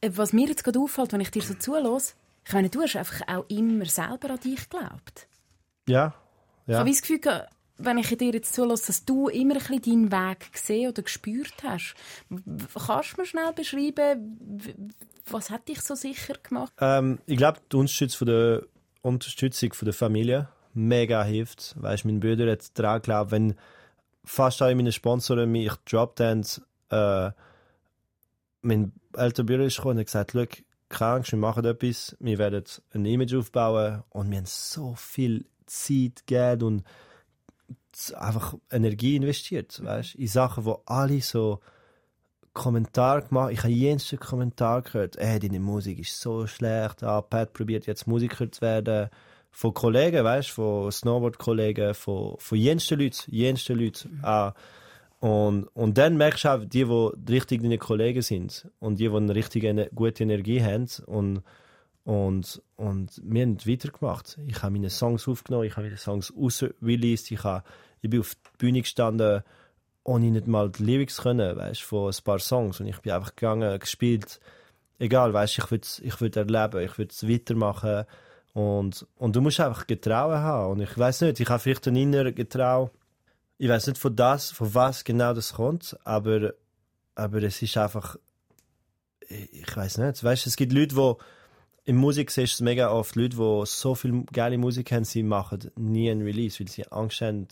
äh, 0.00 0.10
was 0.14 0.32
mir 0.32 0.48
jetzt 0.48 0.64
gerade 0.64 0.78
auffällt, 0.78 1.12
wenn 1.12 1.20
ich 1.20 1.30
dir 1.30 1.42
so 1.42 1.54
zulasse, 1.54 2.14
ich 2.46 2.52
meine, 2.52 2.68
du 2.68 2.82
hast 2.82 2.96
einfach 2.96 3.20
auch 3.28 3.44
immer 3.48 3.86
selber 3.86 4.30
an 4.30 4.40
dich 4.40 4.68
geglaubt. 4.68 5.28
Ja. 5.88 6.14
ja. 6.66 6.74
Ich 6.74 6.76
habe 6.76 6.90
das 6.90 7.02
Gefühl, 7.02 7.20
wenn 7.82 7.98
ich 7.98 8.16
dir 8.16 8.32
jetzt 8.32 8.54
zulasse, 8.54 8.88
dass 8.88 9.04
du 9.04 9.28
immer 9.28 9.54
ein 9.54 9.60
bisschen 9.60 10.10
deinen 10.10 10.12
Weg 10.12 10.52
gesehen 10.52 10.90
oder 10.90 11.02
gespürt 11.02 11.54
hast. 11.62 11.94
Kannst 12.86 13.16
du 13.16 13.20
mir 13.20 13.26
schnell 13.26 13.52
beschreiben, 13.52 14.92
was 15.28 15.50
hat 15.50 15.68
dich 15.68 15.80
so 15.82 15.94
sicher 15.94 16.34
gemacht? 16.42 16.72
Ähm, 16.80 17.18
ich 17.26 17.36
glaube, 17.36 17.60
die 17.70 17.76
Unterstützung 17.76 18.18
von 18.18 18.26
der, 18.28 18.62
Unterstützung 19.02 19.72
von 19.72 19.86
der 19.86 19.94
Familie 19.94 20.48
mega 20.74 21.22
hilft. 21.24 21.74
Weißt, 21.80 22.04
mein 22.04 22.20
Bruder 22.20 22.50
hat 22.50 22.78
daran 22.78 23.00
geglaubt, 23.00 23.30
wenn 23.30 23.54
fast 24.24 24.62
alle 24.62 24.74
meine 24.74 24.92
Sponsoren 24.92 25.50
mich 25.50 25.72
gedroppt 25.84 26.20
haben, 26.20 26.44
äh, 26.90 27.30
mein 28.62 28.92
älterer 29.16 29.46
Bruder 29.46 29.64
ist 29.64 29.76
gekommen 29.76 29.98
und 29.98 30.00
hat 30.00 30.28
gesagt, 30.28 30.62
keine 30.88 31.12
Angst, 31.12 31.32
wir 31.32 31.38
machen 31.38 31.64
etwas, 31.64 32.16
wir 32.20 32.38
werden 32.38 32.64
ein 32.92 33.04
Image 33.06 33.34
aufbauen 33.34 34.02
und 34.10 34.30
wir 34.30 34.38
haben 34.38 34.46
so 34.46 34.94
viel 34.96 35.46
Zeit 35.66 36.26
gegeben 36.26 36.62
und 36.62 36.84
einfach 38.16 38.54
Energie 38.70 39.16
investiert, 39.16 39.82
weißt? 39.84 40.14
in 40.14 40.28
Sachen, 40.28 40.64
wo 40.64 40.82
alle 40.86 41.20
so 41.20 41.60
Kommentare 42.52 43.22
gemacht, 43.22 43.52
ich 43.52 43.60
habe 43.60 43.72
jensten 43.72 44.18
Kommentar 44.18 44.82
gehört, 44.82 45.16
ey, 45.16 45.38
deine 45.38 45.60
Musik 45.60 46.00
ist 46.00 46.20
so 46.20 46.46
schlecht, 46.46 47.02
ah, 47.02 47.20
Pat 47.20 47.52
probiert 47.52 47.86
jetzt 47.86 48.06
Musiker 48.06 48.50
zu 48.50 48.60
werden, 48.60 49.08
von 49.52 49.74
Kollegen, 49.74 50.24
weißt, 50.24 50.50
von 50.50 50.90
Snowboard-Kollegen, 50.90 51.94
von, 51.94 52.36
von 52.38 52.58
jensten 52.58 52.98
Leuten, 52.98 53.30
jensten 53.30 53.78
Leuten, 53.78 54.16
mhm. 54.16 54.24
ah, 54.24 54.54
und, 55.20 55.64
und 55.74 55.98
dann 55.98 56.16
merkst 56.16 56.44
du 56.44 56.48
auch, 56.48 56.64
die, 56.64 56.84
die 56.84 57.32
richtig 57.32 57.62
deine 57.62 57.78
Kollegen 57.78 58.22
sind 58.22 58.68
und 58.78 58.98
die, 58.98 59.08
die 59.08 59.14
eine 59.14 59.34
richtig 59.34 59.94
gute 59.94 60.22
Energie 60.22 60.62
haben 60.62 60.88
und 61.06 61.42
und, 62.10 62.60
und 62.74 63.20
wir 63.22 63.42
haben 63.42 63.64
weitergemacht. 63.64 64.36
Ich 64.48 64.64
habe 64.64 64.72
meine 64.72 64.90
Songs 64.90 65.28
aufgenommen, 65.28 65.66
ich 65.66 65.76
habe 65.76 65.86
meine 65.86 65.96
Songs 65.96 66.32
ausreleased, 66.36 67.30
ich, 67.30 67.44
habe, 67.44 67.62
ich 68.00 68.10
bin 68.10 68.18
auf 68.18 68.34
der 68.34 68.58
Bühne 68.58 68.80
gestanden 68.80 69.44
ohne 70.02 70.32
nicht 70.32 70.48
mal 70.48 70.70
die 70.70 70.82
Lyrics 70.82 71.18
können, 71.18 71.56
weißt, 71.56 71.82
von 71.82 72.12
ein 72.12 72.24
paar 72.24 72.40
Songs. 72.40 72.80
Und 72.80 72.88
ich 72.88 72.98
bin 72.98 73.12
einfach 73.12 73.36
gegangen, 73.36 73.78
gespielt. 73.78 74.40
Egal, 74.98 75.32
weißt, 75.32 75.58
ich 75.58 75.70
würde 75.70 75.86
ich 76.02 76.20
würd 76.20 76.34
erleben, 76.34 76.82
ich 76.82 76.98
würde 76.98 77.12
es 77.12 77.28
weitermachen. 77.28 78.06
Und, 78.54 79.06
und 79.16 79.36
du 79.36 79.40
musst 79.40 79.60
einfach 79.60 79.86
Getrauen 79.86 80.38
haben. 80.38 80.72
Und 80.72 80.80
ich 80.80 80.98
weiß 80.98 81.20
nicht, 81.20 81.38
ich 81.38 81.48
habe 81.48 81.60
vielleicht 81.60 81.86
ein 81.86 81.94
innerer 81.94 82.32
Getrauen. 82.32 82.90
Ich 83.56 83.68
weiß 83.68 83.86
nicht 83.86 83.98
von 83.98 84.16
das, 84.16 84.50
von 84.50 84.74
was 84.74 85.04
genau 85.04 85.32
das 85.32 85.52
kommt, 85.52 85.96
aber, 86.02 86.54
aber 87.14 87.40
es 87.44 87.62
ist 87.62 87.76
einfach, 87.76 88.16
ich 89.28 89.76
weiß 89.76 89.98
nicht, 89.98 90.24
weißt, 90.24 90.48
es 90.48 90.56
gibt 90.56 90.72
Leute, 90.72 90.96
die 90.96 91.14
in 91.84 91.96
Musik 91.96 92.30
siehst 92.30 92.60
du 92.60 92.64
mega 92.64 92.90
oft 92.90 93.16
Leute, 93.16 93.36
die 93.36 93.62
so 93.66 93.94
viel 93.94 94.24
geile 94.32 94.58
Musik 94.58 94.92
haben, 94.92 95.04
sie 95.04 95.22
machen 95.22 95.70
nie 95.76 96.10
einen 96.10 96.22
Release, 96.22 96.60
weil 96.60 96.68
sie 96.68 96.86
Angst 96.90 97.20
haben 97.20 97.48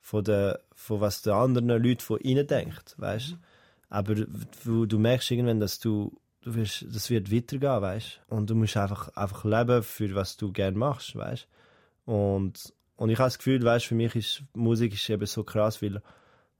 von, 0.00 0.24
der, 0.24 0.60
von 0.74 1.00
was 1.00 1.22
die 1.22 1.30
anderen 1.30 1.68
Leute 1.68 2.04
von 2.04 2.18
ihnen 2.20 2.46
denken, 2.46 2.82
weißt? 2.96 3.36
Aber 3.90 4.14
du, 4.14 4.86
du 4.86 4.98
merkst 4.98 5.30
irgendwann, 5.30 5.60
dass 5.60 5.78
du, 5.78 6.18
du 6.42 6.54
wirst, 6.54 6.86
das 6.88 7.10
wird 7.10 7.32
weitergehen, 7.32 7.82
weißt? 7.82 8.20
Und 8.28 8.48
du 8.48 8.54
musst 8.54 8.76
einfach, 8.76 9.08
einfach 9.10 9.44
leben 9.44 9.82
für 9.82 10.14
was 10.14 10.36
du 10.36 10.52
gerne 10.52 10.78
machst, 10.78 11.14
weißt? 11.14 11.46
Und, 12.06 12.72
und 12.96 13.10
ich 13.10 13.18
habe 13.18 13.26
das 13.26 13.38
Gefühl, 13.38 13.62
weißt, 13.62 13.86
für 13.86 13.94
mich 13.94 14.14
ist 14.14 14.42
Musik 14.54 14.94
ist 14.94 15.08
eben 15.10 15.26
so 15.26 15.44
krass, 15.44 15.82
weil 15.82 16.02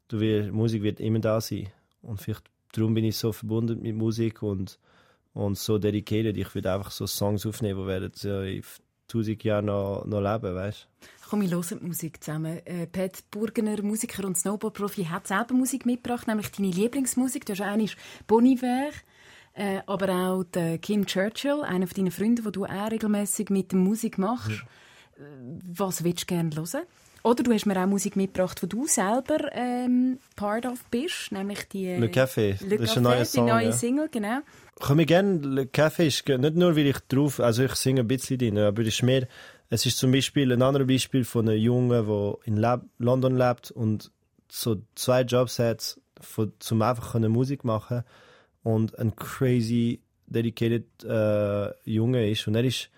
du 0.09 0.21
wirst, 0.21 0.51
Musik 0.51 0.83
wird 0.83 1.01
immer 1.01 1.21
da 1.21 1.41
sein. 1.41 1.71
Und 2.03 2.21
vielleicht 2.21 2.45
darum 2.73 2.95
bin 2.95 3.05
ich 3.05 3.17
so 3.17 3.33
verbunden 3.33 3.81
mit 3.81 3.97
Musik 3.97 4.43
und 4.43 4.79
und 5.33 5.59
so 5.59 5.79
dedicated. 5.79 6.37
Ich 6.37 6.55
würde 6.55 6.73
einfach 6.73 6.91
so 6.91 7.07
Songs 7.07 7.47
aufnehmen, 7.47 7.81
die 7.81 7.87
werden 7.87 8.11
so 8.15 8.41
in 8.43 8.63
tausend 9.09 9.43
Jahren 9.45 9.67
noch, 9.67 10.05
noch 10.07 10.21
leben, 10.21 10.55
weißt 10.55 10.89
Komm, 11.29 11.43
wir 11.43 11.51
hören 11.51 11.79
die 11.81 11.87
Musik 11.87 12.23
zusammen. 12.23 12.61
Äh, 12.67 12.89
Pat 12.89 13.23
Burgener, 13.31 13.81
Musiker 13.83 14.25
und 14.25 14.37
Snowboard-Profi, 14.37 15.05
hat 15.05 15.29
selber 15.29 15.55
Musik 15.55 15.87
mitgebracht, 15.87 16.27
nämlich 16.27 16.51
deine 16.51 16.71
Lieblingsmusik. 16.71 17.47
Du 17.47 17.53
hast 17.53 17.61
eigentlich 17.61 17.97
Bon 18.27 18.45
Iver, 18.45 18.91
äh, 19.55 19.81
aber 19.87 20.09
auch 20.09 20.45
Kim 20.83 21.07
Churchill, 21.07 21.63
einer 21.63 21.87
von 21.87 21.95
deinen 21.95 22.11
Freunden, 22.11 22.45
wo 22.45 22.51
du 22.51 22.65
auch 22.65 22.91
regelmäßig 22.91 23.49
mit 23.51 23.71
der 23.71 23.79
Musik 23.79 24.19
machst. 24.19 24.51
Ja. 24.51 25.25
Äh, 25.25 25.61
was 25.69 26.03
willst 26.03 26.23
du 26.23 26.27
gerne 26.27 26.51
hören? 26.57 26.83
Oder 27.23 27.43
du 27.43 27.53
hast 27.53 27.67
mir 27.67 27.77
auch 27.83 27.87
Musik 27.87 28.17
mitgebracht, 28.17 28.63
wo 28.63 28.67
du 28.67 28.87
selber 28.87 29.53
ähm, 29.53 30.19
part 30.37 30.65
of 30.65 30.83
bist, 30.91 31.33
nämlich 31.33 31.69
die 31.69 31.95
Le 31.97 32.07
Café. 32.07 32.63
Le 32.65 32.79
das 32.79 32.81
Café, 32.81 32.83
ist 32.83 32.97
ein 32.97 33.03
neuer 33.03 33.25
Song, 33.25 33.47
die 33.47 33.53
neue 33.53 33.65
ja. 33.67 33.73
Single, 33.73 34.09
genau. 34.11 34.39
Komme 34.79 35.05
gerne, 35.05 35.39
Le 35.39 35.63
Café 35.65 36.07
ist 36.07 36.27
nicht 36.27 36.57
nur, 36.57 36.77
weil 36.77 36.87
ich 36.87 36.99
drauf, 37.09 37.41
also 37.41 37.65
ich 37.65 37.75
singe 37.75 38.01
ein 38.01 38.09
bisschen 38.09 38.39
drin, 38.39 38.59
aber 38.59 38.83
es 38.83 38.89
ist 38.89 39.03
mehr, 39.03 39.29
es 39.69 39.85
ist 39.85 39.99
zum 39.99 40.13
Beispiel 40.13 40.51
ein 40.53 40.63
anderes 40.63 40.87
Beispiel 40.87 41.25
von 41.25 41.49
einem 41.49 41.59
Jungen, 41.59 42.07
der 42.07 42.39
in 42.45 42.57
Lab, 42.57 42.85
London 42.99 43.37
lebt 43.37 43.71
und 43.71 44.11
so 44.49 44.83
zwei 44.95 45.23
Jobs 45.23 45.59
hat, 45.59 46.01
von, 46.21 46.53
zum 46.59 46.83
einfach 46.83 47.19
Musik 47.19 47.65
machen 47.65 48.03
und 48.63 48.99
ein 48.99 49.15
crazy 49.15 50.01
dedicated 50.27 50.87
äh, 51.05 51.71
Junge 51.89 52.31
ist 52.31 52.47
und 52.47 52.55
er 52.55 52.65
ist 52.65 52.91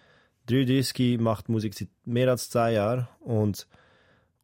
33, 0.46 1.18
macht 1.18 1.48
Musik 1.48 1.74
seit 1.74 1.88
mehr 2.04 2.28
als 2.28 2.50
zwei 2.50 2.72
Jahren 2.72 3.08
und 3.20 3.66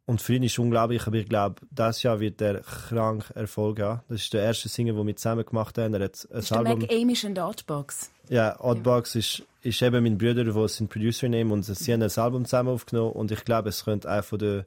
und 0.09 0.23
für 0.23 0.33
ihn 0.33 0.41
ist 0.41 0.53
es 0.53 0.59
unglaublich, 0.59 1.05
aber 1.05 1.17
ich 1.17 1.29
glaube, 1.29 1.61
dieses 1.69 2.01
Jahr 2.01 2.19
wird 2.19 2.41
er 2.41 2.61
krank 2.61 3.31
Erfolg 3.35 3.79
haben. 3.79 4.01
Das 4.09 4.21
ist 4.21 4.33
der 4.33 4.41
erste 4.41 4.67
Single, 4.67 4.95
den 4.95 5.05
wir 5.05 5.15
zusammen 5.15 5.45
gemacht 5.45 5.77
haben. 5.77 5.93
Er 5.93 6.05
hat 6.05 6.27
ein 6.31 6.39
ist 6.39 6.51
Album. 6.51 6.79
Der 6.79 6.89
Mac 6.89 6.99
Amish 6.99 7.25
und 7.25 7.37
Oddbox. 7.37 8.09
Ja, 8.27 8.59
Oddbox 8.59 9.13
ja. 9.13 9.19
Ist, 9.19 9.43
ist 9.61 9.81
eben 9.83 10.03
mein 10.03 10.17
Bruder, 10.17 10.43
der 10.43 10.67
sein 10.67 10.87
Producer 10.87 11.29
nehmen 11.29 11.51
und 11.51 11.61
sie 11.61 11.93
haben 11.93 12.01
ein 12.01 12.09
Album 12.09 12.45
zusammen 12.45 12.69
aufgenommen 12.69 13.11
und 13.11 13.29
ich 13.31 13.45
glaube, 13.45 13.69
es 13.69 13.85
könnte 13.85 14.09
einer 14.09 14.23
der 14.23 14.65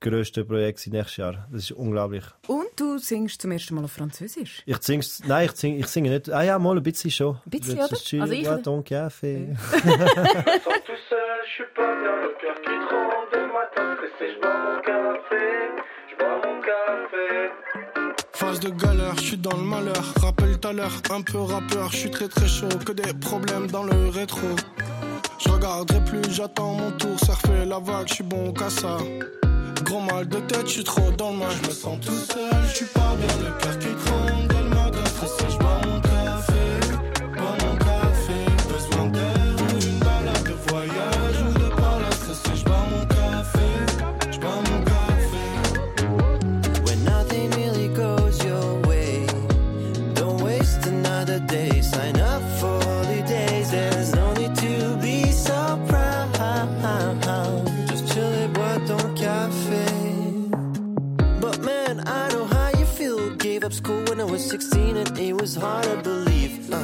grössten 0.00 0.48
Projekte 0.48 0.84
sein 0.84 0.92
nächstes 0.94 1.18
Jahr. 1.18 1.46
Das 1.52 1.64
ist 1.64 1.72
unglaublich. 1.72 2.24
Und 2.46 2.68
du 2.76 2.96
singst 2.96 3.42
zum 3.42 3.52
ersten 3.52 3.74
Mal 3.74 3.84
auf 3.84 3.92
Französisch? 3.92 4.62
Ich 4.64 4.78
singe, 4.78 5.04
nein, 5.26 5.44
ich 5.44 5.52
singe, 5.56 5.76
ich 5.76 5.88
singe 5.88 6.08
nicht. 6.08 6.30
Ah 6.30 6.42
ja, 6.42 6.58
mal 6.58 6.78
ein 6.78 6.82
bisschen 6.82 7.10
schon. 7.10 7.38
Ein 7.44 7.50
bisschen, 7.50 7.74
oder? 7.74 7.82
Also 7.82 8.32
ich... 8.32 8.42
Ja, 8.44 8.56
ton 8.62 8.82
café. 8.82 9.58
Phase 18.32 18.60
de 18.60 18.70
galère, 18.70 19.14
je 19.16 19.22
suis 19.22 19.36
dans 19.36 19.56
le 19.56 19.62
malheur. 19.62 20.02
Rappelle 20.20 20.58
tout 20.58 20.68
à 20.68 20.72
l'heure, 20.72 20.92
un 21.10 21.22
peu 21.22 21.38
rappeur, 21.38 21.90
je 21.92 21.96
suis 21.96 22.10
très 22.10 22.28
très 22.28 22.46
chaud. 22.46 22.68
Que 22.84 22.92
des 22.92 23.12
problèmes 23.14 23.66
dans 23.66 23.84
le 23.84 24.08
rétro. 24.08 24.48
Je 25.38 25.48
regarderai 25.48 26.04
plus, 26.04 26.22
j'attends 26.30 26.74
mon 26.74 26.90
tour. 26.92 27.18
Surfer 27.24 27.64
la 27.66 27.78
vague, 27.78 28.08
je 28.08 28.14
suis 28.14 28.24
bon 28.24 28.52
qu'à 28.52 28.70
ça. 28.70 28.96
Gros 29.84 30.00
mal 30.00 30.28
de 30.28 30.38
tête, 30.40 30.66
je 30.66 30.72
suis 30.72 30.84
trop 30.84 31.10
dans 31.12 31.30
le 31.30 31.38
mal. 31.38 31.48
Je 31.62 31.68
me 31.68 31.72
sens 31.74 32.00
tout 32.00 32.12
seul, 32.12 32.62
je 32.68 32.74
suis 32.76 32.86
pas 32.86 33.14
bien, 33.18 33.48
le 33.48 33.62
cœur 33.62 33.78
qui 33.78 33.88
tremble. 34.04 34.59
Was 63.62 64.48
16 64.48 64.96
and 64.96 65.18
it 65.18 65.32
was 65.34 65.54
hard 65.54 65.84
to 65.84 65.96
believe 66.02 66.72
uh, 66.72 66.78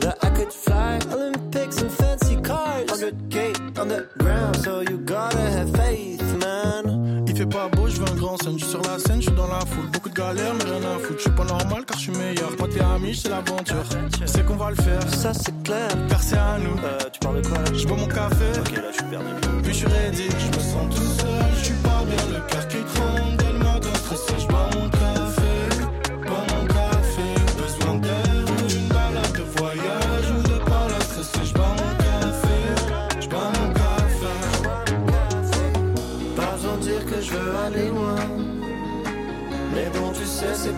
that 0.00 0.18
I 0.22 0.30
could 0.30 0.52
fly 0.52 0.98
Olympics 1.12 1.80
and 1.80 1.90
fancy 1.92 2.36
cars. 2.40 2.90
100k 2.90 3.78
on 3.78 3.88
the 3.88 4.08
ground, 4.18 4.56
so 4.56 4.80
you 4.80 4.98
gotta 4.98 5.38
have 5.38 5.70
faith, 5.76 6.22
man. 6.38 7.24
Il 7.26 7.36
fait 7.36 7.46
pas 7.46 7.68
beau, 7.68 7.88
je 7.88 8.00
veux 8.00 8.08
un 8.08 8.16
grand 8.16 8.36
scène. 8.42 8.58
Je 8.58 8.64
sur 8.64 8.82
la 8.82 8.98
scène, 8.98 9.20
je 9.20 9.28
suis 9.28 9.36
dans 9.36 9.46
la 9.46 9.60
foule. 9.60 9.86
Beaucoup 9.92 10.08
de 10.08 10.14
galères, 10.14 10.54
mais 10.54 10.64
rien 10.64 10.82
à 10.82 10.98
foutre. 10.98 11.18
Je 11.18 11.22
suis 11.22 11.30
pas 11.30 11.44
normal 11.44 11.84
car 11.86 11.96
je 11.98 12.02
suis 12.02 12.12
meilleur. 12.12 12.50
Moi, 12.58 12.68
t'es 12.68 12.80
ami, 12.80 13.14
c'est 13.14 13.28
l'aventure. 13.28 13.84
C'est 14.26 14.44
qu'on 14.44 14.56
va 14.56 14.70
le 14.70 14.76
faire. 14.76 15.02
Ça, 15.14 15.32
c'est 15.34 15.62
clair. 15.62 15.88
Car 16.08 16.22
c'est 16.22 16.36
à 16.36 16.58
nous. 16.58 16.76
Euh, 16.84 16.98
tu 17.12 17.20
parles 17.20 17.42
de 17.42 17.48
quoi 17.48 17.58
Je 17.72 17.86
bois 17.86 17.96
mon 17.96 18.08
café. 18.08 18.48
Ok, 18.60 18.76
là, 18.76 18.90
je 18.90 18.96
suis 18.96 19.10
perdu. 19.10 19.26
Puis 19.62 19.72
je 19.72 19.78
suis 19.78 19.86
ready. 19.86 20.28
Je 20.38 20.46
me 20.48 20.62
sens 20.62 20.94
tout 20.94 21.20
seul. 21.20 21.44
Je 21.58 21.64
suis 21.64 21.74
pas 21.74 22.02
bien, 22.06 22.38
le 22.38 22.40
cœur 22.50 22.68
qui 22.68 22.78
tremble. 22.94 23.36
Donne-moi 23.36 23.78
de 23.80 23.96
stresser. 23.98 24.51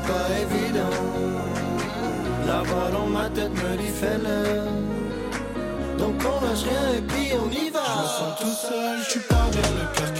Pas 0.06 0.26
évident. 0.44 0.96
La 2.46 2.62
voix 2.62 2.90
dans 2.90 3.06
ma 3.06 3.28
tête 3.30 3.54
me 3.62 3.76
dit 3.76 3.94
fais-le. 4.00 4.38
Donc 5.98 6.16
on 6.20 6.44
lâche 6.44 6.64
rien 6.64 6.98
et 6.98 7.02
puis 7.02 7.26
on 7.42 7.50
y 7.50 7.70
va. 7.70 7.84
Je 7.84 8.00
me 8.00 8.06
sens 8.18 8.32
tout 8.40 8.56
seul, 8.66 8.98
je 9.04 9.10
suis 9.10 9.20
pas 9.20 9.46
bien, 9.52 9.70
le 9.78 9.84
cœur 9.96 10.10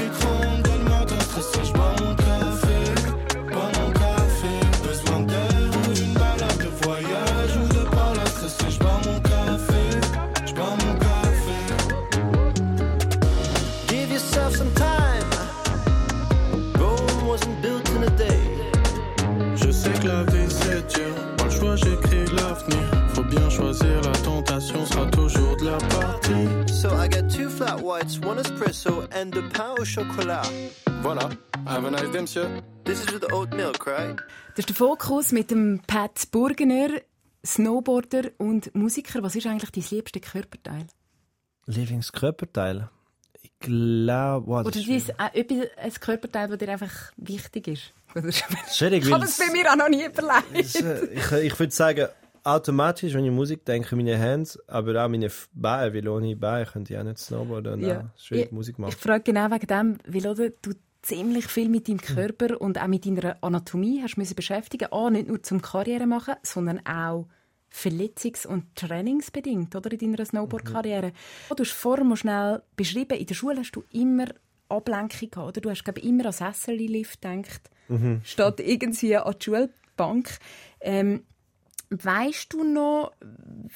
whites, 28.05 28.21
one 28.21 28.39
espresso 28.39 29.09
and 29.13 29.35
a 29.37 29.43
pain 29.43 29.75
au 29.79 29.85
chocolat. 29.85 30.51
Voilà. 31.03 31.31
Have 31.67 31.87
a 31.87 31.91
nice 31.91 32.11
day, 32.11 32.21
monsieur. 32.21 32.63
This 32.85 33.01
is 33.01 33.13
with 33.13 33.33
oat 33.33 33.55
milk, 33.55 33.87
right? 33.87 34.17
Das 34.57 34.59
ist 34.59 34.69
der 34.69 34.77
Fokus 34.77 35.33
mit 35.33 35.51
dem 35.51 35.81
Pat 35.87 36.31
Burgener, 36.31 37.01
Snowboarder 37.45 38.31
und 38.39 38.75
Musiker. 38.75 39.23
Was 39.23 39.35
ist 39.37 39.47
eigentlich 39.47 39.71
dein 39.71 39.85
liebster 39.91 40.21
Körperteil? 40.21 40.87
Lieblingskörperteil? 41.67 42.91
Ich 43.43 43.53
glaube... 43.59 44.47
Wow, 44.47 44.67
Oder 44.67 44.79
ist 44.79 45.09
äh, 45.09 45.69
ein 45.77 45.93
Körperteil, 45.95 46.49
das 46.49 46.59
dir 46.59 46.69
einfach 46.69 46.93
wichtig 47.17 47.69
ist? 47.69 47.95
Schwierig, 48.73 49.07
ich 49.07 49.13
habe 49.13 49.25
es 49.25 49.39
bei 49.39 49.51
mir 49.51 49.71
auch 49.71 49.77
noch 49.77 49.89
nie 49.89 50.05
überlegt. 50.05 50.77
Äh, 50.77 51.07
ich, 51.07 51.53
ich 51.53 51.59
würde 51.59 51.73
sagen, 51.73 52.09
automatisch, 52.45 53.15
wenn 53.15 53.25
ich 53.25 53.31
Musik 53.31 53.65
denke, 53.65 53.97
meine 53.97 54.17
Hände, 54.17 54.51
aber 54.67 55.05
auch 55.05 55.09
meine 55.09 55.31
Beine, 55.55 55.95
weil 55.95 56.09
ohne 56.09 56.37
Beine 56.37 56.67
könnte 56.67 56.93
ich 56.93 56.99
auch 56.99 57.05
nicht 57.05 57.19
Snowboarden 57.19 57.75
und 57.75 57.81
ja. 57.81 58.11
schwierig 58.17 58.47
ich, 58.47 58.53
Musik 58.53 58.79
machen. 58.79 58.93
Ich 58.95 58.97
frage 59.03 59.25
genau 59.25 59.51
wegen 59.51 59.67
dem, 59.67 59.99
weil 60.07 60.27
oder, 60.27 60.51
du 60.51 60.73
ziemlich 61.03 61.47
viel 61.47 61.69
mit 61.69 61.89
deinem 61.89 62.01
Körper 62.01 62.61
und 62.61 62.81
auch 62.81 62.87
mit 62.87 63.07
deiner 63.07 63.37
Anatomie 63.43 64.03
hast 64.03 64.17
müssen 64.17 64.37
beschäftigen. 64.37 64.89
Ah, 64.91 65.11
nicht 65.11 65.29
nur 65.29 65.43
zum 65.43 65.61
Karriere 65.61 66.07
machen, 66.07 66.35
sondern 66.43 66.85
auch 66.87 67.27
verletzungs- 67.71 68.47
und 68.47 68.75
trainingsbedingt, 68.77 69.75
oder, 69.75 69.91
in 69.93 70.13
deiner 70.13 70.25
Snowboard-Karriere. 70.25 71.13
Du 71.51 71.65
hast 71.65 71.73
vorher 71.73 72.05
mal 72.05 72.17
schnell 72.17 72.63
beschrieben, 72.77 73.19
in 73.19 73.27
der 73.27 73.35
Schule 73.35 73.59
hast 73.59 73.73
du 73.73 73.83
immer 73.91 74.27
Ablenkung 74.69 75.31
gehabt, 75.31 75.49
oder? 75.49 75.61
Du 75.61 75.71
hast, 75.71 75.85
glaube 75.85 76.01
ich, 76.01 76.07
immer 76.07 76.27
an 76.27 76.33
Sessellift 76.33 77.21
gedacht, 77.21 77.71
Mhm. 77.89 78.21
statt 78.25 78.61
irgendwie 78.61 79.17
an 79.17 79.35
die 79.39 79.45
Schulbank. 79.45 80.39
Ähm, 80.81 81.25
weißt 81.91 82.53
du 82.53 82.65
noch, 82.65 83.13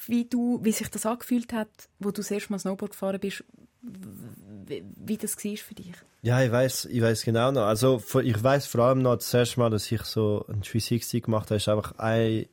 wie, 0.05 0.25
du, 0.25 0.59
wie 0.63 0.71
sich 0.71 0.89
das 0.89 1.05
angefühlt 1.05 1.53
hat, 1.53 1.69
wo 1.99 2.11
du 2.11 2.17
das 2.17 2.31
erste 2.31 2.51
Mal 2.51 2.59
Snowboard 2.59 2.91
gefahren 2.91 3.19
bist, 3.19 3.43
wie, 3.81 4.83
wie 4.95 5.17
das 5.17 5.37
war 5.37 5.57
für 5.57 5.75
dich? 5.75 5.93
Ja, 6.21 6.41
ich 6.43 6.51
weiß, 6.51 6.85
ich 6.85 7.01
weiß 7.01 7.23
genau 7.23 7.51
noch. 7.51 7.63
Also 7.63 8.01
ich 8.21 8.43
weiß 8.43 8.67
vor 8.67 8.81
allem 8.85 9.01
noch 9.01 9.15
das 9.15 9.33
erste 9.33 9.59
Mal, 9.59 9.69
dass 9.69 9.91
ich 9.91 10.01
so 10.03 10.45
ein 10.49 10.61
360 10.61 11.23
gemacht 11.23 11.49
habe, 11.49 11.55
ist 11.57 11.69
einfach 11.69 11.97
ein, 11.97 12.45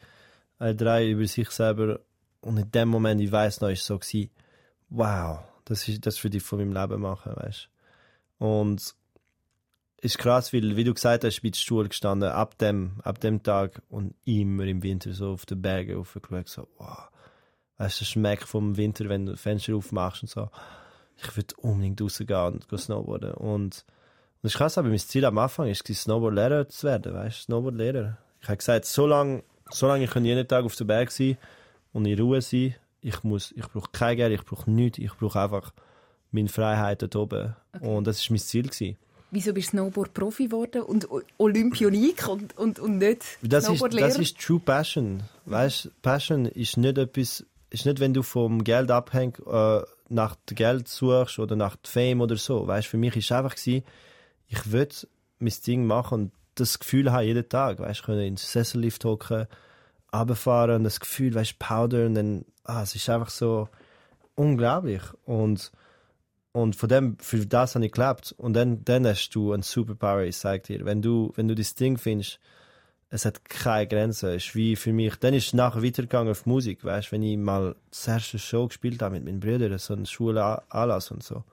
ein 0.59 0.77
drei 0.77 1.11
über 1.11 1.27
sich 1.27 1.51
selber 1.51 2.01
und 2.41 2.59
in 2.59 2.71
dem 2.71 2.89
Moment, 2.89 3.21
ich 3.21 3.33
weiß 3.33 3.61
noch, 3.61 3.71
ist 3.71 3.85
so 3.85 3.99
gewesen, 3.99 4.31
wow, 4.89 5.41
das 5.65 5.89
ist 5.89 6.07
das 6.07 6.23
würde 6.23 6.37
ich 6.37 6.43
von 6.43 6.59
meinem 6.59 6.73
Leben 6.73 7.03
machen, 7.03 7.33
weißt. 7.35 7.69
Und 8.39 8.95
ist 10.07 10.19
krass, 10.19 10.53
weil 10.53 10.77
wie 10.77 10.85
du 10.85 10.95
gesagt 10.95 11.25
hast, 11.25 11.41
bin 11.43 11.53
ich 11.53 11.61
Stuhl 11.61 11.89
gestanden 11.89 12.31
ab 12.31 12.57
dem, 12.59 13.01
ab 13.03 13.21
dem 13.21 13.43
Tag 13.43 13.83
und 13.89 14.15
immer 14.25 14.65
im 14.65 14.83
Winter 14.83 15.13
so 15.13 15.33
auf 15.33 15.47
den 15.47 15.61
Bergen 15.61 15.99
aufgeschaut, 15.99 16.49
so 16.49 16.69
wow, 16.79 17.09
weißt 17.79 18.01
du, 18.01 18.05
der 18.05 18.07
Schmeck 18.07 18.47
vom 18.47 18.77
Winter, 18.77 19.09
wenn 19.09 19.27
du 19.27 19.37
Fenster 19.37 19.75
aufmachst 19.77 20.23
und 20.23 20.31
so 20.31 20.49
ich 21.19 21.37
würde 21.37 21.55
unbedingt 21.59 22.01
rausgehen 22.01 22.55
und 22.55 22.69
gehen 22.69 22.79
snowboarden. 22.79 23.35
Und 23.35 23.85
das 24.43 24.53
ist 24.53 24.59
krass, 24.59 24.79
aber 24.79 24.89
mein 24.89 24.99
Ziel 24.99 25.25
am 25.25 25.39
Anfang 25.39 25.69
war, 25.69 25.75
Snowboard-Lehrer 25.75 26.69
zu 26.69 26.87
werden, 26.87 27.15
weißt 27.15 27.43
Snowboard-Lehrer. 27.43 28.19
Ich 28.41 28.49
habe 28.49 28.59
gesagt, 28.59 28.85
solange, 28.85 29.43
solange 29.71 30.05
ich 30.05 30.11
kann 30.11 30.25
jeden 30.25 30.47
Tag 30.47 30.65
auf 30.65 30.77
dem 30.77 30.87
Berg 30.87 31.11
sein 31.11 31.37
und 31.93 32.07
in 32.07 32.19
Ruhe 32.19 32.43
sein, 32.43 32.75
ich 33.01 33.23
muss, 33.23 33.53
ich 33.53 33.67
brauche 33.69 33.91
kein 33.93 34.17
Geld, 34.17 34.39
ich 34.39 34.45
brauche 34.45 34.71
nichts, 34.71 34.99
ich 34.99 35.13
brauche 35.15 35.41
einfach 35.41 35.73
meine 36.31 36.49
Freiheit 36.49 37.03
dort 37.03 37.17
oben. 37.17 37.57
Und 37.81 38.07
das 38.07 38.21
war 38.21 38.35
mein 38.35 38.41
Ziel. 38.41 38.65
Gewesen. 38.65 38.97
Wieso 39.31 39.53
bist 39.53 39.73
du 39.73 39.79
Snowboard-Profi 39.79 40.47
geworden 40.47 40.83
und 40.83 41.09
Olympionik 41.39 42.29
und, 42.29 42.57
und, 42.57 42.79
und 42.79 42.99
nicht 42.99 43.25
Das 43.43 43.69
ist, 43.69 43.83
das 43.93 44.19
ist 44.19 44.39
True 44.39 44.61
Passion. 44.61 45.23
Weißt 45.47 45.91
Passion 46.03 46.47
ist 46.47 46.77
nicht 46.77 46.97
etwas, 46.97 47.45
ist 47.71 47.87
nicht, 47.87 47.99
wenn 47.99 48.15
du 48.15 48.23
vom 48.23 48.63
Geld 48.63 48.91
abhängst, 48.91 49.41
äh, 49.47 49.81
nach 50.09 50.37
dem 50.37 50.55
Geld 50.55 50.89
suchst 50.89 51.41
oder 51.41 51.57
nach 51.57 51.77
dem 51.77 51.85
Fame 51.85 52.21
oder 52.21 52.37
so. 52.37 52.67
Weißt 52.67 52.87
für 52.87 52.99
mich 52.99 53.17
ist 53.17 53.33
einfach 53.33 53.57
gewesen, 53.57 53.85
ich 54.49 54.73
will 54.73 54.89
mein 55.41 55.55
Ding 55.67 55.87
machen 55.87 56.15
und 56.15 56.33
das 56.55 56.79
Gefühl 56.79 57.11
haben 57.13 57.27
jeden 57.27 57.49
Tag. 57.49 57.81
Weißt 57.81 58.05
können 58.05 58.21
in 58.21 58.35
den 58.35 58.37
Sessellift 58.37 59.05
hocken, 59.05 59.47
runterfahren 60.15 60.77
und 60.77 60.85
das 60.85 61.01
Gefühl, 61.01 61.35
weißt 61.35 61.59
Powder 61.59 62.07
und 62.07 62.15
dann, 62.15 62.45
ah, 62.65 62.83
es 62.83 62.95
ist 62.95 63.09
einfach 63.09 63.31
so 63.31 63.69
unglaublich. 64.37 65.03
Und, 65.25 65.73
und 66.57 66.75
von 66.75 66.89
dem, 66.89 67.19
für 67.19 67.45
das 67.45 67.75
habe 67.75 67.85
ich 67.85 67.93
gelebt. 67.93 68.35
Und 68.39 68.55
dann, 68.55 68.83
dann 68.83 69.07
hast 69.07 69.29
du 69.35 69.53
ein 69.53 69.61
Superpower, 69.61 70.23
ich 70.23 70.39
sag 70.39 70.63
dir. 70.63 70.87
Wenn 70.87 71.03
du, 71.03 71.31
wenn 71.37 71.49
du 71.49 71.55
das 71.55 71.75
Ding 71.75 71.99
findest, 71.99 72.41
es 73.11 73.27
hat 73.27 73.45
keine 73.45 73.87
Grenzen. 73.87 74.33
Ist 74.33 74.55
wie 74.55 74.75
für 74.75 74.95
mich. 74.95 75.17
Dann 75.17 75.35
ist 75.35 75.49
es 75.49 75.53
nachher 75.53 75.83
weitergegangen 75.83 76.31
auf 76.31 76.47
Musik, 76.47 76.83
weißt 76.83 77.13
wenn 77.13 77.23
ich 77.23 77.37
mal 77.37 77.77
das 77.91 78.09
erste 78.09 78.39
Show 78.39 78.69
gespielt 78.69 79.03
habe 79.03 79.17
mit 79.17 79.27
meinen 79.27 79.41
Brüdern, 79.41 79.77
so 79.77 79.93
einen 79.93 80.07
Schulanlass 80.07 81.11
und 81.11 81.23
so. 81.23 81.45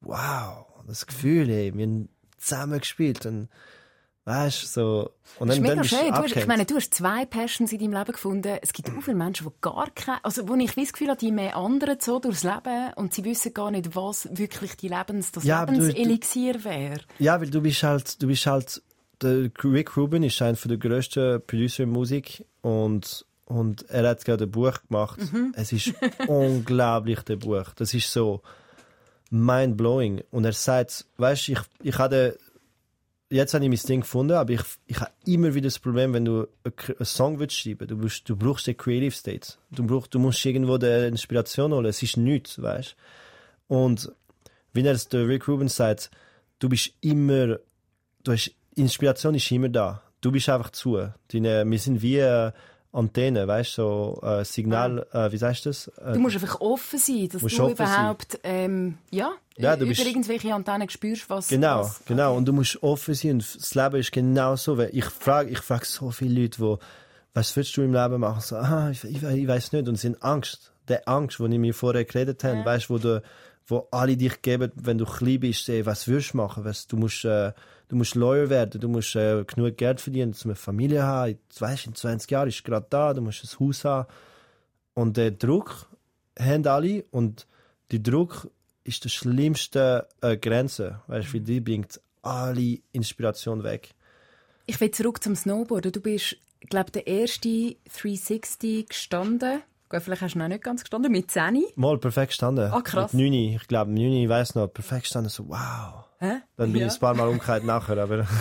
Wow, 0.00 0.66
das 0.88 1.06
Gefühl, 1.06 1.48
ey, 1.48 1.72
wir 1.72 1.86
haben 1.86 2.08
zusammen 2.36 2.80
gespielt 2.80 3.26
und 3.26 3.48
weißt 4.26 4.72
so. 4.72 5.12
Und 5.38 5.48
Das 5.48 5.56
ist 5.56 5.62
dann, 5.62 5.62
mega 5.62 5.74
dann 5.76 5.84
schön. 5.84 6.08
Du 6.08 6.22
hast, 6.22 6.36
ich 6.36 6.46
meine, 6.46 6.66
du 6.66 6.74
hast 6.74 6.92
zwei 6.92 7.24
Passions 7.24 7.72
in 7.72 7.78
deinem 7.78 7.92
Leben 7.92 8.12
gefunden. 8.12 8.58
Es 8.60 8.72
gibt 8.72 8.90
auch 8.90 9.00
viele 9.02 9.16
Menschen, 9.16 9.46
die 9.46 9.52
gar 9.60 9.88
keine, 9.94 10.24
also 10.24 10.48
wo 10.48 10.54
ich 10.56 10.74
das 10.74 10.92
Gefühl 10.92 11.08
habe, 11.08 11.18
die 11.18 11.30
mehr 11.30 11.56
anderen 11.56 11.98
so 12.00 12.18
durchs 12.18 12.42
Leben 12.42 12.92
und 12.96 13.14
sie 13.14 13.24
wissen 13.24 13.54
gar 13.54 13.70
nicht, 13.70 13.94
was 13.94 14.28
wirklich 14.32 14.76
die 14.76 14.88
Lebens, 14.88 15.30
das 15.30 15.44
Ja, 15.44 15.62
Lebenselixier 15.62 16.64
wäre. 16.64 17.00
Ja, 17.20 17.40
weil 17.40 17.50
du 17.50 17.60
bist 17.62 17.82
halt, 17.84 18.20
du 18.20 18.26
bist 18.26 18.46
halt, 18.46 18.82
der 19.22 19.48
Rick 19.64 19.96
Rubin 19.96 20.24
ist 20.24 20.42
einer 20.42 20.56
der 20.56 20.76
grössten 20.76 21.40
Producer 21.46 21.84
in 21.84 21.90
Musik 21.90 22.44
und, 22.62 23.24
und 23.44 23.88
er 23.88 24.08
hat 24.08 24.24
gerade 24.24 24.44
ein 24.44 24.50
Buch 24.50 24.74
gemacht. 24.88 25.20
Es 25.54 25.72
ist 25.72 25.94
unglaublich, 26.26 27.20
der 27.20 27.36
Buch. 27.36 27.66
Das 27.76 27.94
ist 27.94 28.12
so 28.12 28.42
mind-blowing. 29.30 30.22
Und 30.30 30.44
er 30.44 30.52
sagt, 30.52 31.06
weißt 31.16 31.48
du, 31.48 31.52
ich, 31.52 31.60
ich 31.82 31.98
hatte, 31.98 32.38
jetzt 33.30 33.54
habe 33.54 33.64
ich 33.64 33.70
mein 33.70 33.88
Ding 33.88 34.00
gefunden, 34.00 34.34
aber 34.34 34.52
ich, 34.52 34.62
ich 34.86 35.00
habe 35.00 35.10
immer 35.24 35.54
wieder 35.54 35.66
das 35.66 35.78
Problem, 35.78 36.12
wenn 36.12 36.24
du 36.24 36.46
einen 36.64 37.04
Song 37.04 37.38
willst 37.38 37.56
schreiben, 37.56 37.88
du, 37.88 37.96
du 37.96 38.36
brauchst 38.36 38.66
den 38.66 38.76
Creative 38.76 39.10
State. 39.10 39.54
Du, 39.70 39.86
brauchst, 39.86 40.14
du 40.14 40.18
musst 40.18 40.44
irgendwo 40.44 40.78
die 40.78 41.08
Inspiration 41.08 41.72
holen. 41.72 41.86
Es 41.86 42.02
ist 42.02 42.16
nichts, 42.16 42.60
weißt 42.60 42.96
Und 43.68 44.12
wie 44.72 44.82
er 44.82 44.94
der 44.94 45.28
Rick 45.28 45.48
Rubin 45.48 45.68
sagt, 45.68 46.10
du 46.58 46.68
bist 46.68 46.92
immer, 47.00 47.58
du 48.22 48.32
hast, 48.32 48.54
Inspiration 48.74 49.34
ist 49.34 49.50
immer 49.50 49.68
da. 49.68 50.02
Du 50.20 50.30
bist 50.30 50.48
einfach 50.48 50.70
zu. 50.70 51.08
Deine, 51.32 51.68
wir 51.68 51.78
sind 51.78 52.02
wie 52.02 52.18
äh, 52.18 52.52
Antenne, 52.92 53.46
weißt 53.46 53.78
du, 53.78 53.82
so 53.82 54.20
äh, 54.22 54.44
Signal, 54.44 55.06
äh, 55.12 55.30
wie 55.30 55.36
sagst 55.36 55.66
du 55.66 55.70
das? 55.70 55.88
Äh, 55.88 56.14
Du 56.14 56.20
musst 56.20 56.36
einfach 56.36 56.60
offen 56.60 56.98
sein, 56.98 57.28
dass 57.30 57.42
du 57.42 57.68
überhaupt, 57.70 58.38
ähm, 58.42 58.96
ja, 59.10 59.32
Ja, 59.58 59.76
du 59.76 59.84
über 59.84 59.90
bist- 59.90 60.06
irgendwelche 60.06 60.54
Antennen 60.54 60.88
spürst, 60.88 61.28
was, 61.28 61.48
Genau, 61.48 61.80
was 61.80 62.00
genau. 62.06 62.36
Und 62.36 62.46
du 62.46 62.52
musst 62.52 62.82
offen 62.82 63.14
sein 63.14 63.32
und 63.32 63.56
das 63.56 63.74
Leben 63.74 63.96
ist 63.96 64.12
genau 64.12 64.56
so. 64.56 64.78
Weil 64.78 64.90
Ich 64.92 65.04
frage 65.06 65.50
ich 65.50 65.58
frag 65.58 65.84
so 65.84 66.10
viele 66.10 66.40
Leute, 66.42 66.58
die, 66.62 66.76
was 67.34 67.54
willst 67.54 67.76
du 67.76 67.82
im 67.82 67.92
Leben 67.92 68.20
machen? 68.20 68.40
So, 68.40 68.56
ah, 68.56 68.88
ich, 68.90 69.04
ich, 69.04 69.22
ich 69.22 69.46
weiß 69.48 69.72
nicht. 69.72 69.88
Und 69.88 69.96
sind 69.96 70.22
Angst. 70.22 70.72
Der 70.88 71.06
Angst, 71.08 71.38
die 71.40 71.44
ich 71.44 71.58
mir 71.58 71.74
vorher 71.74 72.04
geredet 72.04 72.44
habe, 72.44 72.64
weißt 72.64 72.88
wo 72.90 72.98
du, 72.98 73.20
wo 73.66 73.88
alle 73.90 74.16
dich 74.16 74.40
geben, 74.42 74.70
wenn 74.76 74.96
du 74.98 75.04
klein 75.04 75.40
bist, 75.40 75.68
ey, 75.68 75.84
was 75.84 76.06
willst 76.06 76.32
du 76.32 76.36
machen? 76.38 76.64
Was, 76.64 76.86
du 76.86 76.96
musst, 76.96 77.24
äh, 77.24 77.52
du 77.88 77.96
musst 77.96 78.14
Lawyer 78.14 78.50
werden, 78.50 78.80
du 78.80 78.88
musst 78.88 79.14
äh, 79.16 79.44
genug 79.44 79.76
Geld 79.76 80.00
verdienen, 80.00 80.32
um 80.32 80.50
eine 80.50 80.54
Familie 80.56 81.00
zu 81.00 81.06
haben. 81.06 81.38
Weißt, 81.58 81.86
in 81.86 81.94
20 81.94 82.30
Jahren 82.30 82.48
ist 82.48 82.64
gerade 82.64 82.86
da, 82.90 83.14
du 83.14 83.20
musst 83.20 83.44
ein 83.44 83.60
Haus 83.60 83.84
haben. 83.84 84.08
Und 84.94 85.16
der 85.16 85.30
Druck 85.30 85.86
haben 86.38 86.66
alle 86.66 87.04
und 87.10 87.46
der 87.92 88.00
Druck 88.00 88.50
ist 88.84 89.04
die 89.04 89.10
schlimmste 89.10 90.08
äh, 90.20 90.36
Grenze, 90.36 91.00
weißt, 91.06 91.34
weil 91.34 91.40
die 91.40 91.60
bringt 91.60 92.00
alle 92.22 92.78
Inspiration 92.92 93.62
weg. 93.62 93.94
Ich 94.66 94.80
will 94.80 94.90
zurück 94.90 95.22
zum 95.22 95.36
Snowboarden. 95.36 95.92
Du 95.92 96.00
bist, 96.00 96.36
glaube 96.68 96.90
der 96.90 97.06
erste 97.06 97.76
360 98.00 98.88
gestanden. 98.88 99.62
Gut, 99.88 100.02
vielleicht 100.02 100.22
hast 100.22 100.34
du 100.34 100.40
noch 100.40 100.48
nicht 100.48 100.64
ganz 100.64 100.82
gestanden, 100.82 101.12
mit 101.12 101.30
10. 101.30 101.62
Mal 101.76 101.98
perfekt 101.98 102.30
gestanden. 102.30 102.72
Ah, 102.72 102.80
krass. 102.80 103.12
Mit 103.12 103.30
9, 103.30 103.32
ich 103.54 103.68
glaube, 103.68 103.92
9, 103.92 104.12
ich 104.12 104.28
weiß 104.28 104.56
noch, 104.56 104.66
perfekt 104.66 105.04
gestanden, 105.04 105.30
so 105.30 105.48
wow. 105.48 106.05
Hä? 106.18 106.40
Dann 106.56 106.72
bin 106.72 106.80
Ja. 106.82 106.86
ich 106.88 106.94
ein 106.94 107.00
paar 107.00 107.14
Mal 107.14 107.28
umgekehrt 107.28 107.64
nachher, 107.64 107.98
aber 107.98 108.26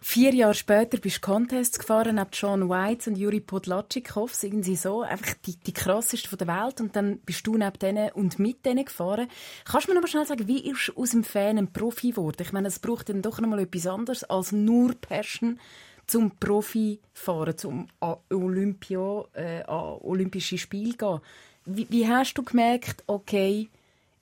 Vier 0.00 0.32
Jahre 0.32 0.54
später 0.54 0.96
bist 0.98 1.16
du 1.16 1.20
Contests 1.20 1.78
gefahren, 1.78 2.14
neben 2.14 2.30
John 2.32 2.68
White 2.70 3.10
und 3.10 3.16
Juri 3.16 3.40
Podlatschikows, 3.40 4.42
irgendwie 4.44 4.76
so, 4.76 5.02
einfach 5.02 5.34
die, 5.44 5.56
die 5.56 5.72
krassesten 5.74 6.30
von 6.30 6.38
der 6.38 6.46
Welt. 6.46 6.80
Und 6.80 6.96
dann 6.96 7.18
bist 7.18 7.46
du 7.46 7.56
neben 7.58 7.78
denen 7.80 8.12
und 8.12 8.38
mit 8.38 8.64
denen 8.64 8.84
gefahren. 8.86 9.28
Kannst 9.64 9.86
du 9.86 9.90
mir 9.90 9.96
noch 9.96 10.02
mal 10.02 10.08
schnell 10.08 10.24
sagen, 10.24 10.46
wie 10.46 10.60
ist 10.70 10.92
aus 10.96 11.10
dem 11.10 11.24
Fan 11.24 11.58
ein 11.58 11.72
Profi 11.72 12.10
geworden? 12.12 12.40
Ich 12.40 12.52
meine, 12.52 12.68
es 12.68 12.78
braucht 12.78 13.08
dann 13.10 13.20
doch 13.22 13.40
noch 13.40 13.48
mal 13.48 13.58
etwas 13.58 13.86
anderes 13.86 14.24
als 14.24 14.52
nur 14.52 14.94
Passion 14.94 15.58
zum 16.06 16.30
Profi 16.38 17.00
fahren, 17.12 17.58
zum 17.58 17.88
Olympia, 18.30 19.24
äh, 19.34 19.64
Olympische 19.66 20.56
Spiele 20.56 20.94
gehen. 20.96 21.20
Wie, 21.66 21.86
wie 21.90 22.08
hast 22.08 22.32
du 22.34 22.42
gemerkt, 22.44 23.02
okay, 23.08 23.68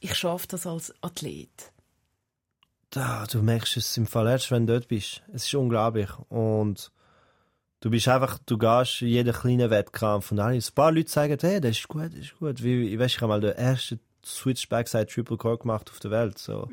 ich 0.01 0.15
schaffe 0.17 0.49
das 0.49 0.67
als 0.67 0.93
Athlet? 1.01 1.71
Da, 2.97 3.27
du 3.31 3.43
merkst 3.43 3.77
es 3.77 3.97
im 3.97 4.07
Fall 4.07 4.27
erst, 4.29 4.51
wenn 4.51 4.67
du 4.67 4.73
dort 4.75 4.89
bist. 4.89 5.23
Es 5.33 5.47
ist 5.47 5.55
unglaublich. 5.55 6.11
Und 6.29 6.91
du 7.81 7.91
bist 7.91 8.09
einfach, 8.09 8.39
du 8.47 8.59
gehst 8.59 9.01
jeden 9.01 9.33
kleinen 9.35 9.71
Wettkampf 9.71 10.33
und 10.33 10.41
alle, 10.41 10.57
ein 10.57 10.63
paar 10.75 10.93
Leute 10.93 11.11
sagen, 11.11 11.37
hey, 11.41 11.61
das 11.61 11.73
ist 11.79 11.89
gut, 11.89 12.11
das 12.13 12.21
ist 12.21 12.39
gut. 12.39 12.63
Wie, 12.63 12.89
ich 12.93 12.99
weiß, 12.99 13.13
ich 13.15 13.21
habe 13.21 13.29
mal 13.29 13.41
den 13.41 13.53
ersten 13.53 14.01
Switch 14.25 14.69
Backside 14.69 15.07
Triple 15.07 15.37
Core 15.37 15.59
gemacht 15.59 15.91
auf 15.91 16.01
der 16.01 16.11
Welt. 16.11 16.39
So, 16.39 16.69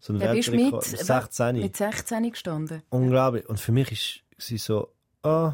so 0.00 0.12
ein 0.12 0.20
Weltrekord. 0.20 0.90
Mit 0.90 1.00
16. 1.06 1.56
mit 1.56 1.76
16 1.76 2.30
gestanden. 2.30 2.82
unglaublich. 2.90 3.48
Und 3.48 3.60
für 3.60 3.72
mich 3.72 3.92
ist 3.92 4.20
sie 4.44 4.58
so, 4.58 4.92
oh, 5.22 5.52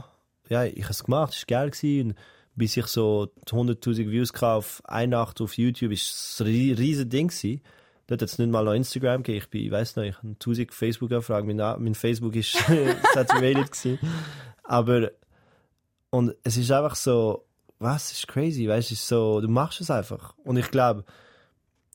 ja, 0.48 0.64
ich 0.64 0.82
habe 0.84 0.92
es 0.92 1.04
gemacht, 1.04 1.34
es 1.34 1.40
war 1.42 1.46
geil. 1.60 1.70
Gewesen. 1.70 2.10
Und 2.12 2.18
bis 2.54 2.76
ich 2.76 2.86
so 2.86 3.30
100.000 3.46 4.10
Views 4.10 4.32
auf 4.42 4.82
eine 4.84 5.08
Nacht 5.16 5.40
auf 5.40 5.56
YouTube, 5.58 5.92
ist 5.92 6.10
es 6.10 6.40
ein 6.40 6.46
rie- 6.46 6.72
riesen 6.72 7.08
Ding 7.10 7.28
gewesen. 7.28 7.60
Dort 8.12 8.20
hat 8.20 8.28
es 8.28 8.38
nicht 8.38 8.50
mal 8.50 8.62
noch 8.62 8.74
Instagram 8.74 9.22
gegeben. 9.22 9.38
Ich 9.42 9.48
bin, 9.48 9.64
ich 9.64 9.70
weiss 9.70 9.96
noch, 9.96 10.02
ich 10.02 10.18
habe 10.18 10.28
1000 10.28 10.70
Facebook-Anfragen. 10.70 11.56
Mein, 11.56 11.82
mein 11.82 11.94
Facebook 11.94 12.36
ist 12.36 12.52
saturated 13.14 13.72
gewesen. 13.72 13.98
Aber, 14.64 15.12
und 16.10 16.34
es 16.42 16.58
ist 16.58 16.70
einfach 16.70 16.94
so, 16.94 17.46
was, 17.78 18.12
ist 18.12 18.28
crazy, 18.28 18.68
weißt 18.68 18.90
du, 18.90 18.94
so, 18.96 19.40
du 19.40 19.48
machst 19.48 19.80
es 19.80 19.90
einfach. 19.90 20.34
Und 20.44 20.58
ich 20.58 20.70
glaube, 20.70 21.06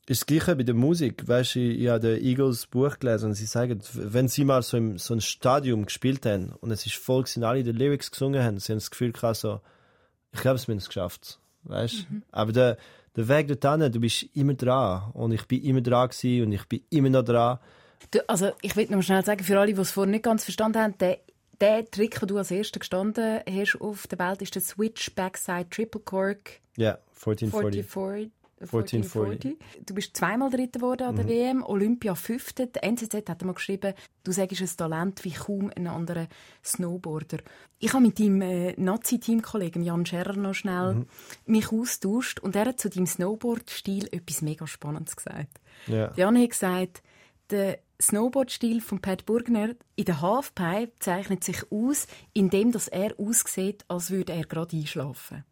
ist 0.08 0.22
das 0.22 0.26
Gleiche 0.26 0.56
bei 0.56 0.64
der 0.64 0.74
Musik. 0.74 1.28
Weißt 1.28 1.54
du, 1.54 1.60
ich, 1.60 1.82
ich 1.82 1.88
habe 1.88 2.00
den 2.00 2.26
Eagles 2.26 2.66
Buch 2.66 2.98
gelesen 2.98 3.28
und 3.28 3.34
sie 3.36 3.46
sagen, 3.46 3.80
wenn 3.94 4.28
sie 4.28 4.44
mal 4.44 4.64
so 4.64 4.76
im 4.76 4.98
so 4.98 5.14
ein 5.14 5.22
Stadium 5.22 5.86
gespielt 5.86 6.26
haben 6.26 6.54
und 6.62 6.72
es 6.72 6.84
ist 6.88 6.96
voll 6.96 7.22
gewesen, 7.22 7.44
alle 7.44 7.64
die 7.64 7.74
Lyrics 7.74 8.10
gesungen 8.10 8.42
haben, 8.42 8.58
sie 8.58 8.72
haben 8.72 8.80
das 8.80 8.90
Gefühl 8.90 9.12
gehabt, 9.12 9.36
so, 9.36 9.62
ich 10.32 10.42
glaube, 10.42 10.56
es 10.56 10.68
haben 10.68 10.78
es 10.78 10.88
geschafft. 10.88 11.40
Weißt 11.62 12.10
mhm. 12.10 12.24
Aber 12.32 12.54
der, 12.54 12.78
der 13.18 13.28
Weg 13.28 13.48
dorthin, 13.48 13.92
du 13.92 14.00
bist 14.00 14.24
immer 14.36 14.54
dran. 14.54 15.12
Und 15.14 15.32
ich 15.32 15.46
bin 15.46 15.64
immer 15.64 15.82
dran 15.82 16.10
gewesen 16.10 16.46
und 16.46 16.52
ich 16.54 16.66
bin 16.66 16.82
immer 16.92 17.10
noch 17.10 17.24
dran. 17.24 17.58
Du, 18.12 18.20
also, 18.30 18.52
ich 18.62 18.76
will 18.76 18.88
noch 18.90 19.02
schnell 19.02 19.26
sagen, 19.26 19.44
für 19.44 19.60
alle, 19.60 19.74
die 19.74 19.82
es 19.82 19.92
vorher 19.92 20.12
nicht 20.12 20.24
ganz 20.24 20.44
verstanden 20.44 20.80
haben, 20.80 20.98
der, 21.00 21.18
der 21.60 21.90
Trick, 21.90 22.20
den 22.20 22.28
du 22.28 22.38
als 22.38 22.52
erster 22.52 22.80
gestanden 22.80 23.42
hast 23.50 23.82
auf 23.82 24.06
der 24.06 24.20
Welt, 24.20 24.44
ist 24.44 24.54
der 24.54 24.62
Switch 24.62 25.14
Backside 25.16 25.68
Triple 25.70 26.02
Cork. 26.02 26.62
Ja, 26.78 27.00
1440. 27.16 28.32
1440. 28.60 29.58
1440. 29.58 29.86
Du 29.86 29.94
bist 29.94 30.18
zweimal 30.18 30.50
Dritter 30.50 30.80
geworden 30.80 31.04
an 31.04 31.16
der 31.16 31.26
mhm. 31.26 31.30
WM, 31.30 31.64
Olympia 31.64 32.16
Fünfter. 32.16 32.66
Der 32.66 32.84
NZZ 32.84 33.30
hat 33.30 33.44
mal 33.44 33.54
geschrieben, 33.54 33.94
du 34.24 34.32
sagst 34.32 34.62
ein 34.62 34.78
Talent 34.78 35.24
wie 35.24 35.32
kaum 35.32 35.72
ein 35.76 35.88
anderer 35.88 36.28
Snowboarder. 36.64 37.40
Ich 37.80 37.94
habe 37.94 38.04
mit 38.04 38.20
deinem 38.20 38.42
äh, 38.42 38.74
Nazi-Teamkollegen 38.78 39.84
Jan 39.84 40.06
Scherrer 40.06 40.36
noch 40.36 40.56
schnell 40.56 40.96
mhm. 40.96 41.06
mich 41.46 41.72
austauscht 41.72 42.40
und 42.40 42.56
er 42.56 42.66
hat 42.66 42.80
zu 42.80 42.90
deinem 42.90 43.06
Snowboard-Stil 43.06 44.08
etwas 44.12 44.42
mega 44.42 44.66
Spannendes 44.66 45.16
gesagt. 45.16 45.60
Ja. 45.86 46.12
Jan 46.16 46.38
hat 46.38 46.50
gesagt, 46.50 47.04
der 47.52 47.80
Snowboard-Stil 48.02 48.82
von 48.82 49.02
Pat 49.02 49.26
Burgner 49.26 49.76
in 49.96 50.06
der 50.06 50.22
Halfpipe 50.22 50.94
zeichnet 51.00 51.44
sich 51.44 51.72
aus, 51.72 52.08
indem 52.34 52.72
er 52.92 53.20
aussieht, 53.20 53.86
als 53.88 54.12
würde 54.12 54.34
er 54.34 54.46
gerade 54.46 54.76
einschlafen. 54.76 55.44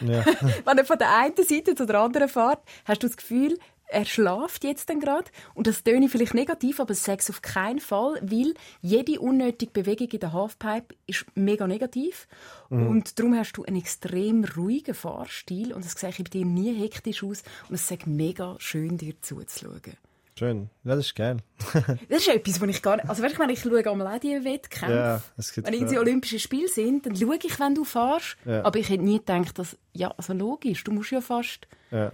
Ja. 0.00 0.24
Wenn 0.64 0.78
er 0.78 0.84
von 0.84 0.98
der 0.98 1.16
einen 1.16 1.36
Seite 1.36 1.74
zu 1.74 1.86
der 1.86 2.00
anderen 2.00 2.28
fährt, 2.28 2.60
hast 2.84 3.02
du 3.02 3.06
das 3.06 3.16
Gefühl, 3.16 3.58
er 3.92 4.06
schlaft 4.06 4.64
jetzt 4.64 4.88
dann 4.88 5.00
gerade. 5.00 5.30
Und 5.54 5.66
das 5.66 5.84
töne 5.84 6.08
vielleicht 6.08 6.34
negativ, 6.34 6.80
aber 6.80 6.94
sage 6.94 7.22
auf 7.28 7.42
keinen 7.42 7.78
Fall, 7.78 8.18
weil 8.22 8.54
jede 8.80 9.20
unnötige 9.20 9.70
Bewegung 9.70 10.08
in 10.08 10.20
der 10.20 10.32
Halfpipe 10.32 10.94
ist 11.06 11.26
mega 11.34 11.66
negativ. 11.66 12.26
Mhm. 12.70 12.88
Und 12.88 13.18
darum 13.18 13.36
hast 13.36 13.52
du 13.52 13.64
einen 13.64 13.76
extrem 13.76 14.44
ruhigen 14.44 14.94
Fahrstil 14.94 15.72
und 15.72 15.84
es 15.84 15.92
sieht 15.92 16.16
bei 16.18 16.30
dir 16.30 16.44
nie 16.44 16.74
hektisch 16.74 17.22
aus 17.22 17.42
und 17.68 17.74
es 17.74 17.90
ist 17.90 18.06
mega 18.06 18.56
schön, 18.58 18.96
dir 18.96 19.20
zuzuschauen. 19.20 19.96
Schön. 20.38 20.70
Ja, 20.84 20.96
das 20.96 21.06
ist 21.06 21.14
geil. 21.14 21.36
das 22.08 22.20
ist 22.20 22.28
etwas, 22.28 22.60
was 22.60 22.68
ich 22.70 22.82
gar 22.82 22.96
nicht... 22.96 23.08
Also 23.08 23.22
wenn 23.22 23.50
ich 23.50 23.60
schaue 23.60 23.90
einmal 23.90 24.16
auch 24.16 24.18
diese 24.18 24.44
Wettkämpfe, 24.44 24.94
ja, 24.94 25.22
wenn 25.56 25.74
in 25.74 25.88
die 25.88 25.98
Olympischen 25.98 26.38
Spiele 26.38 26.68
sind, 26.68 27.04
dann 27.04 27.14
schaue 27.16 27.36
ich, 27.36 27.60
wenn 27.60 27.74
du 27.74 27.84
fährst. 27.84 28.36
Ja. 28.46 28.64
Aber 28.64 28.78
ich 28.78 28.88
hätte 28.88 29.04
nie 29.04 29.18
gedacht, 29.18 29.58
dass... 29.58 29.76
Ja, 29.92 30.12
also 30.16 30.32
logisch, 30.32 30.84
du 30.84 30.92
musst 30.92 31.10
ja 31.10 31.20
fast 31.20 31.68
ja. 31.90 32.10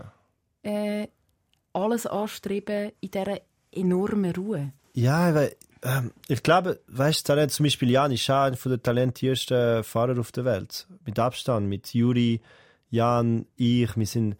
Äh, 0.62 1.06
alles 1.72 2.06
anstreben 2.06 2.90
in 3.00 3.10
dieser 3.10 3.40
enormen 3.72 4.34
Ruhe. 4.34 4.72
Ja, 4.94 5.34
weil... 5.34 5.54
Ähm, 5.82 6.10
ich 6.26 6.42
glaube, 6.42 6.80
weißt 6.88 7.20
du, 7.20 7.32
Talent, 7.32 7.52
zum 7.52 7.62
Beispiel 7.62 7.90
Jan 7.90 8.10
ist 8.10 8.28
einer 8.28 8.50
der 8.50 8.82
talentiertesten 8.82 9.84
Fahrer 9.84 10.18
auf 10.18 10.32
der 10.32 10.44
Welt. 10.44 10.88
Mit 11.06 11.20
Abstand. 11.20 11.68
Mit 11.68 11.94
Juri, 11.94 12.40
Jan, 12.90 13.46
ich. 13.54 13.96
Wir 13.96 14.06
sind 14.06 14.36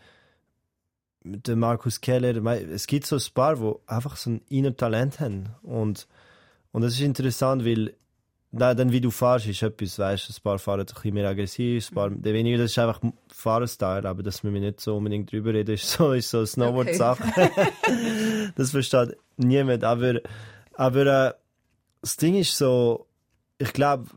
der 1.28 1.56
Markus 1.56 2.00
Keller, 2.00 2.36
es 2.70 2.86
gibt 2.86 3.06
so 3.06 3.16
ein 3.16 3.22
paar, 3.34 3.56
die 3.56 3.72
einfach 3.86 4.16
so 4.16 4.30
ein 4.30 4.42
inner 4.48 4.76
Talent 4.76 5.20
haben. 5.20 5.50
Und, 5.62 6.06
und 6.72 6.82
das 6.82 6.94
ist 6.94 7.00
interessant, 7.00 7.64
weil 7.64 7.94
dann, 8.50 8.92
wie 8.92 9.00
du 9.00 9.10
fährst, 9.10 9.46
ist 9.46 9.62
etwas, 9.62 9.98
weißt 9.98 10.30
ein 10.30 10.42
paar 10.42 10.58
fahren 10.58 10.80
ein 10.80 10.86
bisschen 10.86 11.14
mehr 11.14 11.28
aggressiv, 11.28 11.90
ein 11.90 11.94
paar 11.94 12.10
mhm. 12.10 12.24
weniger, 12.24 12.58
das 12.58 12.70
ist 12.70 12.78
einfach 12.78 13.00
Fahrerstyle, 13.30 14.08
aber 14.08 14.22
dass 14.22 14.42
wir 14.42 14.50
nicht 14.50 14.80
so 14.80 14.96
unbedingt 14.96 15.30
drüber 15.30 15.52
reden, 15.52 15.74
ist 15.74 15.90
so, 15.90 16.12
ist 16.12 16.30
so 16.30 16.38
eine 16.38 16.46
Snowboard-Sache. 16.46 17.24
Okay. 17.36 18.52
das 18.56 18.70
versteht 18.70 19.16
niemand, 19.36 19.84
aber, 19.84 20.20
aber 20.74 21.28
äh, 21.28 21.34
das 22.00 22.16
Ding 22.16 22.36
ist 22.36 22.56
so, 22.56 23.06
ich 23.58 23.72
glaube, 23.72 24.08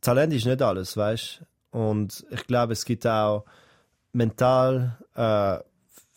Talent 0.00 0.32
ist 0.32 0.46
nicht 0.46 0.62
alles, 0.62 0.96
weißt 0.96 1.42
Und 1.70 2.24
ich 2.30 2.46
glaube, 2.46 2.72
es 2.72 2.84
gibt 2.84 3.06
auch 3.06 3.44
mental 4.12 4.98
äh, 5.14 5.58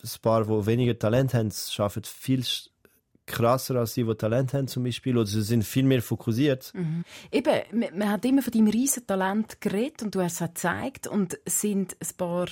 ein 0.04 0.22
paar, 0.22 0.46
die 0.46 0.66
weniger 0.66 0.98
Talent 0.98 1.34
haben, 1.34 1.52
schaffen 1.52 2.04
viel 2.04 2.44
krasser 3.26 3.76
als 3.76 3.94
die, 3.94 4.04
die 4.04 4.16
Talent 4.16 4.54
haben 4.54 4.68
zum 4.68 4.84
Beispiel, 4.84 5.18
oder 5.18 5.28
sie 5.28 5.42
sind 5.42 5.64
viel 5.64 5.84
mehr 5.84 6.02
fokussiert. 6.02 6.72
Mhm. 6.74 7.04
Eben, 7.32 7.98
man 7.98 8.10
hat 8.10 8.26
immer 8.26 8.42
von 8.42 8.52
deinem 8.52 8.68
riesen 8.68 9.08
Talent 9.08 9.62
geredet 9.62 10.04
und 10.04 10.16
du 10.16 10.22
hast 10.22 10.36
es 10.36 10.42
auch 10.42 10.48
gezeigt 10.48 11.08
und 11.08 11.40
es 11.46 11.62
sind 11.62 11.96
ein 12.00 12.18
paar 12.18 12.48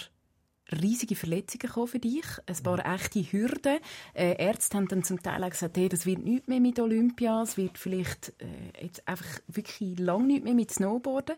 riesige 0.71 1.15
Verletzungen 1.15 1.87
für 1.87 1.99
dich, 1.99 2.25
ein 2.45 2.63
paar 2.63 2.77
mhm. 2.77 2.95
echte 2.95 3.19
Hürden. 3.19 3.79
Äh, 4.13 4.35
Ärzte 4.37 4.77
haben 4.77 4.87
dann 4.87 5.03
zum 5.03 5.21
Teil 5.21 5.43
auch 5.43 5.49
gesagt, 5.49 5.77
hey, 5.77 5.89
das 5.89 6.05
wird 6.05 6.23
nicht 6.23 6.47
mehr 6.47 6.59
mit 6.59 6.79
Olympia, 6.79 7.41
es 7.41 7.57
wird 7.57 7.77
vielleicht 7.77 8.33
äh, 8.39 8.83
jetzt 8.83 9.07
einfach 9.07 9.39
wirklich 9.47 9.99
lang 9.99 10.27
nicht 10.27 10.43
mehr 10.43 10.53
mit 10.53 10.71
Snowboarden. 10.71 11.35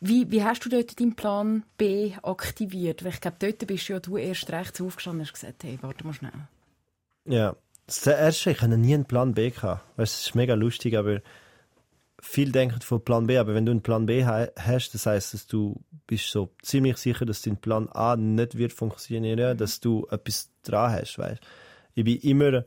Wie, 0.00 0.30
wie 0.30 0.44
hast 0.44 0.64
du 0.64 0.68
dort 0.68 0.98
deinen 1.00 1.16
Plan 1.16 1.64
B 1.76 2.12
aktiviert? 2.22 3.02
Weil 3.04 3.12
ich 3.12 3.20
glaube, 3.20 3.36
dort 3.40 3.66
bist 3.66 3.88
ja 3.88 3.98
du 3.98 4.16
erst 4.16 4.50
rechts 4.50 4.80
aufgestanden 4.80 5.20
und 5.20 5.26
hast 5.26 5.34
gesagt, 5.34 5.64
hey, 5.64 5.78
warte 5.80 6.06
mal 6.06 6.12
schnell. 6.12 6.32
Ja, 7.24 7.56
das 7.86 8.06
erste, 8.06 8.52
ich 8.52 8.60
hatte 8.60 8.78
nie 8.78 8.94
einen 8.94 9.06
Plan 9.06 9.34
B 9.34 9.50
gehabt. 9.50 9.82
Es 9.96 10.26
ist 10.26 10.34
mega 10.34 10.54
lustig, 10.54 10.96
aber 10.96 11.20
viel 12.20 12.52
denken 12.52 12.80
von 12.80 13.02
Plan 13.02 13.26
B, 13.26 13.38
aber 13.38 13.54
wenn 13.54 13.66
du 13.66 13.72
einen 13.72 13.82
Plan 13.82 14.06
B 14.06 14.24
hast, 14.24 14.92
das 14.92 15.06
heißt, 15.06 15.34
dass 15.34 15.46
du 15.46 15.80
bist 16.06 16.30
so 16.30 16.50
ziemlich 16.62 16.96
sicher, 16.96 17.24
dass 17.26 17.42
dein 17.42 17.56
Plan 17.56 17.88
A 17.88 18.16
nicht 18.16 18.58
wird 18.58 18.72
funktionieren, 18.72 19.54
mhm. 19.54 19.58
dass 19.58 19.80
du 19.80 20.06
etwas 20.10 20.50
dran 20.62 20.92
hast, 20.92 21.18
weißt. 21.18 21.40
Ich 21.94 22.04
bin 22.04 22.18
immer, 22.18 22.64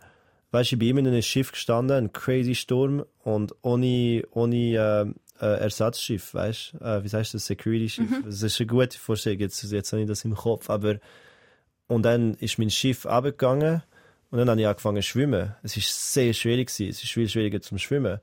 weißt, 0.51 0.73
ich 0.73 0.79
bin 0.79 0.89
immer 0.89 0.99
in 0.99 1.07
einem 1.07 1.21
Schiff 1.21 1.51
gestanden, 1.51 1.97
ein 1.97 2.13
crazy 2.13 2.55
Sturm 2.55 3.05
und 3.23 3.53
ohne, 3.61 4.23
ohne 4.32 4.55
äh, 4.55 5.05
äh, 5.42 5.60
Ersatzschiff, 5.60 6.34
weißt 6.34 6.76
äh, 6.82 7.04
wie 7.04 7.10
du 7.10 7.18
das, 7.18 7.32
Security-Schiff. 7.32 8.10
Mhm. 8.10 8.24
Das 8.26 8.42
ist 8.42 8.60
eine 8.60 8.68
gute 8.68 8.98
Vorstellung, 8.98 9.39
jetzt, 9.39 9.64
jetzt 9.64 9.92
habe 9.92 10.04
ich 10.04 10.08
das 10.08 10.24
im 10.24 10.36
Kopf, 10.36 10.70
aber 10.70 10.98
und 11.88 12.04
dann 12.04 12.36
ist 12.36 12.58
mein 12.58 12.70
Schiff 12.70 13.06
abgegangen 13.06 13.84
und 14.30 14.38
dann 14.38 14.50
habe 14.50 14.62
ich 14.62 14.68
angefangen 14.68 15.02
zu 15.02 15.10
schwimmen. 15.10 15.56
Es 15.62 15.76
war 15.76 15.84
sehr 15.86 16.34
schwierig 16.34 16.70
gewesen. 16.70 16.89
es 16.89 17.04
ist 17.04 17.12
viel 17.12 17.28
schwieriger 17.28 17.62
zum 17.62 17.78
Schwimmen. 17.78 18.20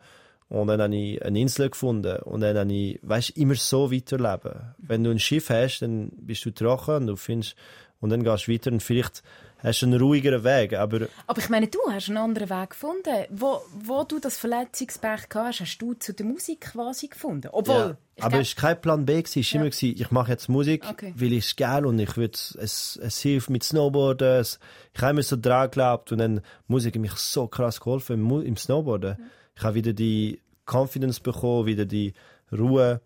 Und 0.49 0.69
dann 0.69 0.81
habe 0.81 0.97
ich 0.97 1.23
eine 1.23 1.39
Insel 1.39 1.69
gefunden 1.69 2.17
und 2.23 2.41
dann 2.41 2.57
habe 2.57 2.73
ich, 2.73 2.99
weißt, 3.03 3.37
immer 3.37 3.55
so 3.55 3.93
weiterleben. 3.93 4.75
Wenn 4.79 5.05
du 5.05 5.11
ein 5.11 5.19
Schiff 5.19 5.51
hast, 5.51 5.81
dann 5.81 6.11
bist 6.17 6.47
du 6.47 6.51
trocken 6.51 6.95
und 6.95 7.07
du 7.09 7.17
findest, 7.17 7.55
und 8.01 8.11
dann 8.11 8.23
gehst 8.23 8.47
du 8.47 8.53
weiter 8.53 8.71
und 8.71 8.83
vielleicht 8.83 9.23
hast 9.59 9.83
du 9.83 9.87
einen 9.87 10.01
ruhigeren 10.01 10.45
Weg. 10.45 10.75
Aber, 10.75 11.09
aber 11.27 11.39
ich 11.41 11.49
meine, 11.49 11.67
du 11.67 11.79
hast 11.91 12.09
einen 12.09 12.19
anderen 12.19 12.49
Weg 12.49 12.71
gefunden. 12.71 13.27
Wo, 13.31 13.61
wo 13.75 14.05
du 14.05 14.21
das 14.21 14.39
Verletzungspech 14.39 15.23
hast, 15.35 15.61
hast 15.61 15.79
du 15.79 15.95
zu 15.95 16.15
der 16.15 16.27
Musik 16.27 16.61
quasi 16.61 17.09
gefunden. 17.09 17.49
Obwohl, 17.53 17.97
ja, 18.17 18.25
aber 18.25 18.41
es 18.41 18.57
war 18.57 18.71
kein 18.71 18.81
Plan 18.81 19.05
B. 19.05 19.21
Es 19.21 19.35
war 19.35 19.43
ja. 19.43 19.61
immer, 19.61 19.83
ich 19.83 20.11
mache 20.11 20.31
jetzt 20.31 20.49
Musik, 20.49 20.85
okay. 20.89 21.13
weil 21.17 21.33
ich 21.33 21.47
es 21.47 21.57
geil 21.57 21.87
und 21.87 21.99
ich 21.99 22.17
will, 22.17 22.31
es, 22.31 22.99
es 23.03 23.19
hilft 23.21 23.51
mit 23.51 23.65
Snowboarden. 23.65 24.41
Es, 24.41 24.61
ich 24.95 25.01
habe 25.01 25.11
immer 25.11 25.23
so 25.23 25.37
dran 25.37 25.65
geglaubt 25.65 26.13
und 26.13 26.19
dann 26.19 26.41
Musik 26.69 26.95
hat 26.95 27.03
mich 27.03 27.15
so 27.15 27.49
krass 27.49 27.81
geholfen 27.81 28.21
im, 28.21 28.43
im 28.43 28.57
Snowboarden. 28.57 29.17
Ja. 29.19 29.25
Ich 29.57 29.63
habe 29.65 29.75
wieder 29.75 29.93
die 29.93 30.41
Confidence 30.67 31.19
bekommen, 31.19 31.67
wieder 31.67 31.85
die 31.85 32.15
Ruhe, 32.53 33.01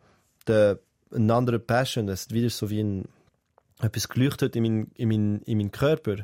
die, 0.46 0.74
eine 1.14 1.34
andere 1.34 1.58
Passion. 1.58 2.08
Es 2.08 2.22
ist 2.22 2.34
wieder 2.34 2.50
so 2.50 2.68
wie 2.68 2.80
ein 2.80 3.08
etwas 3.82 4.08
geleuchtet 4.08 4.56
in 4.56 4.62
meinen 4.62 4.90
in 4.94 5.08
mein, 5.08 5.42
in 5.42 5.58
mein 5.58 5.70
Körper. 5.70 6.16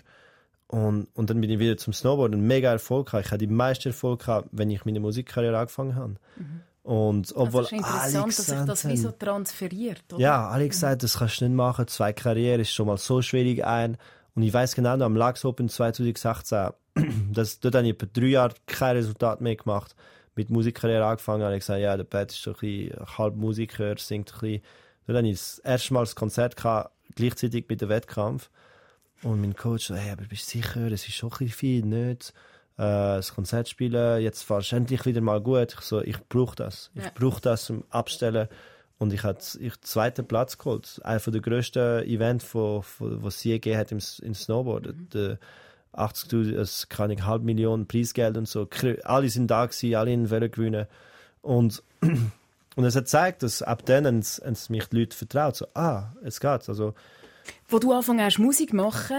Und, 0.69 1.09
und 1.15 1.31
dann 1.31 1.41
bin 1.41 1.51
ich 1.51 1.59
wieder 1.59 1.79
zum 1.79 1.93
Snowboarden. 1.93 2.47
Mega 2.47 2.71
Erfolg 2.71 3.09
Ich 3.09 3.31
hatte 3.31 3.39
die 3.39 3.47
meisten 3.47 3.89
Erfolg 3.89 4.21
gehabt, 4.21 4.49
wenn 4.53 4.71
ich 4.71 4.85
meine 4.85 5.01
Musikkarriere 5.01 5.59
angefangen 5.59 5.97
habe. 5.97 6.17
Mhm. 6.37 6.61
Und 6.83 7.33
obwohl 7.37 7.63
das 7.63 7.73
ist 7.73 7.79
interessant, 8.15 8.27
dass 8.29 8.47
sich 8.47 8.65
das 8.65 8.89
wie 8.89 8.97
so 8.97 9.11
transferiert. 9.11 10.05
Oder? 10.13 10.23
Ja, 10.23 10.49
alle 10.49 10.69
gesagt, 10.69 11.03
das 11.03 11.19
kannst 11.19 11.41
du 11.41 11.47
nicht 11.47 11.55
machen. 11.55 11.87
Zwei 11.87 12.13
Karrieren 12.13 12.61
ist 12.61 12.73
schon 12.73 12.87
mal 12.87 12.97
so 12.97 13.23
schwierig 13.23 13.65
ein. 13.65 13.97
Und 14.35 14.43
ich 14.43 14.53
weiß 14.53 14.75
genau, 14.75 14.99
am 14.99 15.17
Lux 15.17 15.45
Open 15.45 15.69
2018, 15.69 16.71
dass, 17.33 17.61
dort 17.61 17.75
habe 17.75 17.87
ich 17.87 17.95
etwa 17.95 18.07
drei 18.13 18.27
Jahre 18.27 18.55
kein 18.67 18.97
Resultat 18.97 19.41
mehr 19.41 19.57
gemacht. 19.57 19.97
Mit 20.35 20.51
Musikkarriere 20.51 21.05
angefangen 21.05 21.43
habe 21.43 21.55
ich 21.55 21.61
gesagt, 21.61 21.81
ja, 21.81 21.97
der 21.97 22.05
Pat 22.05 22.31
ist 22.31 22.43
so 22.43 22.53
ein 22.53 22.57
bisschen 22.59 23.19
halb 23.19 23.37
Musiker, 23.37 23.95
singt 23.99 24.33
ein 24.33 24.41
bisschen. 24.41 24.63
Dort 25.07 25.19
hatte 25.19 25.29
ich 25.29 25.39
das 25.39 25.59
erste 25.59 25.95
Mal 25.95 26.01
das 26.01 26.15
Konzert 26.15 26.57
gehabt, 26.57 26.93
gleichzeitig 27.19 27.67
mit 27.69 27.81
dem 27.81 27.89
Wettkampf. 27.89 28.51
Und 29.23 29.41
mein 29.41 29.57
Coach 29.57 29.87
so, 29.87 29.95
hey, 29.95 30.13
aber 30.13 30.25
bist 30.25 30.47
du 30.47 30.59
sicher, 30.59 30.87
es 30.93 31.07
ist 31.07 31.15
schon 31.15 31.33
ein 31.41 31.49
viel, 31.49 31.85
nicht? 31.85 32.33
Äh, 32.77 33.19
das 33.19 33.35
Konzert 33.35 33.69
spielen, 33.69 34.23
jetzt 34.23 34.45
fahrst 34.45 34.73
du 34.73 34.77
endlich 34.77 35.05
wieder 35.05 35.21
mal 35.21 35.41
gut. 35.41 35.75
Ich 35.75 35.81
so, 35.81 36.01
ich 36.01 36.19
brauche 36.29 36.55
das. 36.55 36.91
Ich 36.95 37.05
ja. 37.05 37.11
brauche 37.15 37.41
das 37.41 37.65
zum 37.65 37.85
Abstellen. 37.91 38.49
Und 38.99 39.13
ich 39.13 39.25
habe 39.25 39.39
ich 39.61 39.81
zweiten 39.81 40.27
Platz 40.27 40.59
geholt. 40.59 41.01
Einer 41.05 41.21
der 41.21 41.41
grössten 41.41 42.05
Events, 42.05 42.45
von, 42.45 42.83
von, 42.83 43.23
was 43.23 43.37
es 43.37 43.45
je 43.45 43.55
gegeben 43.55 43.79
hat 43.79 43.93
im, 43.93 43.99
im 44.23 44.35
Snowboard. 44.35 44.87
Mhm. 44.87 45.09
Der 45.11 45.39
80.000, 45.95 46.55
es 46.57 46.89
kann 46.89 47.11
ich 47.11 47.23
halb 47.23 47.43
Millionen 47.43 47.87
Preisgeld 47.87 48.37
und 48.37 48.47
so. 48.47 48.69
Alle 49.05 49.29
sind 49.29 49.49
da 49.49 49.67
gewesen, 49.67 49.95
alle 49.97 50.13
in 50.13 50.31
Welle 50.31 50.49
gewinnen. 50.49 50.87
Und, 51.43 51.83
und 52.79 52.85
es 52.85 52.95
hat 52.95 53.07
gezeigt, 53.07 53.43
dass 53.43 53.61
ab 53.61 53.85
dann 53.87 54.07
haben 54.07 54.57
mich 54.69 54.85
die 54.87 54.99
Leute 55.01 55.17
vertraut. 55.17 55.57
So, 55.57 55.67
ah, 55.75 56.13
es 56.23 56.39
geht. 56.39 56.69
Also, 56.69 56.95
wo 57.69 57.81
du 57.81 57.91
angefangen 57.91 58.25
hast, 58.25 58.39
Musik 58.39 58.73
machen, 58.73 59.17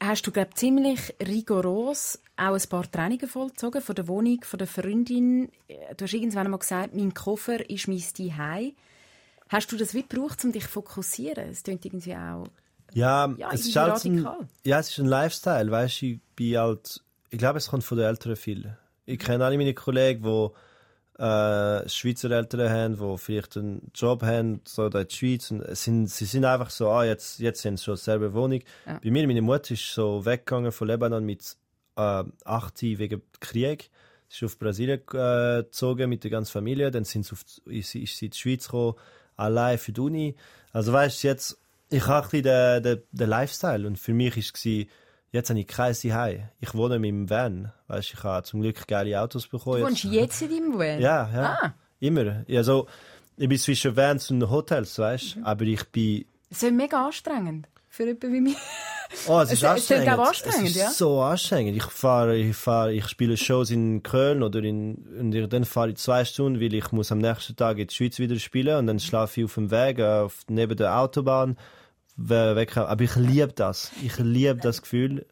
hast 0.00 0.24
du, 0.28 0.30
glaube 0.30 0.54
ziemlich 0.54 1.12
rigoros 1.20 2.20
auch 2.36 2.54
ein 2.54 2.68
paar 2.68 2.88
Trainingen 2.88 3.28
vollzogen 3.28 3.82
von 3.82 3.96
der 3.96 4.06
Wohnung, 4.06 4.44
von 4.44 4.58
der 4.58 4.68
Freundin. 4.68 5.50
Du 5.96 6.04
hast 6.04 6.14
irgendwann 6.14 6.48
mal 6.48 6.58
gesagt, 6.58 6.94
mein 6.94 7.14
Koffer 7.14 7.68
ist 7.68 7.88
mein 7.88 7.98
Zuhause. 7.98 8.74
Hast 9.48 9.72
du 9.72 9.76
das 9.76 9.92
wie 9.92 10.02
gebraucht, 10.02 10.44
um 10.44 10.52
dich 10.52 10.66
zu 10.66 10.70
fokussieren? 10.70 11.50
Es 11.50 11.64
klingt 11.64 11.84
irgendwie 11.84 12.14
auch 12.14 12.46
Ja, 12.92 13.34
Ja, 13.38 13.50
es 13.52 13.66
ist 13.66 13.74
halt 13.74 14.04
ein, 14.04 14.24
ja, 14.62 14.78
es 14.78 14.90
ist 14.90 15.00
ein 15.00 15.06
Lifestyle, 15.06 15.68
weißt 15.68 16.00
ich 16.04 16.20
bin 16.36 16.58
halt, 16.58 17.02
ich 17.28 17.40
glaube, 17.40 17.58
es 17.58 17.70
kommt 17.70 17.82
von 17.82 17.98
den 17.98 18.06
Eltern 18.06 18.36
viel. 18.36 18.76
Ich 19.04 19.18
kenne 19.18 19.44
alle 19.44 19.56
meine 19.56 19.74
Kollegen, 19.74 20.22
die 20.22 20.50
äh, 21.18 21.88
Schweizer 21.88 22.30
Eltern 22.30 22.70
haben, 22.70 22.98
die 22.98 23.18
vielleicht 23.18 23.56
einen 23.56 23.90
Job 23.94 24.22
haben, 24.22 24.60
so 24.64 24.88
da 24.88 25.00
in 25.00 25.08
der 25.08 25.14
Schweiz, 25.14 25.50
und 25.50 25.76
sind, 25.76 26.08
sie 26.08 26.24
sind 26.24 26.44
einfach 26.44 26.70
so, 26.70 26.90
ah, 26.90 27.04
jetzt, 27.04 27.38
jetzt 27.38 27.62
sind 27.62 27.78
sie 27.78 27.84
schon 27.84 27.96
selber 27.96 28.34
Wohnung. 28.34 28.60
Ja. 28.86 29.00
Bei 29.02 29.10
mir, 29.10 29.26
meine 29.26 29.42
Mutter 29.42 29.72
ist 29.72 29.92
so 29.92 30.24
weggegangen 30.24 30.72
von 30.72 30.88
Lebanon 30.88 31.24
mit 31.24 31.56
äh, 31.96 32.24
80 32.44 32.98
wegen 32.98 33.22
Krieg. 33.40 33.90
Sie 34.28 34.44
ist 34.44 34.52
auf 34.52 34.58
Brasilien 34.58 35.00
äh, 35.12 35.62
gezogen 35.62 36.10
mit 36.10 36.24
der 36.24 36.30
ganzen 36.30 36.52
Familie, 36.52 36.90
dann 36.90 37.04
sind 37.04 37.24
sie 37.24 37.32
auf, 37.32 37.44
ist, 37.66 37.94
ist 37.94 38.16
sie 38.18 38.26
in 38.26 38.30
die 38.32 38.36
Schweiz 38.36 38.64
gekommen, 38.64 38.94
allein 39.36 39.78
für 39.78 39.92
die 39.92 40.00
Uni. 40.00 40.34
Also 40.72 40.92
weißt 40.92 41.22
du, 41.22 41.28
jetzt, 41.28 41.58
ich 41.88 42.06
habe 42.06 42.26
ein 42.26 42.30
bisschen 42.30 42.42
den, 42.42 42.82
den, 42.82 43.02
den 43.12 43.28
Lifestyle 43.28 43.86
und 43.86 43.98
für 43.98 44.12
mich 44.12 44.36
war 44.36 44.42
es, 44.42 44.88
jetzt 45.32 45.50
habe 45.50 45.60
ich 45.60 45.66
kein 45.66 45.94
Zuhause. 45.94 46.48
Ich 46.60 46.74
wohne 46.74 46.98
mit 46.98 47.10
dem 47.10 47.28
Van. 47.30 47.72
Weißt, 47.88 48.14
ich 48.14 48.22
habe 48.22 48.42
zum 48.44 48.60
Glück 48.62 48.86
geile 48.86 49.20
Autos 49.20 49.46
bekommen. 49.46 49.80
Du 49.80 49.86
wohnst 49.86 50.04
jetzt 50.04 50.42
in 50.42 50.50
deinem 50.50 50.78
Van? 50.78 51.00
Ja, 51.00 51.30
ja. 51.32 51.58
Ah. 51.62 51.74
Immer. 52.00 52.44
Also, 52.50 52.86
ich 53.36 53.48
bin 53.48 53.58
zwischen 53.58 53.96
Vans 53.96 54.30
und 54.30 54.48
Hotels, 54.50 54.98
weißt 54.98 55.36
Mhm. 55.36 55.44
Aber 55.44 55.64
ich 55.64 55.84
bin. 55.90 56.24
Das 56.50 56.62
ist 56.62 56.72
mega 56.72 57.06
anstrengend. 57.06 57.66
Für 57.88 58.04
jemanden 58.04 58.32
wie 58.34 58.40
mich. 58.42 58.56
Oh, 59.26 59.38
es 59.40 59.52
ist 59.52 59.52
Es- 59.52 59.58
es 59.62 59.64
anstrengend. 59.64 60.08
auch 60.18 60.28
anstrengend, 60.28 60.64
es 60.64 60.70
ist 60.70 60.76
ja. 60.76 60.90
so 60.90 61.20
anstrengend. 61.22 61.76
Ich 61.76 61.84
fahre, 61.84 62.36
ich 62.36 62.54
fahre, 62.56 62.92
ich 62.92 63.08
spiele 63.08 63.36
Shows 63.38 63.70
in 63.70 64.02
Köln 64.02 64.42
oder 64.42 64.58
in, 64.62 64.96
und 65.18 65.52
dann 65.52 65.64
fahre 65.64 65.90
ich 65.90 65.96
zwei 65.96 66.24
Stunden, 66.26 66.60
weil 66.60 66.74
ich 66.74 66.92
muss 66.92 67.10
am 67.12 67.18
nächsten 67.18 67.56
Tag 67.56 67.78
in 67.78 67.86
die 67.86 67.94
Schweiz 67.94 68.18
wieder 68.18 68.38
spielen 68.38 68.76
und 68.76 68.86
dann 68.86 69.00
schlafe 69.00 69.40
ich 69.40 69.44
auf 69.46 69.54
dem 69.54 69.70
Weg, 69.70 69.98
äh, 69.98 70.04
auf, 70.20 70.40
neben 70.48 70.76
der 70.76 70.98
Autobahn. 70.98 71.56
We- 72.16 72.56
Weg, 72.56 72.76
aber 72.76 73.04
ich 73.04 73.16
liebe 73.16 73.52
das. 73.54 73.90
Ich 74.02 74.18
liebe 74.18 74.56
das 74.56 74.82
Gefühl. 74.82 75.26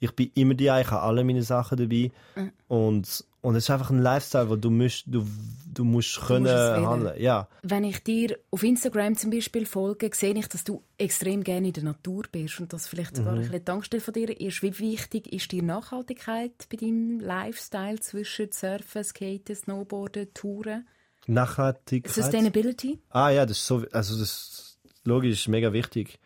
Ich 0.00 0.12
bin 0.12 0.30
immer 0.34 0.54
die, 0.54 0.64
ich 0.64 0.90
habe 0.90 1.00
alle 1.00 1.24
meine 1.24 1.42
Sachen 1.42 1.78
dabei. 1.78 2.10
Mhm. 2.36 2.52
Und, 2.68 3.24
und 3.40 3.56
es 3.56 3.64
ist 3.64 3.70
einfach 3.70 3.90
ein 3.90 4.02
Lifestyle, 4.02 4.50
wo 4.50 4.56
du 4.56 4.70
musst, 4.70 5.04
du, 5.06 5.26
du 5.72 5.84
musst 5.84 6.20
können 6.20 6.42
musst 6.42 6.54
es 6.54 6.72
wählen. 6.76 6.86
handeln. 6.86 7.22
Ja. 7.22 7.48
Wenn 7.62 7.84
ich 7.84 8.02
dir 8.02 8.36
auf 8.50 8.62
Instagram 8.62 9.16
zum 9.16 9.30
Beispiel 9.30 9.64
folge, 9.64 10.10
sehe 10.12 10.34
ich, 10.34 10.48
dass 10.48 10.64
du 10.64 10.82
extrem 10.98 11.42
gerne 11.42 11.68
in 11.68 11.72
der 11.72 11.84
Natur 11.84 12.24
bist 12.30 12.60
und 12.60 12.72
das 12.72 12.86
vielleicht 12.86 13.16
sogar 13.16 13.32
ein 13.34 13.38
bisschen 13.40 13.54
die 13.54 13.64
Tankstelle 13.64 14.02
von 14.02 14.12
dir 14.12 14.40
ist. 14.40 14.62
Wie 14.62 14.78
wichtig 14.78 15.32
ist 15.32 15.52
dir 15.52 15.62
Nachhaltigkeit 15.62 16.52
bei 16.70 16.76
deinem 16.76 17.20
Lifestyle 17.20 18.00
zwischen 18.00 18.52
Surfen, 18.52 19.04
Skaten, 19.04 19.54
Snowboarden, 19.56 20.34
Touren? 20.34 20.86
Nachhaltigkeit. 21.26 22.12
Sustainability? 22.12 22.98
Ah 23.10 23.30
ja, 23.30 23.46
das 23.46 23.58
ist 23.58 23.66
so, 23.66 23.84
also 23.92 24.18
das 24.18 24.78
logisch 25.04 25.48
mega 25.48 25.72
wichtig. 25.72 26.18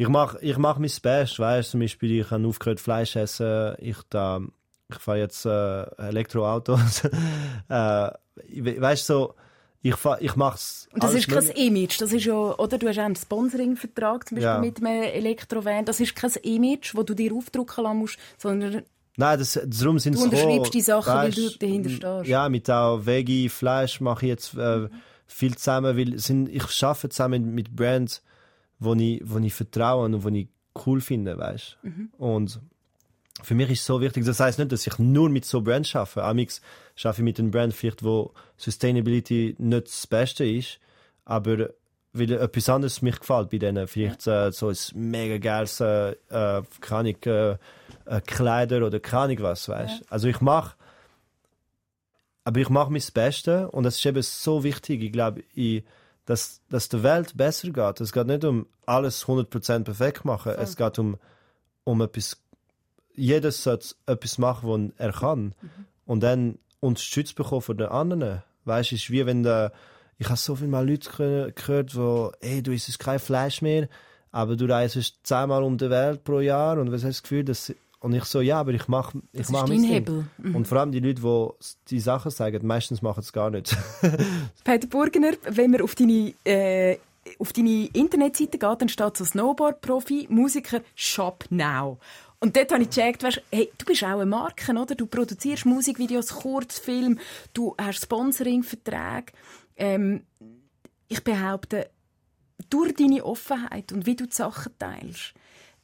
Ich 0.00 0.08
mach, 0.08 0.36
ich 0.40 0.56
mach 0.56 0.78
mein 0.78 0.90
Best, 1.02 1.38
weißt 1.38 1.72
zum 1.72 1.80
Beispiel, 1.80 2.20
ich 2.20 2.30
habe 2.30 2.46
aufgehört 2.46 2.78
Fleisch 2.80 3.16
essen, 3.16 3.74
ich 3.78 3.96
da, 4.08 4.40
ich 4.88 4.96
fahre 4.98 5.18
jetzt 5.18 5.44
äh, 5.44 5.82
Elektroautos, 5.98 7.02
äh, 7.68 8.10
ich- 8.46 8.80
weißt 8.80 9.06
so, 9.06 9.34
ich 9.82 9.96
fahr, 9.96 10.20
ich 10.22 10.34
mach's. 10.36 10.88
Und 10.92 11.02
das 11.02 11.14
ist 11.14 11.28
kein. 11.28 11.48
Image, 11.50 12.00
das 12.00 12.12
ist 12.12 12.24
ja, 12.24 12.34
oder 12.34 12.78
du 12.78 12.88
hast 12.88 12.98
einen 12.98 13.16
Sponsoring-Vertrag, 13.16 14.28
zum 14.28 14.36
Beispiel 14.36 14.52
Ja. 14.52 14.58
mit 14.60 14.78
einem 14.78 15.02
Elektrovan. 15.02 15.84
Das 15.84 15.98
ist 16.00 16.14
kein 16.16 16.30
Image, 16.42 16.94
wo 16.94 17.02
du 17.02 17.14
dir 17.14 17.32
aufdrucken 17.34 17.84
lassen 17.84 17.98
musst, 17.98 18.18
sondern 18.38 18.82
Nein, 19.16 19.38
das, 19.40 19.58
darum 19.66 19.98
sind 19.98 20.14
Du 20.14 20.22
unterschreibst 20.22 20.74
die 20.74 20.80
Sachen, 20.80 21.12
weil 21.12 21.32
du 21.32 21.50
dahinter 21.58 21.90
stehst. 21.90 22.28
Ja, 22.28 22.48
mit 22.48 22.70
auch 22.70 23.04
Veggie, 23.04 23.48
Fleisch 23.48 24.00
mache 24.00 24.26
ich 24.26 24.30
jetzt 24.30 24.54
äh, 24.54 24.88
viel 25.26 25.56
zusammen, 25.56 25.96
weil 25.96 26.18
sind, 26.20 26.48
ich 26.48 26.62
arbeite 26.84 27.08
zusammen 27.08 27.52
mit 27.52 27.74
Brands, 27.74 28.22
wo 28.78 28.94
ich, 28.94 29.20
wo 29.24 29.38
ich 29.38 29.54
vertraue 29.54 30.04
und 30.04 30.24
wo 30.24 30.28
ich 30.28 30.48
cool 30.86 31.00
finde, 31.00 31.36
weißt 31.38 31.78
Mhm. 31.82 32.10
Und 32.18 32.60
für 33.42 33.54
mich 33.54 33.70
ist 33.70 33.80
es 33.80 33.86
so 33.86 34.00
wichtig, 34.00 34.24
das 34.24 34.40
heißt 34.40 34.58
nicht, 34.58 34.72
dass 34.72 34.86
ich 34.86 34.98
nur 34.98 35.28
mit 35.28 35.44
so 35.44 35.60
Brands 35.60 35.94
arbeite. 35.94 36.24
Amix 36.24 36.60
arbeite 36.96 37.20
ich 37.20 37.24
mit 37.24 37.38
einem 37.38 37.50
Brand 37.50 37.74
vielleicht, 37.74 38.02
wo 38.02 38.32
Sustainability 38.56 39.54
nicht 39.58 39.86
das 39.86 40.06
Beste 40.06 40.44
ist, 40.44 40.80
aber 41.24 41.70
weil 42.12 42.32
etwas 42.32 42.68
anderes 42.68 43.02
mich 43.02 43.20
gefällt 43.20 43.50
bei 43.50 43.58
denen. 43.58 43.86
Vielleicht 43.86 44.26
äh, 44.26 44.50
so 44.50 44.68
ein 44.68 44.76
mega 44.94 45.38
geiles, 45.38 45.78
äh, 45.80 46.12
äh, 46.30 46.62
keine 46.80 47.10
äh, 47.10 47.56
äh, 48.06 48.20
Kleider 48.22 48.84
oder 48.84 48.98
keine 48.98 49.38
was, 49.40 49.68
weißt 49.68 50.04
Also 50.10 50.28
ich 50.28 50.40
mache 50.40 50.74
aber 52.48 52.60
ich 52.60 52.70
mache 52.70 52.90
mein 52.90 53.02
Beste 53.12 53.70
und 53.70 53.84
das 53.84 53.96
ist 53.96 54.06
eben 54.06 54.22
so 54.22 54.64
wichtig. 54.64 55.02
Ich 55.02 55.12
glaube, 55.12 55.44
ich, 55.54 55.84
dass, 56.28 56.60
dass 56.68 56.90
der 56.90 57.02
Welt 57.02 57.38
besser 57.38 57.70
geht. 57.70 58.00
Es 58.02 58.12
geht 58.12 58.26
nicht 58.26 58.44
um 58.44 58.66
alles 58.84 59.24
100% 59.24 59.84
perfekt 59.84 60.26
machen. 60.26 60.52
Es 60.58 60.76
geht 60.76 60.98
um, 60.98 61.16
um 61.84 62.02
etwas, 62.02 62.36
jeder 63.14 63.50
sollte 63.50 63.94
etwas 64.04 64.36
machen, 64.36 64.68
was 64.68 64.98
er 64.98 65.12
kann. 65.12 65.54
Und 66.04 66.22
dann 66.22 66.58
unterstützt 66.80 67.34
bekommen 67.34 67.62
von 67.62 67.78
den 67.78 67.88
anderen. 67.88 68.42
Weißt 68.66 68.90
du, 68.90 68.96
es 68.96 69.04
ist 69.04 69.10
wie 69.10 69.24
wenn 69.24 69.42
der, 69.42 69.72
ich 70.18 70.26
habe 70.26 70.36
so 70.36 70.54
viele 70.54 70.68
Mal 70.68 70.86
Leute 70.86 71.08
gehö- 71.08 71.50
gehört, 71.52 71.96
wo, 71.96 72.30
ey, 72.40 72.62
du 72.62 72.74
isst 72.74 72.98
kein 72.98 73.18
Fleisch 73.18 73.62
mehr, 73.62 73.88
aber 74.30 74.54
du 74.56 74.66
reist 74.66 75.20
zehnmal 75.22 75.62
um 75.62 75.78
die 75.78 75.88
Welt 75.88 76.24
pro 76.24 76.40
Jahr 76.40 76.78
und 76.78 76.92
was 76.92 77.04
hast 77.04 77.04
du 77.04 77.08
das 77.08 77.22
Gefühl, 77.22 77.44
dass, 77.44 77.74
und 78.00 78.14
ich 78.14 78.24
so, 78.24 78.40
ja, 78.40 78.60
aber 78.60 78.72
ich 78.72 78.86
mache, 78.86 79.18
ich 79.32 79.40
das 79.40 79.50
mache 79.50 79.74
ist 79.74 79.80
mein. 79.80 79.90
Hebel. 79.90 80.24
Mhm. 80.38 80.54
Und 80.56 80.68
vor 80.68 80.78
allem 80.78 80.92
die 80.92 81.00
Leute, 81.00 81.20
die 81.20 81.66
die 81.90 82.00
Sachen 82.00 82.30
sagen, 82.30 82.66
meistens 82.66 83.02
machen 83.02 83.20
es 83.20 83.32
gar 83.32 83.50
nicht. 83.50 83.76
Peter 84.64 84.86
Burgener, 84.86 85.32
wenn 85.48 85.72
man 85.72 85.82
auf 85.82 85.96
deine, 85.96 86.32
äh, 86.44 86.98
auf 87.38 87.52
deine 87.52 87.86
Internetseite 87.92 88.58
geht, 88.58 88.80
dann 88.82 88.88
steht 88.88 89.16
so 89.16 89.24
Snowboard-Profi, 89.24 90.28
Musiker, 90.30 90.80
Shop 90.94 91.44
Now. 91.50 91.98
Und 92.40 92.56
dort 92.56 92.70
habe 92.70 92.82
ich 92.82 92.90
gecheckt, 92.90 93.24
weißt, 93.24 93.42
hey, 93.50 93.68
du 93.78 93.84
bist 93.84 94.04
auch 94.04 94.10
eine 94.10 94.26
Marke, 94.26 94.70
oder? 94.70 94.94
Du 94.94 95.06
produzierst 95.06 95.66
Musikvideos, 95.66 96.28
Kurzfilme, 96.28 97.16
du 97.52 97.74
hast 97.76 98.04
Sponsoring-Verträge. 98.04 99.32
Ähm, 99.76 100.22
ich 101.08 101.24
behaupte, 101.24 101.90
durch 102.70 102.94
deine 102.94 103.24
Offenheit 103.24 103.92
und 103.92 104.06
wie 104.06 104.14
du 104.14 104.26
die 104.26 104.34
Sachen 104.34 104.72
teilst, 104.78 105.34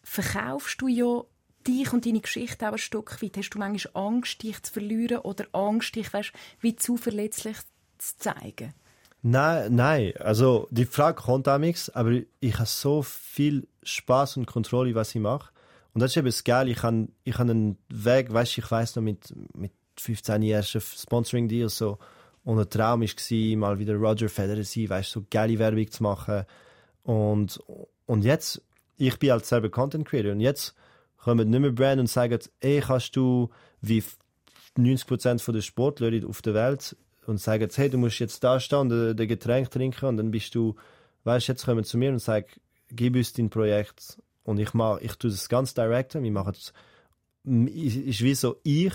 verkaufst 0.03 0.81
du 0.81 0.87
ja 0.87 1.25
dich 1.67 1.93
und 1.93 2.07
deine 2.07 2.21
Geschichte 2.21 2.69
auch 2.69 2.73
ein 2.73 2.79
Stück 2.79 3.23
weit. 3.23 3.37
Hast 3.37 3.51
du 3.51 3.59
manchmal 3.59 4.07
Angst, 4.07 4.43
dich 4.43 4.63
zu 4.63 4.73
verlieren 4.73 5.19
oder 5.19 5.47
Angst, 5.53 5.95
dich 5.97 6.13
weißt, 6.13 6.33
wie 6.61 6.77
zu 6.77 6.97
verletzlich 6.97 7.57
zu 7.99 8.19
zeigen? 8.19 8.75
nein, 9.23 9.75
nein. 9.75 10.13
Also, 10.19 10.69
die 10.71 10.85
Frage 10.85 11.23
kommt 11.23 11.49
amix, 11.49 11.89
aber 11.91 12.21
ich 12.41 12.55
habe 12.55 12.67
so 12.67 13.03
viel 13.03 13.67
Spaß 13.83 14.37
und 14.37 14.47
Kontrolle, 14.47 14.95
was 14.95 15.15
ich 15.15 15.21
mache. 15.21 15.51
Und 15.95 16.01
das 16.01 16.11
ist 16.13 16.17
eben 16.17 16.27
das 16.27 16.45
Geile. 16.45 16.71
Ich 16.71 16.83
habe 16.83 17.09
ich 17.25 17.35
hab 17.35 17.49
einen 17.49 17.79
Weg, 17.89 18.33
weißt 18.33 18.59
ich 18.59 18.71
weiss 18.71 18.97
noch, 18.97 19.03
mit, 19.03 19.33
mit 19.55 19.73
15 19.99 20.43
ersten 20.43 20.81
Sponsoring-Deals 20.81 21.79
so. 21.79 21.99
Und 22.45 22.59
ein 22.59 22.69
Traum 22.69 23.01
war, 23.01 23.57
mal 23.57 23.79
wieder 23.79 23.95
Roger 23.95 24.29
Federer 24.29 24.63
zu 24.63 24.81
sein, 24.81 24.91
weißt 24.91 25.11
so 25.11 25.25
geile 25.31 25.59
Werbung 25.59 25.91
zu 25.91 26.03
machen. 26.03 26.45
Und, 27.05 27.59
und 28.07 28.25
jetzt, 28.25 28.61
ich 28.99 29.19
bin 29.19 29.31
halt 29.31 29.47
selber 29.47 29.71
Content 29.71 30.07
Creator 30.07 30.33
und 30.33 30.41
jetzt 30.41 30.75
kommen 31.25 31.49
nicht 31.49 31.61
mehr 31.61 31.73
Brand 31.73 32.01
und 32.01 32.07
sagen, 32.07 32.39
ey, 32.61 32.81
kannst 32.81 33.17
du 33.17 33.49
wie 33.81 34.05
90% 34.77 35.53
der 35.53 35.61
Sportler 35.63 36.29
auf 36.29 36.43
der 36.43 36.55
Welt 36.55 36.97
und 37.27 37.41
sagen, 37.41 37.69
hey, 37.75 37.89
du 37.89 37.97
musst 37.97 38.19
jetzt 38.19 38.45
da 38.45 38.61
stehen 38.61 38.93
und 38.93 39.17
den 39.17 39.29
Getränk 39.29 39.71
trinken 39.71 40.07
und 40.07 40.17
dann 40.19 40.31
bist 40.31 40.55
du, 40.55 40.75
weißt 41.25 41.49
jetzt 41.49 41.65
kommen 41.65 41.85
zu 41.85 41.97
mir 41.97 42.11
und 42.11 42.19
sagen, 42.19 42.47
gib 42.91 43.17
uns 43.17 43.33
dein 43.33 43.49
Projekt 43.49 44.19
und 44.43 44.59
ich 44.59 44.75
mach, 44.75 45.01
ich 45.01 45.15
tue 45.15 45.31
das 45.31 45.49
ganz 45.49 45.73
direkt, 45.73 46.15
wir 46.15 46.31
machen 46.31 46.53
es, 46.53 46.73
ist 47.45 48.23
wie 48.23 48.35
so, 48.35 48.57
ich 48.63 48.93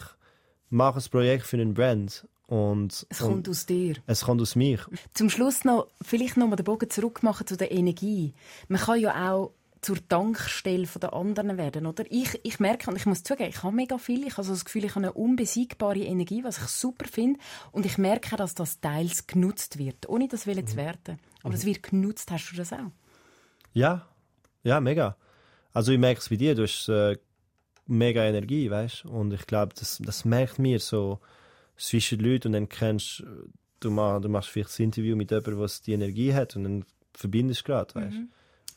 mache 0.69 0.95
das 0.95 1.09
Projekt 1.09 1.45
für 1.45 1.57
einen 1.57 1.73
Brand 1.73 2.27
und, 2.45 3.07
Es 3.09 3.21
und 3.21 3.27
kommt 3.27 3.49
aus 3.49 3.65
dir. 3.65 3.95
es 4.05 4.23
kommt 4.23 4.41
aus 4.41 4.55
mir. 4.55 4.79
Zum 5.13 5.29
Schluss 5.31 5.65
noch, 5.65 5.87
vielleicht 6.01 6.37
noch 6.37 6.47
mal 6.47 6.55
den 6.55 6.63
Bogen 6.63 6.89
zurück 6.89 7.23
machen 7.23 7.47
zu 7.47 7.57
der 7.57 7.71
Energie. 7.71 8.33
Man 8.67 8.79
kann 8.79 8.99
ja 8.99 9.31
auch 9.31 9.53
zur 9.81 10.05
Tankstelle 10.07 10.87
der 11.01 11.13
anderen 11.13 11.57
werden, 11.57 11.85
oder? 11.85 12.03
Ich, 12.09 12.39
ich 12.43 12.59
merke, 12.59 12.89
und 12.89 12.97
ich 12.97 13.05
muss 13.05 13.23
zugeben, 13.23 13.49
ich 13.49 13.63
habe 13.63 13.75
mega 13.75 13.97
viel. 13.97 14.27
Ich 14.27 14.33
habe 14.33 14.43
so 14.43 14.53
das 14.53 14.65
Gefühl, 14.65 14.85
ich 14.85 14.95
habe 14.95 15.05
eine 15.05 15.13
unbesiegbare 15.13 15.99
Energie, 15.99 16.43
was 16.43 16.57
ich 16.57 16.65
super 16.65 17.07
finde. 17.07 17.39
Und 17.71 17.85
ich 17.85 17.97
merke, 17.97 18.35
dass 18.35 18.55
das 18.55 18.81
teils 18.81 19.27
genutzt 19.27 19.77
wird, 19.77 20.09
ohne 20.09 20.27
das 20.27 20.47
wollen 20.47 20.67
zu 20.67 20.75
werden. 20.75 21.19
Aber 21.43 21.53
es 21.53 21.65
wird 21.65 21.83
genutzt. 21.83 22.29
Hast 22.31 22.51
du 22.51 22.57
das 22.57 22.73
auch? 22.73 22.91
Ja, 23.73 24.07
ja, 24.63 24.81
mega. 24.81 25.15
Also 25.71 25.91
ich 25.91 25.99
merke 25.99 26.19
es 26.19 26.29
bei 26.29 26.35
dir, 26.35 26.55
du 26.55 26.63
hast 26.63 26.89
äh, 26.89 27.17
mega 27.85 28.23
Energie, 28.23 28.69
weißt 28.69 29.05
Und 29.05 29.33
ich 29.33 29.45
glaube, 29.47 29.73
das, 29.77 29.99
das 30.03 30.25
merkt 30.25 30.59
mir 30.59 30.79
so 30.79 31.19
zwischen 31.77 32.19
den 32.19 32.31
Leuten 32.31 32.47
und 32.49 32.53
dann 32.53 32.69
kennst 32.69 33.23
du, 33.79 33.91
mach, 33.91 34.19
du 34.19 34.27
machst 34.27 34.49
vielleicht 34.49 34.77
ein 34.77 34.83
Interview 34.83 35.15
mit 35.15 35.31
jemandem, 35.31 35.59
der 35.59 35.69
die 35.85 35.93
Energie 35.93 36.33
hat 36.33 36.55
und 36.55 36.63
dann 36.63 36.85
verbindest 37.13 37.61
du 37.61 37.65
gerade, 37.65 37.95
weißt 37.95 38.17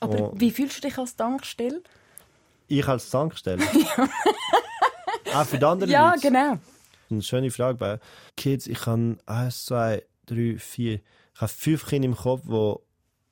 Aber 0.03 0.21
Oh. 0.31 0.35
wie 0.37 0.51
fühlst 0.51 0.77
du 0.79 0.81
dich 0.89 0.99
als 0.99 1.15
Tankstelle? 1.17 1.83
Ich 2.69 2.87
als 2.89 3.11
Tankstelle? 3.11 3.63
Auch 5.35 5.45
für 5.47 5.59
die 5.59 5.65
anderen 5.65 5.91
Ja, 5.93 6.11
Leute? 6.11 6.21
genau. 6.23 6.59
Eine 7.11 7.23
schöne 7.23 7.51
Frage 7.51 7.79
bei 7.79 8.01
Kids. 8.37 8.67
Ich 8.67 8.87
habe 8.87 9.17
eins, 9.27 9.65
zwei, 9.67 10.03
drei, 10.27 10.57
vier. 10.59 11.01
Ich 11.35 11.41
habe 11.41 11.49
fünf 11.53 11.87
Kinder 11.87 12.07
im 12.09 12.17
Kopf, 12.17 12.43
die 12.47 12.75